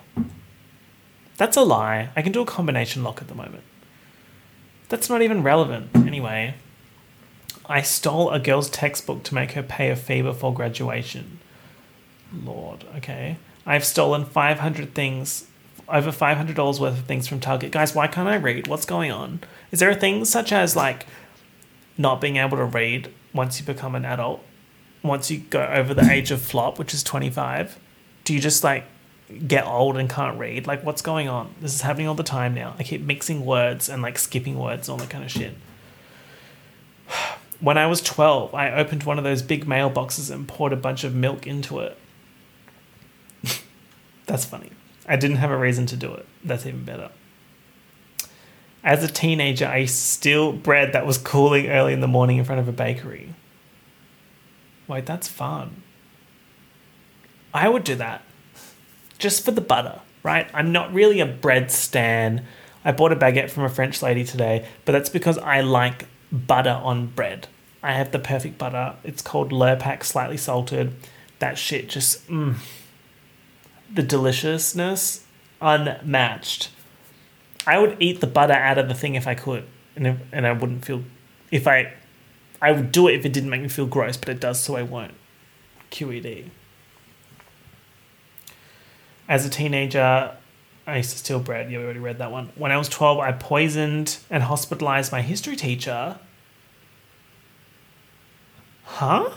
That's 1.36 1.56
a 1.56 1.62
lie. 1.62 2.10
I 2.16 2.22
can 2.22 2.32
do 2.32 2.40
a 2.40 2.46
combination 2.46 3.02
lock 3.02 3.20
at 3.20 3.28
the 3.28 3.34
moment. 3.34 3.62
That's 4.88 5.10
not 5.10 5.22
even 5.22 5.42
relevant. 5.42 5.90
Anyway, 5.94 6.54
I 7.66 7.82
stole 7.82 8.30
a 8.30 8.38
girl's 8.38 8.70
textbook 8.70 9.24
to 9.24 9.34
make 9.34 9.52
her 9.52 9.62
pay 9.62 9.90
a 9.90 9.96
fee 9.96 10.22
before 10.22 10.54
graduation. 10.54 11.40
Lord, 12.32 12.84
okay. 12.96 13.36
I've 13.64 13.84
stolen 13.84 14.24
500 14.24 14.94
things, 14.94 15.46
over 15.88 16.12
$500 16.12 16.56
worth 16.80 16.98
of 16.98 17.04
things 17.06 17.26
from 17.26 17.40
Target. 17.40 17.72
Guys, 17.72 17.94
why 17.94 18.06
can't 18.06 18.28
I 18.28 18.36
read? 18.36 18.68
What's 18.68 18.86
going 18.86 19.10
on? 19.10 19.40
Is 19.72 19.80
there 19.80 19.90
a 19.90 19.96
thing 19.96 20.24
such 20.24 20.52
as 20.52 20.76
like 20.76 21.06
not 21.98 22.20
being 22.20 22.36
able 22.36 22.56
to 22.58 22.64
read 22.64 23.12
once 23.34 23.58
you 23.58 23.66
become 23.66 23.94
an 23.94 24.04
adult, 24.04 24.42
once 25.02 25.30
you 25.30 25.38
go 25.38 25.64
over 25.64 25.94
the 25.94 26.10
age 26.10 26.30
of 26.30 26.40
flop, 26.40 26.78
which 26.78 26.94
is 26.94 27.02
25, 27.02 27.78
do 28.24 28.34
you 28.34 28.40
just 28.40 28.62
like 28.62 28.84
get 29.46 29.66
old 29.66 29.96
and 29.96 30.08
can't 30.08 30.38
read? 30.38 30.66
Like, 30.66 30.84
what's 30.84 31.02
going 31.02 31.28
on? 31.28 31.54
This 31.60 31.74
is 31.74 31.80
happening 31.80 32.08
all 32.08 32.14
the 32.14 32.22
time 32.22 32.54
now. 32.54 32.74
I 32.78 32.82
keep 32.82 33.02
mixing 33.02 33.44
words 33.44 33.88
and 33.88 34.02
like 34.02 34.18
skipping 34.18 34.58
words 34.58 34.88
all 34.88 34.96
that 34.98 35.10
kind 35.10 35.24
of 35.24 35.30
shit. 35.30 35.54
When 37.58 37.78
I 37.78 37.86
was 37.86 38.02
12, 38.02 38.54
I 38.54 38.70
opened 38.70 39.04
one 39.04 39.16
of 39.16 39.24
those 39.24 39.40
big 39.40 39.64
mailboxes 39.64 40.30
and 40.30 40.46
poured 40.46 40.74
a 40.74 40.76
bunch 40.76 41.04
of 41.04 41.14
milk 41.14 41.46
into 41.46 41.80
it. 41.80 41.96
That's 44.26 44.44
funny. 44.44 44.72
I 45.08 45.16
didn't 45.16 45.38
have 45.38 45.50
a 45.50 45.56
reason 45.56 45.86
to 45.86 45.96
do 45.96 46.12
it. 46.12 46.26
That's 46.44 46.66
even 46.66 46.84
better. 46.84 47.08
As 48.84 49.02
a 49.02 49.08
teenager, 49.08 49.66
I 49.66 49.86
steal 49.86 50.52
bread 50.52 50.92
that 50.92 51.06
was 51.06 51.16
cooling 51.16 51.68
early 51.68 51.94
in 51.94 52.00
the 52.00 52.06
morning 52.06 52.36
in 52.36 52.44
front 52.44 52.60
of 52.60 52.68
a 52.68 52.72
bakery. 52.72 53.32
Wait, 54.86 55.06
that's 55.06 55.26
fun. 55.26 55.82
I 57.54 57.70
would 57.70 57.84
do 57.84 57.94
that. 57.94 58.22
Just 59.18 59.44
for 59.44 59.50
the 59.50 59.60
butter, 59.60 60.00
right? 60.22 60.48
I'm 60.52 60.72
not 60.72 60.92
really 60.92 61.20
a 61.20 61.26
bread 61.26 61.70
stan. 61.70 62.44
I 62.84 62.92
bought 62.92 63.12
a 63.12 63.16
baguette 63.16 63.50
from 63.50 63.64
a 63.64 63.68
French 63.68 64.02
lady 64.02 64.24
today, 64.24 64.66
but 64.84 64.92
that's 64.92 65.08
because 65.08 65.38
I 65.38 65.60
like 65.60 66.06
butter 66.30 66.80
on 66.82 67.06
bread. 67.06 67.48
I 67.82 67.92
have 67.92 68.12
the 68.12 68.18
perfect 68.18 68.58
butter. 68.58 68.96
It's 69.04 69.22
called 69.22 69.50
Lurpak 69.52 70.04
Slightly 70.04 70.36
Salted. 70.36 70.94
That 71.38 71.58
shit 71.58 71.88
just, 71.88 72.26
mm, 72.28 72.56
the 73.92 74.02
deliciousness 74.02 75.24
unmatched. 75.60 76.70
I 77.66 77.78
would 77.78 77.96
eat 78.00 78.20
the 78.20 78.26
butter 78.26 78.52
out 78.52 78.78
of 78.78 78.88
the 78.88 78.94
thing 78.94 79.14
if 79.14 79.26
I 79.26 79.34
could, 79.34 79.64
and 79.96 80.06
if, 80.06 80.16
and 80.32 80.46
I 80.46 80.52
wouldn't 80.52 80.84
feel 80.84 81.02
if 81.50 81.66
I 81.66 81.92
I 82.60 82.72
would 82.72 82.90
do 82.90 83.08
it 83.08 83.14
if 83.14 83.26
it 83.26 83.32
didn't 83.32 83.50
make 83.50 83.62
me 83.62 83.68
feel 83.68 83.86
gross, 83.86 84.16
but 84.16 84.28
it 84.28 84.40
does, 84.40 84.60
so 84.60 84.76
I 84.76 84.82
won't. 84.82 85.14
QED. 85.90 86.50
As 89.28 89.44
a 89.44 89.50
teenager, 89.50 90.36
I 90.86 90.96
used 90.98 91.10
to 91.10 91.18
steal 91.18 91.40
bread. 91.40 91.70
Yeah, 91.70 91.78
we 91.78 91.84
already 91.84 92.00
read 92.00 92.18
that 92.18 92.30
one. 92.30 92.50
When 92.54 92.70
I 92.70 92.76
was 92.76 92.88
12, 92.88 93.18
I 93.18 93.32
poisoned 93.32 94.18
and 94.30 94.44
hospitalized 94.44 95.10
my 95.10 95.22
history 95.22 95.56
teacher. 95.56 96.18
Huh? 98.84 99.30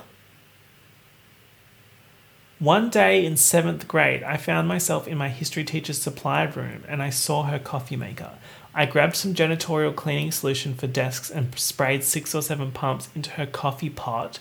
One 2.60 2.90
day 2.90 3.26
in 3.26 3.38
seventh 3.38 3.88
grade, 3.88 4.22
I 4.22 4.36
found 4.36 4.68
myself 4.68 5.08
in 5.08 5.18
my 5.18 5.30
history 5.30 5.64
teacher's 5.64 6.02
supply 6.02 6.44
room 6.44 6.84
and 6.88 7.02
I 7.02 7.10
saw 7.10 7.44
her 7.44 7.58
coffee 7.58 7.96
maker. 7.96 8.32
I 8.76 8.86
grabbed 8.86 9.16
some 9.16 9.34
janitorial 9.34 9.96
cleaning 9.96 10.32
solution 10.32 10.76
for 10.76 10.86
desks 10.86 11.32
and 11.32 11.58
sprayed 11.58 12.04
six 12.04 12.36
or 12.36 12.42
seven 12.42 12.72
pumps 12.72 13.10
into 13.16 13.32
her 13.32 13.46
coffee 13.46 13.90
pot. 13.90 14.40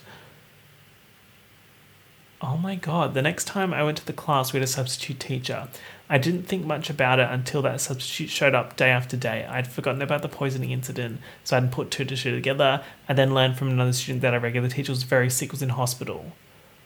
Oh 2.41 2.55
my 2.55 2.75
god, 2.75 3.13
the 3.13 3.21
next 3.21 3.45
time 3.45 3.73
I 3.73 3.83
went 3.83 3.97
to 3.97 4.05
the 4.05 4.13
class, 4.13 4.53
we 4.53 4.59
had 4.59 4.63
a 4.63 4.71
substitute 4.71 5.19
teacher. 5.19 5.67
I 6.09 6.17
didn't 6.17 6.43
think 6.43 6.65
much 6.65 6.89
about 6.89 7.19
it 7.19 7.27
until 7.29 7.61
that 7.63 7.81
substitute 7.81 8.29
showed 8.29 8.55
up 8.55 8.77
day 8.77 8.89
after 8.89 9.17
day. 9.17 9.45
I'd 9.45 9.67
forgotten 9.67 10.01
about 10.01 10.21
the 10.21 10.29
poisoning 10.29 10.71
incident, 10.71 11.19
so 11.43 11.55
I 11.55 11.59
hadn't 11.59 11.73
put 11.73 11.91
two 11.91 12.05
to 12.05 12.15
two 12.15 12.33
together, 12.33 12.81
I 13.09 13.13
then 13.13 13.33
learned 13.33 13.57
from 13.57 13.69
another 13.69 13.91
student 13.91 14.21
that 14.21 14.33
a 14.33 14.39
regular 14.39 14.69
teacher 14.69 14.91
was 14.93 15.03
very 15.03 15.29
sick, 15.29 15.51
was 15.51 15.61
in 15.61 15.69
hospital. 15.69 16.31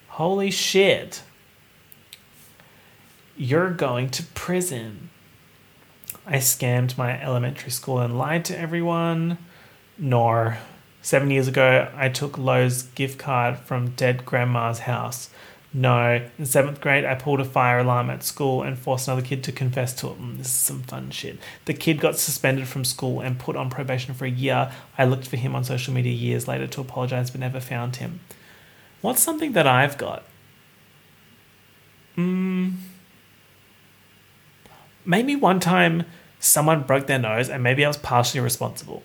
Holy 0.10 0.50
shit. 0.50 1.22
You're 3.38 3.72
going 3.72 4.10
to 4.10 4.24
prison. 4.24 5.10
I 6.26 6.38
scammed 6.38 6.98
my 6.98 7.22
elementary 7.22 7.72
school 7.72 8.00
and 8.00 8.18
lied 8.18 8.46
to 8.46 8.58
everyone. 8.60 9.38
nor. 9.98 10.58
Seven 11.02 11.32
years 11.32 11.48
ago, 11.50 11.90
I 11.96 12.08
took 12.10 12.38
Lowe's 12.38 12.84
gift 12.84 13.20
card 13.20 13.58
from 13.58 13.90
dead 13.90 14.26
grandma's 14.26 14.80
house. 14.80 15.30
No. 15.74 16.24
In 16.38 16.46
seventh 16.46 16.80
grade, 16.80 17.04
I 17.04 17.16
pulled 17.16 17.40
a 17.40 17.46
fire 17.46 17.80
alarm 17.80 18.12
at 18.12 18.24
school 18.24 18.62
and 18.62 18.78
forced 18.78 19.08
another 19.08 19.24
kid 19.24 19.44
to 19.46 19.52
confess 19.52 19.94
to 19.96 20.10
it. 20.10 20.22
Mm, 20.22 20.38
this 20.38 20.48
is 20.48 20.54
some 20.54 20.84
fun 20.84 21.10
shit. 21.10 21.40
The 21.66 21.74
kid 21.74 22.00
got 22.00 22.18
suspended 22.18 22.68
from 22.68 22.86
school 22.86 23.22
and 23.22 23.40
put 23.40 23.56
on 23.56 23.72
probation 23.72 24.14
for 24.14 24.26
a 24.26 24.30
year. 24.30 24.72
I 24.98 25.06
looked 25.06 25.28
for 25.28 25.38
him 25.38 25.56
on 25.56 25.64
social 25.64 25.94
media 25.94 26.14
years 26.14 26.48
later 26.48 26.68
to 26.68 26.82
apologize 26.82 27.32
but 27.32 27.40
never 27.40 27.60
found 27.60 27.96
him. 27.96 28.20
What's 29.02 29.24
something 29.24 29.54
that 29.54 29.66
I've 29.66 29.98
got? 29.98 30.24
Mm, 32.16 32.76
maybe 35.04 35.36
one 35.36 35.60
time 35.60 36.04
someone 36.40 36.84
broke 36.84 37.08
their 37.08 37.18
nose 37.18 37.50
and 37.50 37.64
maybe 37.64 37.84
I 37.84 37.88
was 37.88 37.98
partially 37.98 38.42
responsible. 38.42 39.02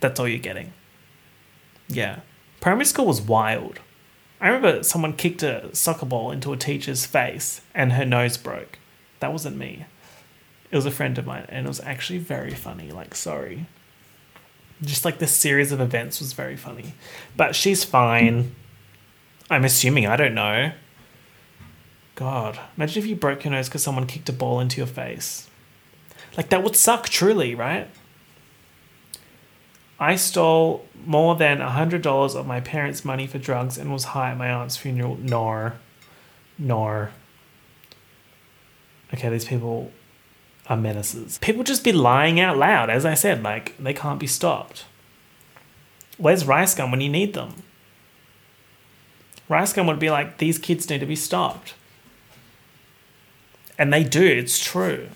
That's 0.00 0.18
all 0.18 0.26
you're 0.26 0.38
getting. 0.38 0.72
Yeah. 1.88 2.20
Primary 2.60 2.86
school 2.86 3.06
was 3.06 3.20
wild. 3.20 3.80
I 4.42 4.48
remember 4.48 4.82
someone 4.82 5.12
kicked 5.12 5.44
a 5.44 5.74
soccer 5.74 6.04
ball 6.04 6.32
into 6.32 6.52
a 6.52 6.56
teacher's 6.56 7.06
face 7.06 7.60
and 7.74 7.92
her 7.92 8.04
nose 8.04 8.36
broke. 8.36 8.80
That 9.20 9.30
wasn't 9.30 9.56
me. 9.56 9.86
It 10.72 10.74
was 10.74 10.84
a 10.84 10.90
friend 10.90 11.16
of 11.16 11.26
mine 11.26 11.46
and 11.48 11.64
it 11.64 11.68
was 11.68 11.80
actually 11.80 12.18
very 12.18 12.52
funny. 12.52 12.90
Like, 12.90 13.14
sorry. 13.14 13.66
Just 14.82 15.04
like 15.04 15.20
this 15.20 15.30
series 15.30 15.70
of 15.70 15.80
events 15.80 16.18
was 16.18 16.32
very 16.32 16.56
funny. 16.56 16.94
But 17.36 17.54
she's 17.54 17.84
fine. 17.84 18.56
I'm 19.48 19.64
assuming, 19.64 20.08
I 20.08 20.16
don't 20.16 20.34
know. 20.34 20.72
God, 22.16 22.58
imagine 22.76 23.00
if 23.00 23.08
you 23.08 23.14
broke 23.14 23.44
your 23.44 23.52
nose 23.52 23.68
because 23.68 23.84
someone 23.84 24.08
kicked 24.08 24.28
a 24.28 24.32
ball 24.32 24.58
into 24.58 24.78
your 24.78 24.88
face. 24.88 25.48
Like, 26.36 26.48
that 26.48 26.64
would 26.64 26.74
suck, 26.74 27.08
truly, 27.08 27.54
right? 27.54 27.88
I 30.02 30.16
stole 30.16 30.84
more 31.06 31.36
than 31.36 31.58
$100 31.58 32.34
of 32.34 32.44
my 32.44 32.60
parents' 32.60 33.04
money 33.04 33.28
for 33.28 33.38
drugs 33.38 33.78
and 33.78 33.92
was 33.92 34.02
high 34.02 34.32
at 34.32 34.36
my 34.36 34.50
aunt's 34.50 34.76
funeral. 34.76 35.16
Nor. 35.16 35.74
Nor. 36.58 37.12
Okay, 39.14 39.28
these 39.28 39.44
people 39.44 39.92
are 40.66 40.76
menaces. 40.76 41.38
People 41.38 41.62
just 41.62 41.84
be 41.84 41.92
lying 41.92 42.40
out 42.40 42.58
loud, 42.58 42.90
as 42.90 43.06
I 43.06 43.14
said, 43.14 43.44
like, 43.44 43.76
they 43.78 43.94
can't 43.94 44.18
be 44.18 44.26
stopped. 44.26 44.86
Where's 46.18 46.44
Rice 46.44 46.74
Gum 46.74 46.90
when 46.90 47.00
you 47.00 47.08
need 47.08 47.34
them? 47.34 47.62
Rice 49.48 49.72
Gum 49.72 49.86
would 49.86 50.00
be 50.00 50.10
like, 50.10 50.38
these 50.38 50.58
kids 50.58 50.90
need 50.90 50.98
to 50.98 51.06
be 51.06 51.14
stopped. 51.14 51.74
And 53.78 53.92
they 53.92 54.02
do, 54.02 54.24
it's 54.24 54.58
true. 54.58 55.10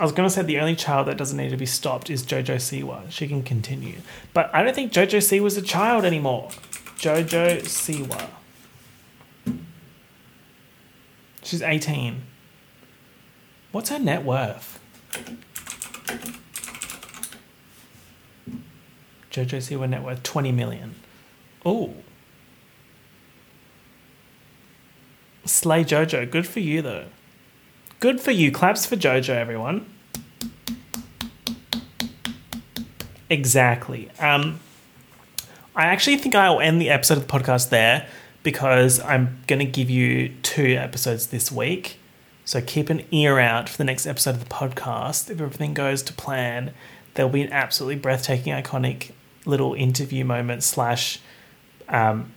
I 0.00 0.02
was 0.02 0.12
going 0.12 0.26
to 0.26 0.34
say 0.34 0.40
the 0.40 0.58
only 0.60 0.76
child 0.76 1.08
that 1.08 1.18
doesn't 1.18 1.36
need 1.36 1.50
to 1.50 1.58
be 1.58 1.66
stopped 1.66 2.08
is 2.08 2.22
Jojo 2.22 2.56
Siwa. 2.56 3.10
She 3.10 3.28
can 3.28 3.42
continue. 3.42 3.98
But 4.32 4.48
I 4.54 4.62
don't 4.62 4.74
think 4.74 4.94
Jojo 4.94 5.18
Siwa's 5.18 5.58
a 5.58 5.62
child 5.62 6.06
anymore. 6.06 6.48
Jojo 6.96 7.60
Siwa. 7.60 8.30
She's 11.42 11.60
18. 11.60 12.22
What's 13.72 13.90
her 13.90 13.98
net 13.98 14.24
worth? 14.24 14.80
Jojo 19.30 19.58
Siwa 19.58 19.86
net 19.86 20.02
worth 20.02 20.22
20 20.22 20.50
million. 20.50 20.94
Oh. 21.62 21.92
Slay 25.44 25.84
Jojo. 25.84 26.30
Good 26.30 26.46
for 26.46 26.60
you, 26.60 26.80
though. 26.80 27.04
Good 28.00 28.18
for 28.18 28.30
you. 28.30 28.50
Claps 28.50 28.86
for 28.86 28.96
Jojo, 28.96 29.34
everyone. 29.34 29.84
Exactly. 33.28 34.08
Um, 34.18 34.58
I 35.76 35.84
actually 35.84 36.16
think 36.16 36.34
I'll 36.34 36.60
end 36.60 36.80
the 36.80 36.88
episode 36.88 37.18
of 37.18 37.26
the 37.26 37.32
podcast 37.32 37.68
there 37.68 38.08
because 38.42 39.00
I'm 39.00 39.38
going 39.46 39.58
to 39.58 39.66
give 39.66 39.90
you 39.90 40.30
two 40.42 40.76
episodes 40.78 41.26
this 41.26 41.52
week. 41.52 41.98
So 42.46 42.62
keep 42.62 42.88
an 42.88 43.02
ear 43.10 43.38
out 43.38 43.68
for 43.68 43.76
the 43.76 43.84
next 43.84 44.06
episode 44.06 44.30
of 44.30 44.40
the 44.40 44.50
podcast. 44.50 45.30
If 45.30 45.38
everything 45.38 45.74
goes 45.74 46.02
to 46.04 46.14
plan, 46.14 46.72
there'll 47.14 47.30
be 47.30 47.42
an 47.42 47.52
absolutely 47.52 47.96
breathtaking, 47.96 48.54
iconic 48.54 49.12
little 49.44 49.74
interview 49.74 50.24
moment 50.24 50.62
slash 50.62 51.20
um, 51.88 52.32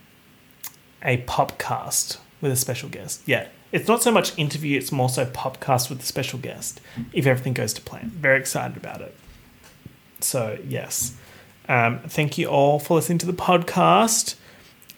a 1.02 1.20
popcast 1.22 2.18
with 2.42 2.52
a 2.52 2.58
special 2.58 2.90
guest. 2.90 3.22
Yeah, 3.26 3.48
it's 3.74 3.88
not 3.88 4.04
so 4.04 4.12
much 4.12 4.38
interview, 4.38 4.78
it's 4.78 4.92
more 4.92 5.10
so 5.10 5.26
podcast 5.26 5.90
with 5.90 6.00
a 6.00 6.06
special 6.06 6.38
guest 6.38 6.80
if 7.12 7.26
everything 7.26 7.54
goes 7.54 7.74
to 7.74 7.82
plan. 7.82 8.12
Very 8.16 8.40
excited 8.40 8.78
about 8.78 9.02
it. 9.02 9.16
So, 10.22 10.60
yes. 10.66 11.18
Um, 11.68 12.00
thank 12.08 12.38
you 12.38 12.48
all 12.48 12.78
for 12.80 12.94
listening 12.96 13.18
to 13.18 13.26
the 13.26 13.34
podcast. 13.34 14.36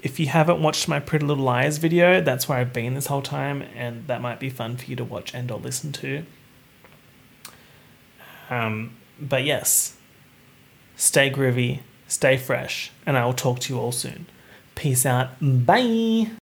If 0.04 0.20
you 0.20 0.28
haven't 0.28 0.62
watched 0.62 0.88
my 0.90 1.00
Pretty 1.00 1.26
Little 1.26 1.46
Liars 1.46 1.78
video, 1.78 2.20
that's 2.20 2.50
where 2.50 2.58
I've 2.58 2.74
been 2.74 2.96
this 2.96 3.08
whole 3.08 3.22
time, 3.22 3.64
and 3.76 4.06
that 4.08 4.22
might 4.22 4.40
be 4.42 4.50
fun 4.50 4.76
for 4.76 4.86
you 4.86 4.96
to 4.98 5.06
watch 5.06 5.34
and 5.34 5.50
or 5.50 5.58
listen 5.58 5.94
to. 5.94 6.26
Um, 8.50 8.98
but 9.20 9.46
yes, 9.46 9.96
stay 10.98 11.32
groovy, 11.32 11.80
stay 12.08 12.36
fresh, 12.36 12.92
and 13.06 13.18
I 13.18 13.26
will 13.26 13.34
talk 13.34 13.60
to 13.62 13.74
you 13.74 13.80
all 13.80 13.94
soon. 13.94 14.26
Peace 14.76 15.06
out. 15.06 15.30
Bye. 15.42 16.28